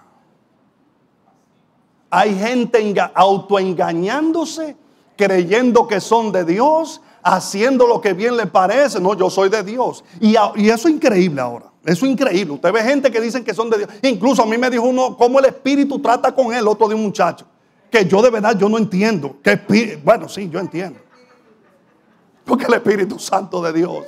Hay 2.17 2.35
gente 2.35 2.95
autoengañándose, 3.13 4.75
creyendo 5.19 5.87
que 5.87 6.01
son 6.01 6.33
de 6.33 6.47
Dios, 6.47 7.03
haciendo 7.23 7.87
lo 7.87 8.01
que 8.01 8.15
bien 8.15 8.39
le 8.39 8.47
parece. 8.47 8.99
No, 9.01 9.13
yo 9.13 9.29
soy 9.29 9.51
de 9.51 9.63
Dios. 9.63 10.03
Y, 10.19 10.35
eso 10.35 10.89
es 10.89 10.95
increíble 10.95 11.43
ahora. 11.43 11.67
Eso 11.85 12.07
es 12.07 12.13
increíble. 12.13 12.55
Usted 12.55 12.73
ve 12.73 12.83
gente 12.83 13.11
que 13.11 13.21
dicen 13.21 13.45
que 13.45 13.53
son 13.53 13.69
de 13.69 13.77
Dios. 13.77 13.91
Incluso 14.01 14.43
a 14.43 14.47
mí 14.47 14.57
me 14.57 14.71
dijo 14.71 14.85
uno 14.85 15.15
cómo 15.15 15.41
el 15.41 15.45
Espíritu 15.45 15.99
trata 15.99 16.35
con 16.35 16.55
él, 16.55 16.67
otro 16.67 16.89
de 16.89 16.95
un 16.95 17.03
muchacho. 17.03 17.45
Que 17.91 18.07
yo 18.07 18.23
de 18.23 18.31
verdad 18.31 18.57
yo 18.59 18.71
no 18.71 18.79
entiendo. 18.79 19.37
Que, 19.43 20.01
bueno, 20.03 20.27
sí, 20.27 20.49
yo 20.49 20.59
entiendo. 20.59 20.99
Porque 22.47 22.65
el 22.65 22.73
Espíritu 22.73 23.19
Santo 23.19 23.61
de 23.61 23.75
Dios 23.75 24.07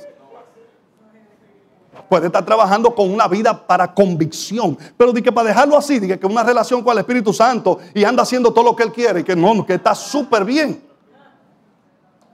puede 2.09 2.27
estar 2.27 2.43
trabajando 2.43 2.93
con 2.95 3.13
una 3.13 3.27
vida 3.27 3.67
para 3.67 3.93
convicción. 3.93 4.77
Pero 4.97 5.13
di 5.13 5.21
que 5.21 5.31
para 5.31 5.49
dejarlo 5.49 5.77
así, 5.77 5.99
di 5.99 6.17
que 6.17 6.25
una 6.25 6.43
relación 6.43 6.83
con 6.83 6.93
el 6.93 6.99
Espíritu 6.99 7.31
Santo 7.31 7.79
y 7.93 8.03
anda 8.03 8.23
haciendo 8.23 8.51
todo 8.51 8.65
lo 8.65 8.75
que 8.75 8.83
él 8.83 8.91
quiere 8.91 9.19
y 9.21 9.23
que 9.23 9.35
no, 9.35 9.65
que 9.65 9.75
está 9.75 9.93
súper 9.93 10.43
bien. 10.43 10.83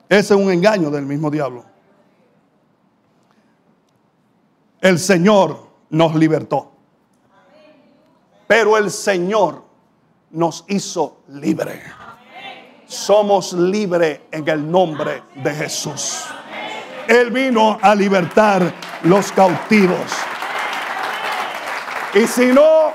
Ese 0.07 0.33
es 0.33 0.39
un 0.39 0.51
engaño 0.51 0.89
del 0.89 1.05
mismo 1.05 1.29
diablo. 1.29 1.65
El 4.79 4.99
Señor 4.99 5.67
nos 5.89 6.15
libertó. 6.15 6.71
Pero 8.47 8.77
el 8.77 8.91
Señor 8.91 9.63
nos 10.29 10.63
hizo 10.67 11.21
libre. 11.29 11.81
Somos 12.85 13.53
libres 13.53 14.21
en 14.31 14.47
el 14.47 14.69
nombre 14.69 15.23
de 15.43 15.51
Jesús. 15.51 16.25
Él 17.07 17.31
vino 17.31 17.77
a 17.81 17.93
libertar 17.95 18.73
los 19.03 19.31
cautivos. 19.31 20.11
Y 22.13 22.27
si 22.27 22.47
no, 22.47 22.91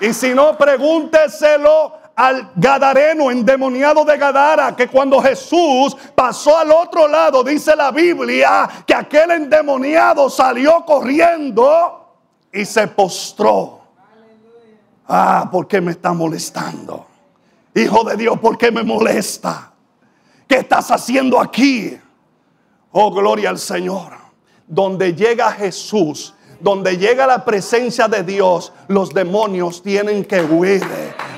y 0.00 0.12
si 0.12 0.34
no, 0.34 0.56
pregúnteselo 0.56 1.92
al 2.16 2.50
Gadareno 2.56 3.30
endemoniado 3.30 4.04
de 4.04 4.16
Gadara, 4.16 4.74
que 4.74 4.88
cuando 4.88 5.20
Jesús 5.20 5.94
pasó 6.14 6.56
al 6.56 6.70
otro 6.70 7.06
lado, 7.06 7.44
dice 7.44 7.76
la 7.76 7.90
Biblia, 7.90 8.68
que 8.86 8.94
aquel 8.94 9.32
endemoniado 9.32 10.30
salió 10.30 10.82
corriendo 10.86 12.14
y 12.50 12.64
se 12.64 12.88
postró. 12.88 13.80
Ah, 15.06 15.48
¿por 15.52 15.68
qué 15.68 15.80
me 15.80 15.92
está 15.92 16.12
molestando? 16.14 17.06
Hijo 17.74 18.02
de 18.04 18.16
Dios, 18.16 18.38
¿por 18.40 18.56
qué 18.56 18.72
me 18.72 18.82
molesta? 18.82 19.72
¿Qué 20.48 20.56
estás 20.56 20.90
haciendo 20.90 21.38
aquí? 21.38 22.00
Oh, 22.98 23.10
gloria 23.10 23.50
al 23.50 23.58
Señor. 23.58 24.12
Donde 24.66 25.14
llega 25.14 25.52
Jesús, 25.52 26.32
donde 26.58 26.96
llega 26.96 27.26
la 27.26 27.44
presencia 27.44 28.08
de 28.08 28.22
Dios, 28.22 28.72
los 28.88 29.12
demonios 29.12 29.82
tienen 29.82 30.24
que 30.24 30.40
huir. 30.40 30.82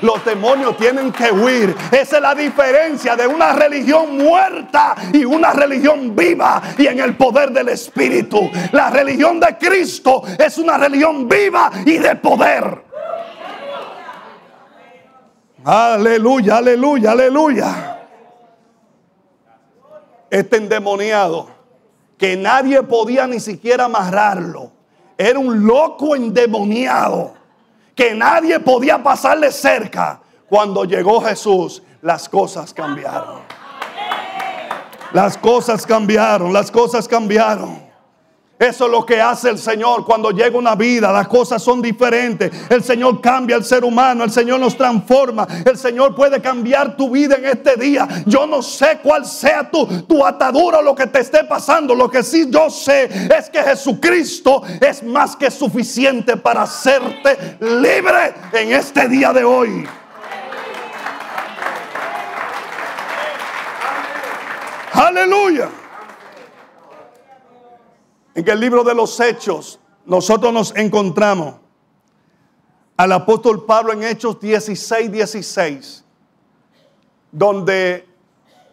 Los 0.00 0.24
demonios 0.24 0.76
tienen 0.76 1.11
que 1.11 1.32
huir. 1.32 1.74
Esa 1.90 2.16
es 2.18 2.22
la 2.22 2.36
diferencia 2.36 3.16
de 3.16 3.26
una 3.26 3.54
religión 3.54 4.18
muerta 4.18 4.94
y 5.12 5.24
una 5.24 5.52
religión 5.52 6.14
viva 6.14 6.62
y 6.78 6.86
en 6.86 7.00
el 7.00 7.16
poder 7.16 7.50
del 7.50 7.70
Espíritu. 7.70 8.48
La 8.70 8.90
religión 8.90 9.40
de 9.40 9.59
Cristo 9.59 10.22
es 10.38 10.59
una 10.59 10.78
religión 10.78 11.28
viva 11.28 11.72
y 11.84 11.98
de 11.98 12.14
poder. 12.14 12.84
Aleluya, 15.64 16.59
aleluya, 16.59 17.11
aleluya 17.11 17.97
este 20.30 20.56
endemoniado, 20.56 21.48
que 22.16 22.36
nadie 22.36 22.82
podía 22.82 23.26
ni 23.26 23.40
siquiera 23.40 23.84
amarrarlo. 23.84 24.72
Era 25.16 25.38
un 25.38 25.66
loco 25.66 26.14
endemoniado, 26.14 27.34
que 27.94 28.14
nadie 28.14 28.60
podía 28.60 29.02
pasarle 29.02 29.50
cerca. 29.50 30.20
Cuando 30.48 30.84
llegó 30.84 31.20
Jesús, 31.20 31.82
las 32.00 32.28
cosas 32.28 32.72
cambiaron. 32.72 33.42
Las 35.12 35.38
cosas 35.38 35.86
cambiaron, 35.86 36.52
las 36.52 36.70
cosas 36.70 37.08
cambiaron. 37.08 37.88
Eso 38.59 38.86
es 38.86 38.90
lo 38.90 39.06
que 39.06 39.20
hace 39.20 39.50
el 39.50 39.59
Señor 39.59 40.04
cuando 40.04 40.32
llega 40.32 40.59
una 40.59 40.74
vida. 40.74 41.12
Las 41.12 41.28
cosas 41.28 41.62
son 41.62 41.80
diferentes. 41.80 42.50
El 42.68 42.82
Señor 42.82 43.20
cambia 43.20 43.54
al 43.54 43.64
ser 43.64 43.84
humano. 43.84 44.24
El 44.24 44.32
Señor 44.32 44.59
nos 44.59 44.76
transforma. 44.76 45.46
El 45.64 45.78
Señor 45.78 46.16
puede 46.16 46.40
cambiar 46.40 46.96
tu 46.96 47.09
vida 47.09 47.36
en 47.36 47.44
este 47.44 47.76
día. 47.76 48.09
Yo 48.26 48.48
no 48.48 48.61
sé 48.61 48.98
cuál 49.00 49.24
sea 49.26 49.70
tu, 49.70 49.86
tu 50.02 50.26
atadura 50.26 50.78
o 50.78 50.82
lo 50.82 50.94
que 50.96 51.06
te 51.06 51.20
esté 51.20 51.44
pasando. 51.44 51.94
Lo 51.94 52.11
que 52.11 52.24
sí 52.24 52.48
yo 52.50 52.68
sé 52.68 53.04
es 53.38 53.48
que 53.48 53.62
Jesucristo 53.62 54.62
es 54.80 55.04
más 55.04 55.36
que 55.36 55.52
suficiente 55.52 56.36
para 56.36 56.62
hacerte 56.62 57.59
libre 57.61 58.34
en 58.52 58.72
este 58.72 59.09
día 59.09 59.32
de 59.32 59.44
hoy. 59.44 59.86
Aleluya. 64.94 65.68
En 68.39 68.49
el 68.49 68.61
libro 68.61 68.84
de 68.84 68.95
los 68.95 69.18
Hechos, 69.18 69.80
nosotros 70.07 70.53
nos 70.53 70.76
encontramos 70.76 71.57
al 72.97 73.11
apóstol 73.11 73.66
Pablo 73.66 73.93
en 73.93 74.05
Hechos 74.05 74.39
16, 74.39 75.11
16, 75.11 76.05
donde 77.32 78.07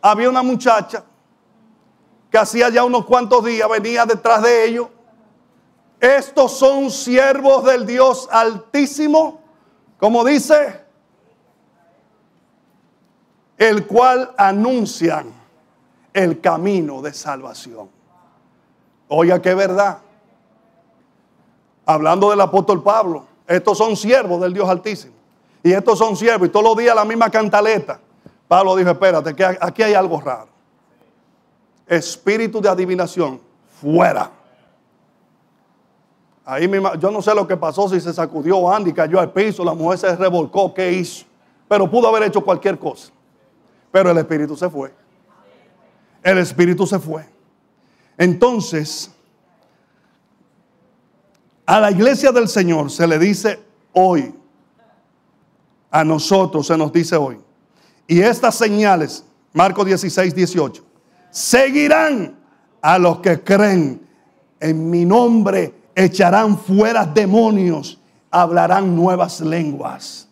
había 0.03 0.29
una 0.29 0.43
muchacha 0.43 1.03
que 2.29 2.37
hacía 2.37 2.69
ya 2.69 2.83
unos 2.83 3.05
cuantos 3.05 3.43
días 3.43 3.67
venía 3.67 4.05
detrás 4.05 4.43
de 4.43 4.65
ellos. 4.65 4.87
Estos 5.99 6.59
son 6.59 6.91
siervos 6.91 7.65
del 7.65 7.87
Dios 7.87 8.29
Altísimo, 8.31 9.41
como 9.97 10.23
dice, 10.23 10.79
el 13.57 13.87
cual 13.87 14.31
anuncian 14.37 15.33
el 16.13 16.39
camino 16.39 17.01
de 17.01 17.13
salvación. 17.15 17.95
Oiga, 19.07 19.41
qué 19.41 19.53
verdad. 19.53 19.99
Hablando 21.85 22.29
del 22.31 22.41
apóstol 22.41 22.81
Pablo, 22.81 23.25
estos 23.47 23.77
son 23.77 23.95
siervos 23.95 24.41
del 24.41 24.53
Dios 24.53 24.67
Altísimo. 24.67 25.13
Y 25.63 25.71
estos 25.71 25.97
son 25.97 26.15
siervos, 26.15 26.47
y 26.47 26.51
todos 26.51 26.65
los 26.65 26.77
días 26.77 26.95
la 26.95 27.05
misma 27.05 27.29
cantaleta. 27.29 27.99
Pablo 28.47 28.75
dijo, 28.75 28.89
espérate, 28.89 29.35
que 29.35 29.43
aquí 29.43 29.83
hay 29.83 29.93
algo 29.93 30.19
raro. 30.21 30.47
Espíritu 31.87 32.61
de 32.61 32.69
adivinación, 32.69 33.39
fuera. 33.81 34.31
Ahí 36.43 36.67
mismo, 36.67 36.93
yo 36.95 37.09
no 37.09 37.21
sé 37.21 37.33
lo 37.33 37.47
que 37.47 37.57
pasó, 37.57 37.89
si 37.89 37.99
se 37.99 38.13
sacudió 38.13 38.71
Andy, 38.71 38.93
cayó 38.93 39.19
al 39.19 39.31
piso, 39.31 39.63
la 39.63 39.73
mujer 39.73 39.97
se 39.97 40.15
revolcó, 40.15 40.73
¿qué 40.73 40.91
hizo? 40.91 41.25
Pero 41.67 41.89
pudo 41.89 42.07
haber 42.07 42.23
hecho 42.23 42.41
cualquier 42.41 42.77
cosa. 42.77 43.11
Pero 43.91 44.11
el 44.11 44.17
espíritu 44.17 44.55
se 44.55 44.69
fue. 44.69 44.93
el 46.21 46.37
espíritu 46.37 46.85
se 46.85 46.99
fue. 46.99 47.34
Entonces, 48.17 49.11
a 51.65 51.79
la 51.79 51.91
iglesia 51.91 52.31
del 52.31 52.47
Señor 52.47 52.91
se 52.91 53.07
le 53.07 53.19
dice 53.19 53.59
hoy, 53.93 54.33
a 55.91 56.03
nosotros 56.03 56.67
se 56.67 56.77
nos 56.77 56.91
dice 56.91 57.15
hoy, 57.15 57.37
y 58.07 58.19
estas 58.19 58.55
señales, 58.55 59.25
Marcos 59.53 59.85
16, 59.85 60.35
18, 60.35 60.83
seguirán 61.31 62.37
a 62.81 62.97
los 62.99 63.19
que 63.19 63.41
creen. 63.41 64.01
En 64.59 64.89
mi 64.89 65.05
nombre, 65.05 65.73
echarán 65.95 66.57
fuera 66.57 67.05
demonios, 67.05 67.99
hablarán 68.31 68.95
nuevas 68.95 69.41
lenguas 69.41 70.24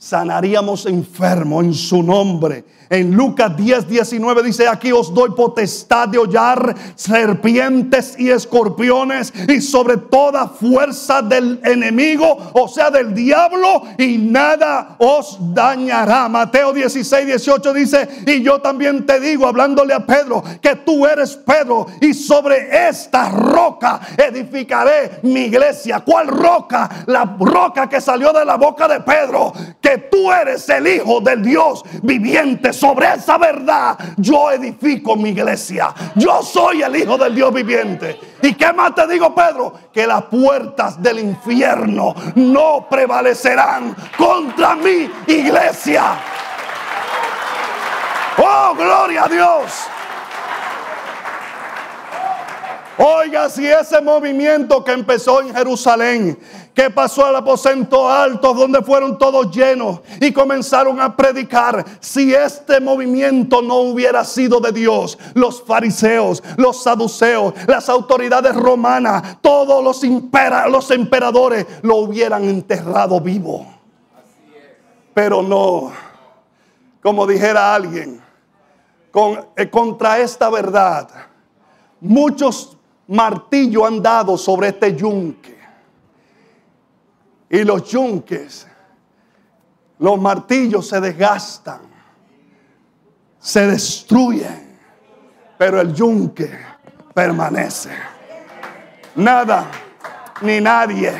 sanaríamos 0.00 0.86
enfermo 0.86 1.60
en 1.60 1.74
su 1.74 2.02
nombre. 2.02 2.64
En 2.88 3.12
Lucas 3.14 3.56
10, 3.56 3.86
19 3.86 4.42
dice, 4.42 4.66
aquí 4.66 4.90
os 4.90 5.14
doy 5.14 5.30
potestad 5.30 6.08
de 6.08 6.18
hollar 6.18 6.74
serpientes 6.96 8.18
y 8.18 8.30
escorpiones 8.30 9.32
y 9.46 9.60
sobre 9.60 9.96
toda 9.96 10.48
fuerza 10.48 11.22
del 11.22 11.60
enemigo, 11.62 12.36
o 12.52 12.66
sea, 12.66 12.90
del 12.90 13.14
diablo, 13.14 13.82
y 13.96 14.18
nada 14.18 14.96
os 14.98 15.38
dañará. 15.54 16.28
Mateo 16.28 16.72
16, 16.72 17.26
18 17.26 17.72
dice, 17.74 18.08
y 18.26 18.42
yo 18.42 18.60
también 18.60 19.06
te 19.06 19.20
digo, 19.20 19.46
hablándole 19.46 19.94
a 19.94 20.04
Pedro, 20.04 20.42
que 20.60 20.74
tú 20.74 21.06
eres 21.06 21.36
Pedro, 21.36 21.86
y 22.00 22.12
sobre 22.12 22.88
esta 22.88 23.28
roca 23.28 24.00
edificaré 24.16 25.20
mi 25.22 25.42
iglesia. 25.42 26.00
¿Cuál 26.00 26.26
roca? 26.26 27.04
La 27.06 27.36
roca 27.38 27.88
que 27.88 28.00
salió 28.00 28.32
de 28.32 28.44
la 28.44 28.56
boca 28.56 28.88
de 28.88 28.98
Pedro, 28.98 29.52
tú 29.98 30.32
eres 30.32 30.68
el 30.68 30.86
Hijo 30.86 31.20
del 31.20 31.42
Dios 31.42 31.82
viviente 32.02 32.72
sobre 32.72 33.14
esa 33.14 33.38
verdad 33.38 33.98
yo 34.16 34.50
edifico 34.50 35.16
mi 35.16 35.30
iglesia. 35.30 35.92
Yo 36.14 36.42
soy 36.42 36.82
el 36.82 36.96
Hijo 36.96 37.16
del 37.18 37.34
Dios 37.34 37.52
viviente. 37.52 38.18
¿Y 38.42 38.54
qué 38.54 38.72
más 38.72 38.94
te 38.94 39.06
digo, 39.06 39.34
Pedro? 39.34 39.72
Que 39.92 40.06
las 40.06 40.24
puertas 40.24 41.02
del 41.02 41.20
infierno 41.20 42.14
no 42.34 42.86
prevalecerán 42.88 43.94
contra 44.16 44.74
mi 44.76 45.10
iglesia. 45.26 46.16
Oh, 48.38 48.74
gloria 48.74 49.24
a 49.24 49.28
Dios. 49.28 49.88
Oiga, 53.02 53.48
si 53.48 53.66
ese 53.66 53.98
movimiento 54.02 54.84
que 54.84 54.92
empezó 54.92 55.40
en 55.40 55.54
Jerusalén 55.54 56.38
que 56.74 56.90
pasó 56.90 57.24
al 57.24 57.36
aposento 57.36 58.06
alto 58.06 58.52
donde 58.52 58.82
fueron 58.82 59.16
todos 59.16 59.50
llenos 59.56 60.00
y 60.20 60.30
comenzaron 60.34 61.00
a 61.00 61.16
predicar. 61.16 61.82
Si 61.98 62.34
este 62.34 62.78
movimiento 62.78 63.62
no 63.62 63.76
hubiera 63.76 64.22
sido 64.22 64.60
de 64.60 64.72
Dios, 64.72 65.18
los 65.32 65.62
fariseos, 65.62 66.42
los 66.58 66.82
saduceos, 66.82 67.54
las 67.66 67.88
autoridades 67.88 68.54
romanas, 68.54 69.38
todos 69.40 69.82
los, 69.82 70.02
los 70.70 70.90
emperadores 70.90 71.66
lo 71.80 71.96
hubieran 71.96 72.44
enterrado 72.44 73.18
vivo. 73.18 73.66
Pero 75.14 75.42
no, 75.42 75.90
como 77.02 77.26
dijera 77.26 77.74
alguien, 77.74 78.20
eh, 79.56 79.70
contra 79.70 80.18
esta 80.18 80.50
verdad, 80.50 81.08
muchos 81.98 82.76
martillos 83.10 83.86
han 83.86 84.00
dado 84.00 84.38
sobre 84.38 84.68
este 84.68 84.94
yunque 84.94 85.58
y 87.48 87.64
los 87.64 87.90
yunques, 87.90 88.66
los 89.98 90.20
martillos 90.20 90.88
se 90.88 91.00
desgastan, 91.00 91.80
se 93.40 93.66
destruyen, 93.66 94.78
pero 95.58 95.80
el 95.80 95.92
yunque 95.92 96.56
permanece. 97.12 97.90
Nada 99.16 99.68
ni 100.42 100.60
nadie 100.60 101.12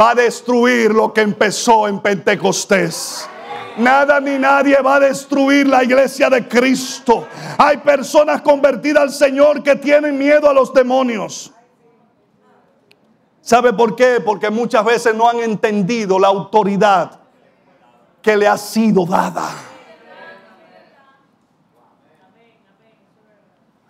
va 0.00 0.10
a 0.10 0.14
destruir 0.14 0.92
lo 0.92 1.12
que 1.12 1.22
empezó 1.22 1.88
en 1.88 1.98
Pentecostés. 1.98 3.28
Nada 3.76 4.20
ni 4.20 4.38
nadie 4.38 4.80
va 4.80 4.96
a 4.96 5.00
destruir 5.00 5.66
la 5.66 5.84
iglesia 5.84 6.30
de 6.30 6.48
Cristo. 6.48 7.26
Hay 7.58 7.76
personas 7.78 8.40
convertidas 8.40 9.02
al 9.02 9.10
Señor 9.10 9.62
que 9.62 9.76
tienen 9.76 10.16
miedo 10.16 10.48
a 10.48 10.54
los 10.54 10.72
demonios. 10.72 11.52
¿Sabe 13.42 13.72
por 13.72 13.94
qué? 13.94 14.20
Porque 14.24 14.50
muchas 14.50 14.84
veces 14.84 15.14
no 15.14 15.28
han 15.28 15.40
entendido 15.40 16.18
la 16.18 16.28
autoridad 16.28 17.20
que 18.22 18.36
le 18.36 18.48
ha 18.48 18.56
sido 18.56 19.04
dada. 19.06 19.50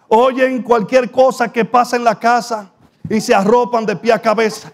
Oyen 0.08 0.62
cualquier 0.62 1.10
cosa 1.10 1.50
que 1.50 1.64
pasa 1.64 1.96
en 1.96 2.04
la 2.04 2.18
casa 2.18 2.70
y 3.08 3.20
se 3.20 3.34
arropan 3.34 3.86
de 3.86 3.96
pie 3.96 4.12
a 4.12 4.20
cabeza. 4.20 4.72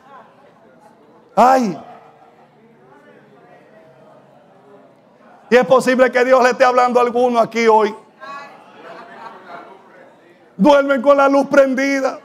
Ay. 1.37 1.79
Y 5.53 5.57
es 5.57 5.67
posible 5.67 6.11
que 6.11 6.25
Dios 6.25 6.43
le 6.43 6.53
esté 6.53 6.65
hablando 6.65 6.99
a 6.99 7.03
alguno 7.03 7.39
aquí 7.39 7.69
hoy. 7.69 7.95
Duermen 10.57 11.03
con 11.03 11.15
la 11.15 11.29
luz 11.29 11.47
prendida. 11.49 12.19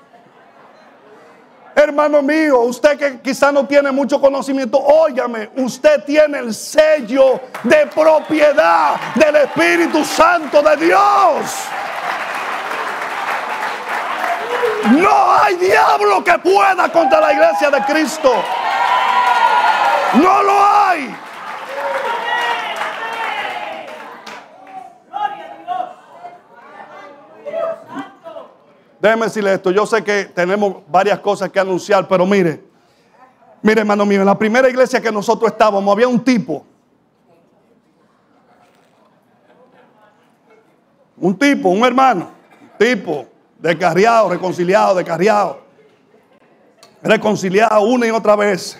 Hermano 1.75 2.21
mío, 2.21 2.61
usted 2.61 2.97
que 2.97 3.19
quizá 3.19 3.51
no 3.51 3.67
tiene 3.67 3.91
mucho 3.91 4.21
conocimiento, 4.21 4.79
óigame, 4.79 5.49
usted 5.57 6.05
tiene 6.05 6.37
el 6.37 6.53
sello 6.53 7.41
de 7.63 7.87
propiedad 7.87 8.95
del 9.15 9.35
Espíritu 9.35 10.05
Santo 10.05 10.61
de 10.61 10.77
Dios. 10.77 11.41
No 14.91 15.33
hay 15.33 15.55
diablo 15.55 16.23
que 16.23 16.39
pueda 16.39 16.89
contra 16.93 17.19
la 17.19 17.33
iglesia 17.33 17.69
de 17.71 17.81
Cristo. 17.81 18.31
No 20.13 20.43
lo 20.43 20.65
hay. 20.65 20.76
Déjeme 29.07 29.27
decirle 29.27 29.53
esto, 29.53 29.71
yo 29.71 29.85
sé 29.85 30.03
que 30.03 30.25
tenemos 30.25 30.83
varias 30.89 31.19
cosas 31.19 31.49
que 31.49 31.57
anunciar, 31.57 32.05
pero 32.09 32.25
mire, 32.25 32.61
mire 33.61 33.79
hermano 33.79 34.05
mío, 34.05 34.19
en 34.19 34.25
la 34.25 34.37
primera 34.37 34.67
iglesia 34.67 34.99
que 34.99 35.13
nosotros 35.13 35.49
estábamos 35.49 35.89
había 35.93 36.09
un 36.09 36.21
tipo, 36.21 36.65
un 41.15 41.39
tipo, 41.39 41.69
un 41.69 41.85
hermano, 41.85 42.31
tipo, 42.77 43.25
descarriado, 43.57 44.27
reconciliado, 44.27 44.95
descarriado, 44.95 45.61
reconciliado 47.01 47.79
una 47.83 48.07
y 48.07 48.11
otra 48.11 48.35
vez. 48.35 48.77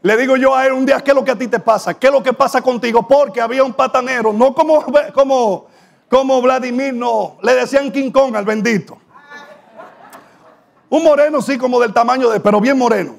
Le 0.00 0.16
digo 0.16 0.38
yo 0.38 0.56
a 0.56 0.64
él 0.64 0.72
un 0.72 0.86
día, 0.86 1.02
¿qué 1.02 1.10
es 1.10 1.14
lo 1.14 1.22
que 1.22 1.32
a 1.32 1.36
ti 1.36 1.48
te 1.48 1.60
pasa? 1.60 1.92
¿Qué 1.92 2.06
es 2.06 2.12
lo 2.14 2.22
que 2.22 2.32
pasa 2.32 2.62
contigo? 2.62 3.06
Porque 3.06 3.42
había 3.42 3.62
un 3.62 3.74
patanero, 3.74 4.32
no 4.32 4.54
como, 4.54 4.86
como, 5.12 5.66
como 6.08 6.40
Vladimir, 6.40 6.94
no, 6.94 7.36
le 7.42 7.56
decían 7.56 7.92
King 7.92 8.10
Kong 8.10 8.34
al 8.34 8.46
bendito. 8.46 8.96
Un 10.90 11.04
moreno, 11.04 11.42
sí, 11.42 11.58
como 11.58 11.80
del 11.80 11.92
tamaño 11.92 12.30
de, 12.30 12.40
pero 12.40 12.60
bien 12.60 12.78
moreno. 12.78 13.16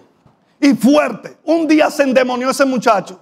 Y 0.60 0.74
fuerte. 0.74 1.38
Un 1.44 1.68
día 1.68 1.90
se 1.90 2.04
endemonió 2.04 2.50
ese 2.50 2.66
muchacho. 2.66 3.20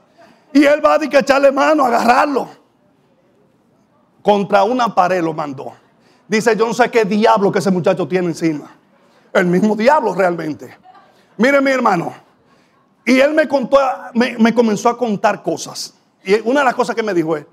Y 0.53 0.63
él 0.63 0.83
va 0.83 0.95
a, 0.95 0.99
que 0.99 1.17
echarle 1.17 1.51
mano, 1.51 1.85
agarrarlo. 1.85 2.47
Contra 4.21 4.63
una 4.63 4.93
pared 4.93 5.21
lo 5.21 5.33
mandó. 5.33 5.73
Dice, 6.27 6.55
yo 6.55 6.65
no 6.65 6.73
sé 6.73 6.89
qué 6.89 7.05
diablo 7.05 7.51
que 7.51 7.59
ese 7.59 7.71
muchacho 7.71 8.07
tiene 8.07 8.27
encima. 8.27 8.71
El 9.33 9.45
mismo 9.45 9.75
diablo 9.75 10.13
realmente. 10.15 10.75
Mire 11.37 11.61
mi 11.61 11.71
hermano. 11.71 12.13
Y 13.05 13.19
él 13.19 13.33
me 13.33 13.47
contó, 13.47 13.77
me, 14.13 14.37
me 14.37 14.53
comenzó 14.53 14.89
a 14.89 14.97
contar 14.97 15.43
cosas. 15.43 15.93
Y 16.23 16.35
una 16.47 16.61
de 16.61 16.65
las 16.65 16.75
cosas 16.75 16.95
que 16.95 17.03
me 17.03 17.13
dijo 17.13 17.37
es 17.37 17.45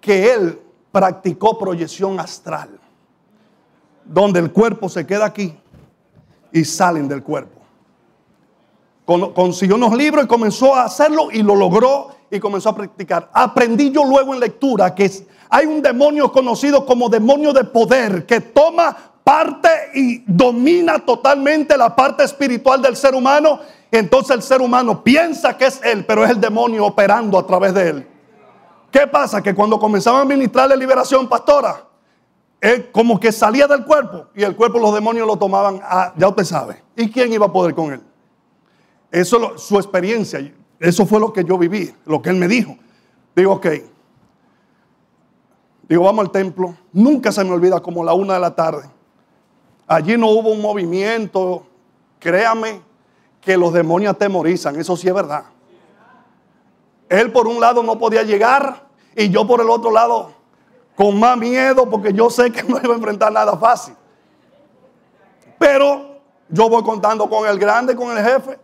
que 0.00 0.32
él 0.32 0.58
practicó 0.92 1.58
proyección 1.58 2.20
astral. 2.20 2.78
Donde 4.04 4.40
el 4.40 4.52
cuerpo 4.52 4.88
se 4.88 5.06
queda 5.06 5.26
aquí 5.26 5.56
y 6.52 6.64
salen 6.64 7.08
del 7.08 7.22
cuerpo. 7.22 7.60
consiguió 9.34 9.76
unos 9.76 9.96
libros 9.96 10.24
y 10.24 10.28
comenzó 10.28 10.74
a 10.74 10.84
hacerlo 10.84 11.28
y 11.32 11.42
lo 11.42 11.56
logró 11.56 12.14
y 12.30 12.38
comenzó 12.38 12.68
a 12.68 12.76
practicar. 12.76 13.28
Aprendí 13.32 13.90
yo 13.90 14.04
luego 14.04 14.34
en 14.34 14.40
lectura 14.40 14.94
que 14.94 15.10
hay 15.48 15.66
un 15.66 15.82
demonio 15.82 16.30
conocido 16.30 16.86
como 16.86 17.08
demonio 17.08 17.52
de 17.52 17.64
poder 17.64 18.24
que 18.24 18.40
toma 18.40 18.96
parte 19.24 19.68
y 19.94 20.22
domina 20.26 20.98
totalmente 20.98 21.76
la 21.76 21.94
parte 21.94 22.24
espiritual 22.24 22.80
del 22.80 22.96
ser 22.96 23.14
humano. 23.14 23.60
Entonces 23.90 24.36
el 24.36 24.42
ser 24.42 24.60
humano 24.60 25.02
piensa 25.02 25.56
que 25.56 25.66
es 25.66 25.80
él, 25.82 26.04
pero 26.06 26.24
es 26.24 26.30
el 26.30 26.40
demonio 26.40 26.86
operando 26.86 27.36
a 27.38 27.46
través 27.46 27.74
de 27.74 27.88
él. 27.88 28.06
¿Qué 28.90 29.06
pasa? 29.06 29.42
Que 29.42 29.54
cuando 29.54 29.78
comenzaba 29.78 30.20
a 30.20 30.24
ministrar 30.24 30.68
la 30.68 30.76
liberación, 30.76 31.28
pastora, 31.28 31.89
él 32.60 32.90
como 32.90 33.18
que 33.18 33.32
salía 33.32 33.66
del 33.66 33.84
cuerpo 33.84 34.26
y 34.34 34.42
el 34.42 34.54
cuerpo 34.54 34.78
los 34.78 34.94
demonios 34.94 35.26
lo 35.26 35.36
tomaban, 35.36 35.80
ya 36.16 36.28
usted 36.28 36.44
sabe. 36.44 36.82
¿Y 36.96 37.10
quién 37.10 37.32
iba 37.32 37.46
a 37.46 37.52
poder 37.52 37.74
con 37.74 37.92
él? 37.92 38.02
Eso 39.10 39.56
su 39.58 39.76
experiencia, 39.76 40.52
eso 40.78 41.06
fue 41.06 41.18
lo 41.18 41.32
que 41.32 41.44
yo 41.44 41.56
viví, 41.58 41.94
lo 42.04 42.20
que 42.20 42.30
él 42.30 42.36
me 42.36 42.48
dijo. 42.48 42.76
Digo, 43.34 43.52
ok, 43.54 43.66
Digo, 45.90 46.04
vamos 46.04 46.26
al 46.26 46.30
templo. 46.30 46.76
Nunca 46.92 47.32
se 47.32 47.42
me 47.42 47.50
olvida 47.50 47.80
como 47.80 48.04
la 48.04 48.12
una 48.12 48.34
de 48.34 48.40
la 48.40 48.54
tarde. 48.54 48.88
Allí 49.88 50.16
no 50.16 50.28
hubo 50.28 50.52
un 50.52 50.62
movimiento. 50.62 51.66
Créame 52.20 52.80
que 53.40 53.56
los 53.56 53.72
demonios 53.72 54.12
atemorizan. 54.12 54.76
Eso 54.76 54.96
sí 54.96 55.08
es 55.08 55.14
verdad. 55.14 55.46
Él 57.08 57.32
por 57.32 57.48
un 57.48 57.60
lado 57.60 57.82
no 57.82 57.98
podía 57.98 58.22
llegar 58.22 58.86
y 59.16 59.30
yo 59.30 59.44
por 59.48 59.60
el 59.60 59.68
otro 59.68 59.90
lado 59.90 60.30
con 61.00 61.18
más 61.18 61.38
miedo 61.38 61.88
porque 61.88 62.12
yo 62.12 62.28
sé 62.28 62.50
que 62.52 62.62
no 62.68 62.78
iba 62.84 62.92
a 62.92 62.96
enfrentar 62.98 63.32
nada 63.32 63.56
fácil. 63.56 63.94
Pero 65.58 66.20
yo 66.50 66.68
voy 66.68 66.82
contando 66.82 67.26
con 67.26 67.48
el 67.48 67.58
grande, 67.58 67.96
con 67.96 68.14
el 68.14 68.22
jefe. 68.22 68.58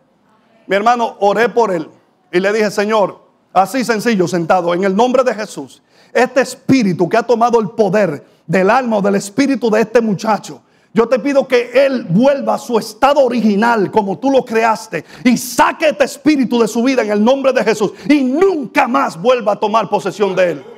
Mi 0.67 0.77
hermano, 0.77 1.17
oré 1.21 1.49
por 1.49 1.73
él 1.73 1.89
y 2.31 2.39
le 2.39 2.53
dije, 2.53 2.71
Señor, 2.71 3.23
así 3.55 3.87
sencillo, 3.87 4.29
sentado, 4.29 4.75
en 4.75 4.85
el 4.85 4.95
nombre 4.95 5.25
de 5.25 5.33
Jesús, 5.33 5.83
este 6.13 6.43
espíritu 6.43 7.09
que 7.09 7.17
ha 7.17 7.23
tomado 7.23 7.59
el 7.59 7.71
poder 7.71 8.27
del 8.47 8.69
alma 8.69 8.99
o 8.99 9.01
del 9.01 9.15
espíritu 9.15 9.71
de 9.71 9.81
este 9.81 10.03
muchacho, 10.03 10.61
yo 10.93 11.09
te 11.09 11.19
pido 11.19 11.49
que 11.49 11.87
Él 11.87 12.05
vuelva 12.05 12.57
a 12.57 12.59
su 12.59 12.79
estado 12.79 13.21
original 13.21 13.91
como 13.91 14.19
tú 14.19 14.31
lo 14.31 14.45
creaste 14.45 15.07
y 15.25 15.39
saque 15.39 15.89
este 15.89 16.05
espíritu 16.05 16.61
de 16.61 16.69
su 16.69 16.83
vida 16.83 17.01
en 17.01 17.13
el 17.13 17.25
nombre 17.25 17.55
de 17.55 17.65
Jesús 17.65 17.93
y 18.07 18.25
nunca 18.25 18.87
más 18.87 19.19
vuelva 19.19 19.53
a 19.53 19.57
tomar 19.57 19.89
posesión 19.89 20.37
de 20.37 20.51
Él. 20.51 20.76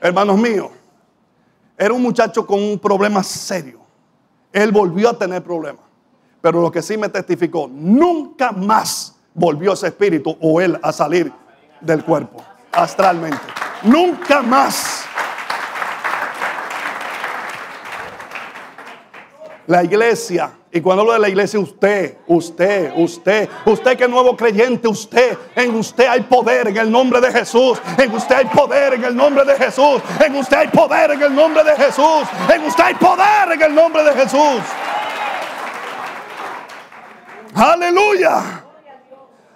Hermanos 0.00 0.38
míos, 0.38 0.70
era 1.76 1.92
un 1.92 2.02
muchacho 2.02 2.46
con 2.46 2.62
un 2.62 2.78
problema 2.78 3.22
serio. 3.22 3.80
Él 4.52 4.72
volvió 4.72 5.10
a 5.10 5.18
tener 5.18 5.42
problemas. 5.42 5.82
Pero 6.40 6.60
lo 6.60 6.70
que 6.70 6.82
sí 6.82 6.96
me 6.96 7.08
testificó, 7.08 7.68
nunca 7.68 8.52
más 8.52 9.16
volvió 9.34 9.72
ese 9.72 9.88
espíritu 9.88 10.36
o 10.40 10.60
él 10.60 10.78
a 10.82 10.92
salir 10.92 11.32
del 11.80 12.04
cuerpo 12.04 12.42
astralmente. 12.72 13.38
Nunca 13.82 14.42
más. 14.42 15.04
La 19.66 19.84
iglesia, 19.84 20.52
y 20.78 20.80
cuando 20.80 21.02
hablo 21.02 21.14
de 21.14 21.18
la 21.18 21.28
iglesia, 21.28 21.58
usted, 21.58 22.18
usted, 22.28 22.92
usted, 22.94 23.48
usted 23.66 23.96
que 23.96 24.04
es 24.04 24.08
nuevo 24.08 24.36
creyente, 24.36 24.86
usted, 24.86 25.36
en 25.56 25.74
usted 25.74 26.06
hay 26.06 26.20
poder 26.20 26.68
en 26.68 26.76
el 26.76 26.88
nombre 26.88 27.20
de 27.20 27.32
Jesús, 27.32 27.80
en 27.98 28.14
usted 28.14 28.36
hay 28.36 28.44
poder 28.44 28.94
en 28.94 29.04
el 29.04 29.16
nombre 29.16 29.44
de 29.44 29.56
Jesús, 29.56 30.00
en 30.24 30.36
usted 30.36 30.56
hay 30.56 30.68
poder 30.68 31.10
en 31.10 31.20
el 31.20 31.34
nombre 31.34 31.64
de 31.64 31.74
Jesús, 31.74 32.28
en 32.54 32.64
usted 32.64 32.84
hay 32.84 32.94
poder 32.94 33.52
en 33.54 33.62
el 33.62 33.74
nombre 33.74 34.04
de 34.04 34.12
Jesús. 34.12 34.60
Aleluya. 37.56 38.67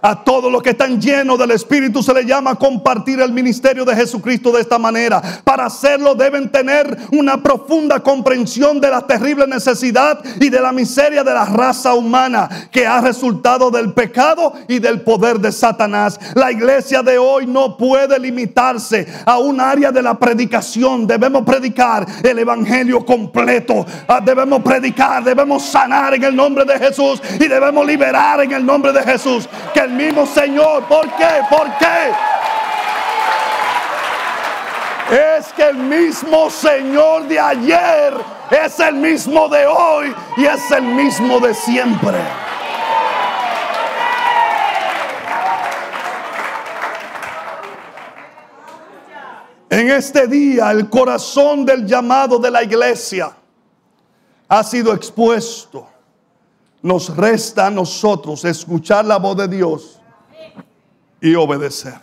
A 0.04 0.24
todos 0.24 0.50
los 0.50 0.64
que 0.64 0.70
están 0.70 1.00
llenos 1.00 1.38
del 1.38 1.52
Espíritu 1.52 2.02
se 2.02 2.12
les 2.12 2.26
llama 2.26 2.56
compartir 2.56 3.20
el 3.20 3.32
ministerio 3.32 3.84
de 3.84 3.94
Jesucristo 3.94 4.50
de 4.50 4.60
esta 4.60 4.76
manera. 4.76 5.22
Para 5.44 5.66
hacerlo 5.66 6.16
deben 6.16 6.50
tener 6.50 6.98
una 7.12 7.40
profunda 7.40 8.00
comprensión 8.00 8.80
de 8.80 8.90
la 8.90 9.06
terrible 9.06 9.46
necesidad 9.46 10.20
y 10.40 10.48
de 10.48 10.60
la 10.60 10.72
miseria 10.72 11.22
de 11.22 11.32
la 11.32 11.44
raza 11.44 11.94
humana 11.94 12.48
que 12.72 12.84
ha 12.84 13.00
resultado 13.00 13.70
del 13.70 13.92
pecado 13.92 14.54
y 14.66 14.80
del 14.80 15.02
poder 15.02 15.38
de 15.38 15.52
Satanás. 15.52 16.18
La 16.34 16.50
iglesia 16.50 17.04
de 17.04 17.18
hoy 17.18 17.46
no 17.46 17.76
puede 17.76 18.18
limitarse 18.18 19.06
a 19.24 19.38
un 19.38 19.60
área 19.60 19.92
de 19.92 20.02
la 20.02 20.18
predicación. 20.18 21.06
Debemos 21.06 21.44
predicar 21.44 22.04
el 22.24 22.40
Evangelio 22.40 23.06
completo. 23.06 23.86
Ah, 24.08 24.20
debemos 24.20 24.62
predicar, 24.62 25.22
debemos 25.22 25.62
sanar 25.62 26.14
en 26.14 26.24
el 26.24 26.34
nombre 26.34 26.64
de 26.64 26.76
Jesús 26.76 27.22
y 27.38 27.46
debemos 27.46 27.86
liberar 27.86 28.40
en 28.40 28.50
el 28.50 28.66
nombre 28.66 28.92
de 28.92 29.02
Jesús. 29.04 29.48
Mismo 29.92 30.26
Señor. 30.26 30.84
¿Por 30.84 31.08
qué? 31.16 31.42
¿Por 31.48 31.68
qué? 31.78 32.12
Es 35.38 35.52
que 35.52 35.64
el 35.64 35.76
mismo 35.76 36.48
Señor 36.50 37.28
de 37.28 37.38
ayer 37.38 38.14
es 38.50 38.80
el 38.80 38.94
mismo 38.94 39.48
de 39.48 39.66
hoy 39.66 40.14
y 40.36 40.44
es 40.46 40.70
el 40.70 40.82
mismo 40.82 41.38
de 41.40 41.54
siempre. 41.54 42.18
En 49.68 49.90
este 49.90 50.26
día 50.26 50.70
el 50.70 50.90
corazón 50.90 51.64
del 51.64 51.86
llamado 51.86 52.38
de 52.38 52.50
la 52.50 52.62
iglesia 52.62 53.32
ha 54.48 54.62
sido 54.62 54.92
expuesto 54.92 55.91
nos 56.82 57.16
resta 57.16 57.68
a 57.68 57.70
nosotros 57.70 58.44
escuchar 58.44 59.04
la 59.04 59.16
voz 59.18 59.36
de 59.36 59.48
Dios 59.48 60.00
y 61.20 61.34
obedecer. 61.36 61.94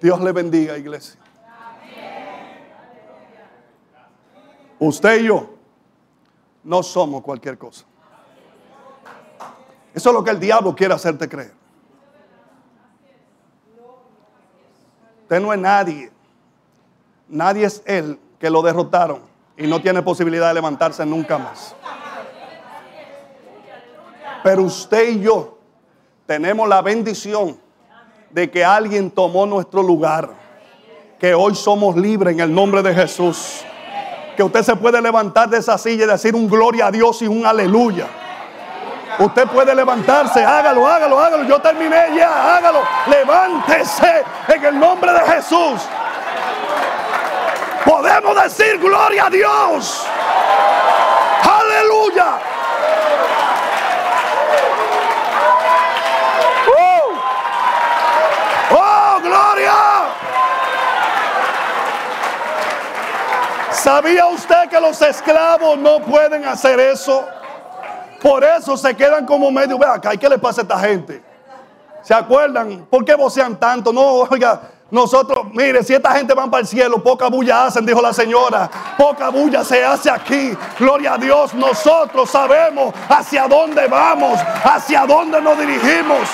Dios 0.00 0.20
le 0.20 0.32
bendiga, 0.32 0.76
iglesia. 0.76 1.18
Usted 4.78 5.20
y 5.20 5.26
yo 5.26 5.50
no 6.62 6.82
somos 6.82 7.22
cualquier 7.22 7.58
cosa. 7.58 7.84
Eso 9.92 10.10
es 10.10 10.14
lo 10.14 10.22
que 10.22 10.30
el 10.30 10.40
diablo 10.40 10.74
quiere 10.74 10.94
hacerte 10.94 11.28
creer. 11.28 11.52
Usted 15.22 15.40
no 15.40 15.52
es 15.52 15.58
nadie. 15.58 16.10
Nadie 17.28 17.64
es 17.64 17.82
él 17.86 18.18
que 18.38 18.50
lo 18.50 18.62
derrotaron 18.62 19.20
y 19.56 19.66
no 19.66 19.80
tiene 19.80 20.02
posibilidad 20.02 20.48
de 20.48 20.54
levantarse 20.54 21.04
nunca 21.04 21.38
más. 21.38 21.74
Pero 24.42 24.62
usted 24.62 25.08
y 25.10 25.20
yo 25.20 25.58
tenemos 26.26 26.68
la 26.68 26.80
bendición 26.82 27.58
de 28.30 28.50
que 28.50 28.64
alguien 28.64 29.10
tomó 29.10 29.46
nuestro 29.46 29.82
lugar. 29.82 30.30
Que 31.18 31.34
hoy 31.34 31.54
somos 31.54 31.96
libres 31.96 32.34
en 32.34 32.40
el 32.40 32.54
nombre 32.54 32.82
de 32.82 32.94
Jesús. 32.94 33.62
Que 34.36 34.42
usted 34.42 34.62
se 34.62 34.76
puede 34.76 35.02
levantar 35.02 35.48
de 35.50 35.58
esa 35.58 35.76
silla 35.76 36.04
y 36.04 36.06
decir 36.06 36.34
un 36.34 36.48
gloria 36.48 36.86
a 36.86 36.90
Dios 36.90 37.20
y 37.20 37.26
un 37.26 37.44
aleluya. 37.44 38.06
Usted 39.18 39.46
puede 39.48 39.74
levantarse, 39.74 40.42
hágalo, 40.42 40.86
hágalo, 40.86 41.20
hágalo. 41.20 41.44
Yo 41.44 41.60
terminé 41.60 42.16
ya, 42.16 42.56
hágalo. 42.56 42.80
Levántese 43.06 44.24
en 44.48 44.64
el 44.64 44.78
nombre 44.78 45.12
de 45.12 45.20
Jesús. 45.20 45.82
Podemos 47.84 48.42
decir 48.42 48.78
gloria 48.78 49.26
a 49.26 49.30
Dios. 49.30 50.06
Aleluya. 51.42 52.49
¿Sabía 63.90 64.24
usted 64.26 64.68
que 64.70 64.80
los 64.80 65.02
esclavos 65.02 65.76
no 65.76 65.98
pueden 65.98 66.44
hacer 66.44 66.78
eso? 66.78 67.26
Por 68.22 68.44
eso 68.44 68.76
se 68.76 68.94
quedan 68.94 69.26
como 69.26 69.50
medio, 69.50 69.76
ve 69.76 69.84
acá, 69.84 70.14
¿y 70.14 70.18
qué 70.18 70.28
le 70.28 70.38
pasa 70.38 70.60
a 70.60 70.62
esta 70.62 70.78
gente? 70.78 71.20
¿Se 72.00 72.14
acuerdan? 72.14 72.86
¿Por 72.88 73.04
qué 73.04 73.16
vocean 73.16 73.58
tanto? 73.58 73.92
No, 73.92 74.02
oiga, 74.30 74.60
nosotros, 74.92 75.46
mire, 75.52 75.82
si 75.82 75.92
esta 75.92 76.12
gente 76.12 76.34
va 76.34 76.48
para 76.48 76.60
el 76.60 76.68
cielo, 76.68 77.02
poca 77.02 77.26
bulla 77.26 77.66
hacen, 77.66 77.84
dijo 77.84 78.00
la 78.00 78.12
señora. 78.12 78.70
Poca 78.96 79.28
bulla 79.28 79.64
se 79.64 79.84
hace 79.84 80.08
aquí. 80.08 80.56
Gloria 80.78 81.14
a 81.14 81.18
Dios, 81.18 81.52
nosotros 81.52 82.30
sabemos 82.30 82.94
hacia 83.08 83.48
dónde 83.48 83.88
vamos, 83.88 84.38
hacia 84.62 85.04
dónde 85.04 85.40
nos 85.40 85.58
dirigimos. 85.58 86.28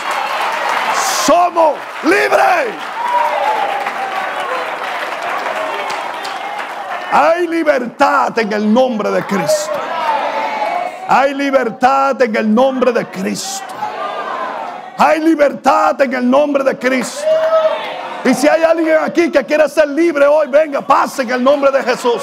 Somos 1.24 1.76
libres. 2.02 2.95
Hay 7.18 7.46
libertad 7.46 8.38
en 8.38 8.52
el 8.52 8.70
nombre 8.70 9.10
de 9.10 9.24
Cristo. 9.24 9.72
Hay 11.08 11.32
libertad 11.32 12.20
en 12.20 12.36
el 12.36 12.54
nombre 12.54 12.92
de 12.92 13.06
Cristo. 13.06 13.64
Hay 14.98 15.20
libertad 15.20 15.98
en 16.02 16.12
el 16.12 16.30
nombre 16.30 16.62
de 16.62 16.78
Cristo. 16.78 17.24
Y 18.22 18.34
si 18.34 18.46
hay 18.46 18.62
alguien 18.64 18.98
aquí 19.02 19.32
que 19.32 19.42
quiere 19.46 19.66
ser 19.66 19.88
libre 19.88 20.26
hoy, 20.26 20.48
venga, 20.48 20.82
pase 20.82 21.22
en 21.22 21.30
el 21.30 21.42
nombre 21.42 21.70
de 21.70 21.82
Jesús. 21.84 22.22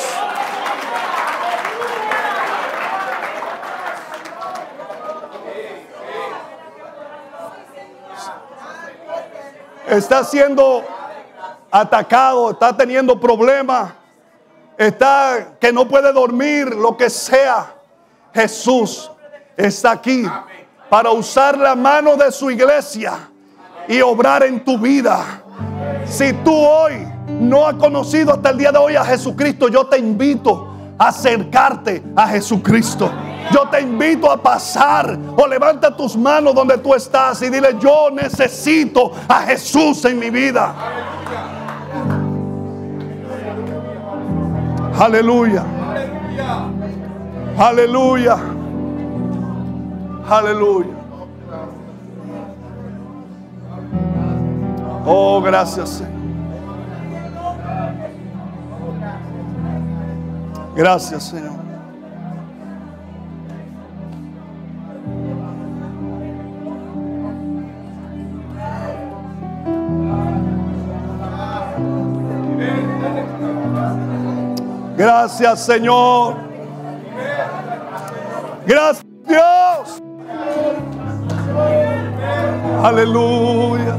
Está 9.87 10.23
siendo 10.23 10.85
atacado, 11.71 12.51
está 12.51 12.77
teniendo 12.77 13.19
problemas 13.19 14.02
está 14.77 15.55
que 15.59 15.71
no 15.71 15.87
puede 15.87 16.11
dormir, 16.11 16.73
lo 16.75 16.95
que 16.97 17.09
sea. 17.09 17.73
Jesús 18.33 19.11
está 19.55 19.91
aquí 19.91 20.25
para 20.89 21.11
usar 21.11 21.57
la 21.57 21.75
mano 21.75 22.15
de 22.15 22.31
su 22.31 22.49
iglesia 22.49 23.29
y 23.87 24.01
obrar 24.01 24.43
en 24.43 24.63
tu 24.63 24.77
vida. 24.77 25.41
Si 26.05 26.33
tú 26.33 26.53
hoy 26.53 27.07
no 27.27 27.67
has 27.67 27.75
conocido 27.75 28.33
hasta 28.33 28.49
el 28.49 28.57
día 28.57 28.71
de 28.71 28.77
hoy 28.77 28.95
a 28.95 29.05
Jesucristo, 29.05 29.67
yo 29.67 29.85
te 29.87 29.97
invito 29.97 30.69
a 30.97 31.07
acercarte 31.07 32.03
a 32.15 32.27
Jesucristo. 32.27 33.11
Yo 33.51 33.67
te 33.69 33.81
invito 33.81 34.31
a 34.31 34.41
pasar 34.41 35.17
o 35.35 35.47
levanta 35.47 35.95
tus 35.95 36.15
manos 36.15 36.55
donde 36.55 36.77
tú 36.77 36.93
estás 36.93 37.41
y 37.41 37.49
dile, 37.49 37.75
yo 37.79 38.09
necesito 38.09 39.11
a 39.27 39.41
Jesús 39.41 40.05
en 40.05 40.17
mi 40.17 40.29
vida. 40.29 40.73
Aleluya. 44.99 45.63
Aleluya. 47.57 48.37
Aleluya. 50.29 50.95
Oh, 55.05 55.41
gracias, 55.41 55.89
Señor. 55.89 56.13
Gracias, 60.75 61.23
Señor. 61.23 61.62
Gracias, 74.95 75.65
Señor. 75.65 76.35
Gracias, 78.65 79.05
Dios. 79.27 80.01
Aleluya. 82.83 83.95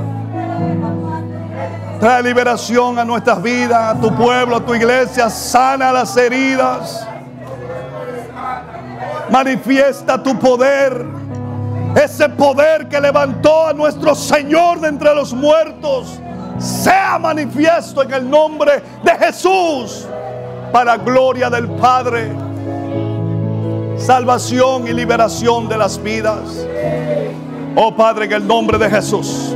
Trae 2.01 2.23
liberación 2.23 2.99
a 2.99 3.05
nuestras 3.05 3.43
vidas, 3.43 3.97
a 3.97 4.01
tu 4.01 4.15
pueblo, 4.15 4.57
a 4.57 4.61
tu 4.61 4.75
iglesia. 4.75 5.31
Sana 5.31 5.91
las 5.91 6.17
heridas. 6.17 7.07
Manifiesta 9.31 10.23
tu 10.23 10.39
poder. 10.39 11.07
Ese 11.97 12.29
poder 12.29 12.89
que 12.89 13.01
levantó 13.01 13.69
a 13.69 13.73
nuestro 13.73 14.15
Señor 14.15 14.81
de 14.81 14.89
entre 14.89 15.15
los 15.15 15.33
muertos. 15.33 16.21
Sea 16.59 17.19
manifiesto 17.19 18.03
en 18.03 18.13
el 18.13 18.29
nombre 18.31 18.83
de 19.03 19.13
Jesús. 19.13 20.07
Para 20.75 20.97
gloria 20.97 21.49
del 21.49 21.69
Padre. 21.69 22.33
Salvación 23.97 24.89
y 24.89 24.93
liberación 24.93 25.69
de 25.69 25.79
las 25.79 26.03
vidas. 26.03 26.67
Oh 27.77 27.95
Padre, 27.95 28.25
en 28.25 28.33
el 28.33 28.45
nombre 28.45 28.77
de 28.77 28.91
Jesús. 28.91 29.55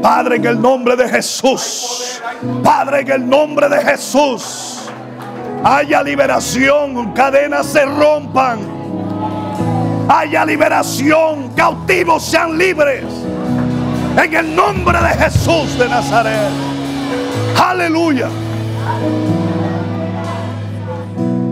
Padre, 0.00 0.36
en 0.36 0.44
el 0.44 0.62
nombre 0.62 0.94
de 0.94 1.08
Jesús. 1.08 2.22
Padre, 2.62 3.00
en 3.00 3.10
el 3.10 3.28
nombre 3.28 3.68
de 3.68 3.78
Jesús. 3.78 4.88
Haya 5.64 6.04
liberación, 6.04 7.12
cadenas 7.14 7.66
se 7.66 7.84
rompan. 7.84 8.60
Haya 10.08 10.44
liberación, 10.44 11.48
cautivos 11.56 12.22
sean 12.24 12.56
libres. 12.56 13.06
En 14.16 14.32
el 14.32 14.54
nombre 14.54 15.00
de 15.00 15.08
Jesús 15.08 15.76
de 15.76 15.88
Nazaret. 15.88 16.52
Aleluya. 17.60 18.28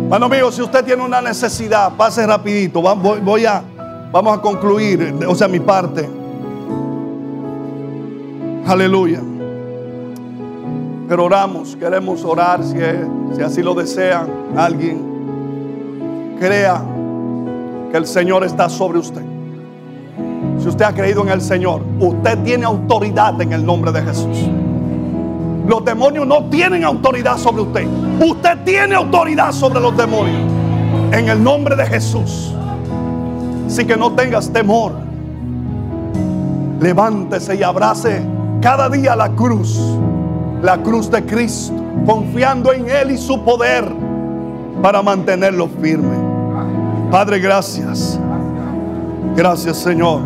Bueno, 0.08 0.26
amigos, 0.26 0.54
si 0.54 0.62
usted 0.62 0.84
tiene 0.84 1.02
una 1.02 1.20
necesidad, 1.20 1.92
pase 1.96 2.24
rapidito. 2.24 2.80
Voy 2.80 3.44
a, 3.44 3.60
vamos 4.12 4.38
a 4.38 4.40
concluir, 4.40 5.16
o 5.26 5.34
sea, 5.34 5.48
mi 5.48 5.58
parte. 5.58 6.08
Aleluya. 8.64 9.20
Pero 11.08 11.24
oramos, 11.24 11.74
queremos 11.74 12.24
orar 12.24 12.62
si, 12.62 12.76
si 13.34 13.42
así 13.42 13.62
lo 13.62 13.74
desean 13.74 14.28
alguien. 14.56 16.36
Crea 16.38 16.80
que 17.90 17.96
el 17.96 18.06
Señor 18.06 18.44
está 18.44 18.68
sobre 18.68 19.00
usted. 19.00 19.22
Si 20.60 20.68
usted 20.68 20.84
ha 20.84 20.94
creído 20.94 21.22
en 21.22 21.30
el 21.30 21.40
Señor, 21.40 21.82
usted 21.98 22.38
tiene 22.44 22.64
autoridad 22.64 23.40
en 23.42 23.52
el 23.52 23.66
nombre 23.66 23.90
de 23.90 24.02
Jesús. 24.02 24.50
Los 25.66 25.84
demonios 25.84 26.26
no 26.26 26.44
tienen 26.44 26.84
autoridad 26.84 27.36
sobre 27.38 27.62
usted. 27.62 27.86
Usted 28.20 28.58
tiene 28.64 28.94
autoridad 28.94 29.52
sobre 29.52 29.80
los 29.80 29.96
demonios. 29.96 30.40
En 31.12 31.28
el 31.28 31.42
nombre 31.42 31.74
de 31.74 31.86
Jesús. 31.86 32.54
Así 33.66 33.84
que 33.84 33.96
no 33.96 34.12
tengas 34.12 34.52
temor. 34.52 34.92
Levántese 36.80 37.56
y 37.56 37.62
abrace 37.62 38.22
cada 38.60 38.88
día 38.88 39.16
la 39.16 39.30
cruz, 39.30 39.80
la 40.62 40.78
cruz 40.82 41.10
de 41.10 41.24
Cristo, 41.24 41.74
confiando 42.06 42.72
en 42.72 42.88
Él 42.88 43.10
y 43.12 43.18
su 43.18 43.40
poder 43.42 43.90
para 44.82 45.02
mantenerlo 45.02 45.68
firme. 45.80 46.16
Padre, 47.10 47.38
gracias. 47.38 48.20
Gracias, 49.34 49.78
Señor. 49.78 50.20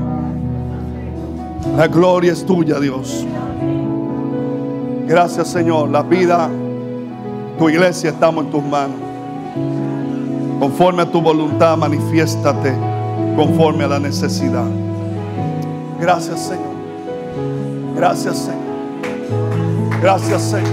La 1.76 1.86
gloria 1.86 2.32
es 2.32 2.45
tuya, 2.45 2.78
Dios. 2.78 3.26
Gracias, 5.11 5.49
Señor. 5.49 5.89
La 5.89 6.03
vida, 6.03 6.49
tu 7.59 7.69
iglesia, 7.69 8.11
estamos 8.11 8.45
en 8.45 8.51
tus 8.53 8.63
manos. 8.63 8.97
Conforme 10.61 11.03
a 11.03 11.07
tu 11.07 11.21
voluntad, 11.21 11.77
manifiéstate 11.77 12.73
conforme 13.35 13.83
a 13.83 13.89
la 13.89 13.99
necesidad. 13.99 14.67
Gracias, 16.01 16.39
Señor. 16.47 16.77
Gracias, 17.97 18.39
Señor. 18.39 20.01
Gracias, 20.01 20.43
Señor. 20.43 20.71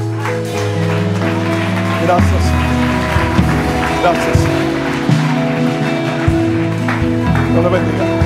Gracias, 2.06 2.44
Señor. 2.44 2.68
Gracias, 4.04 4.38
Señor. 4.38 4.68
Dios 7.54 7.64
le 7.64 7.70
bendiga. 7.70 8.17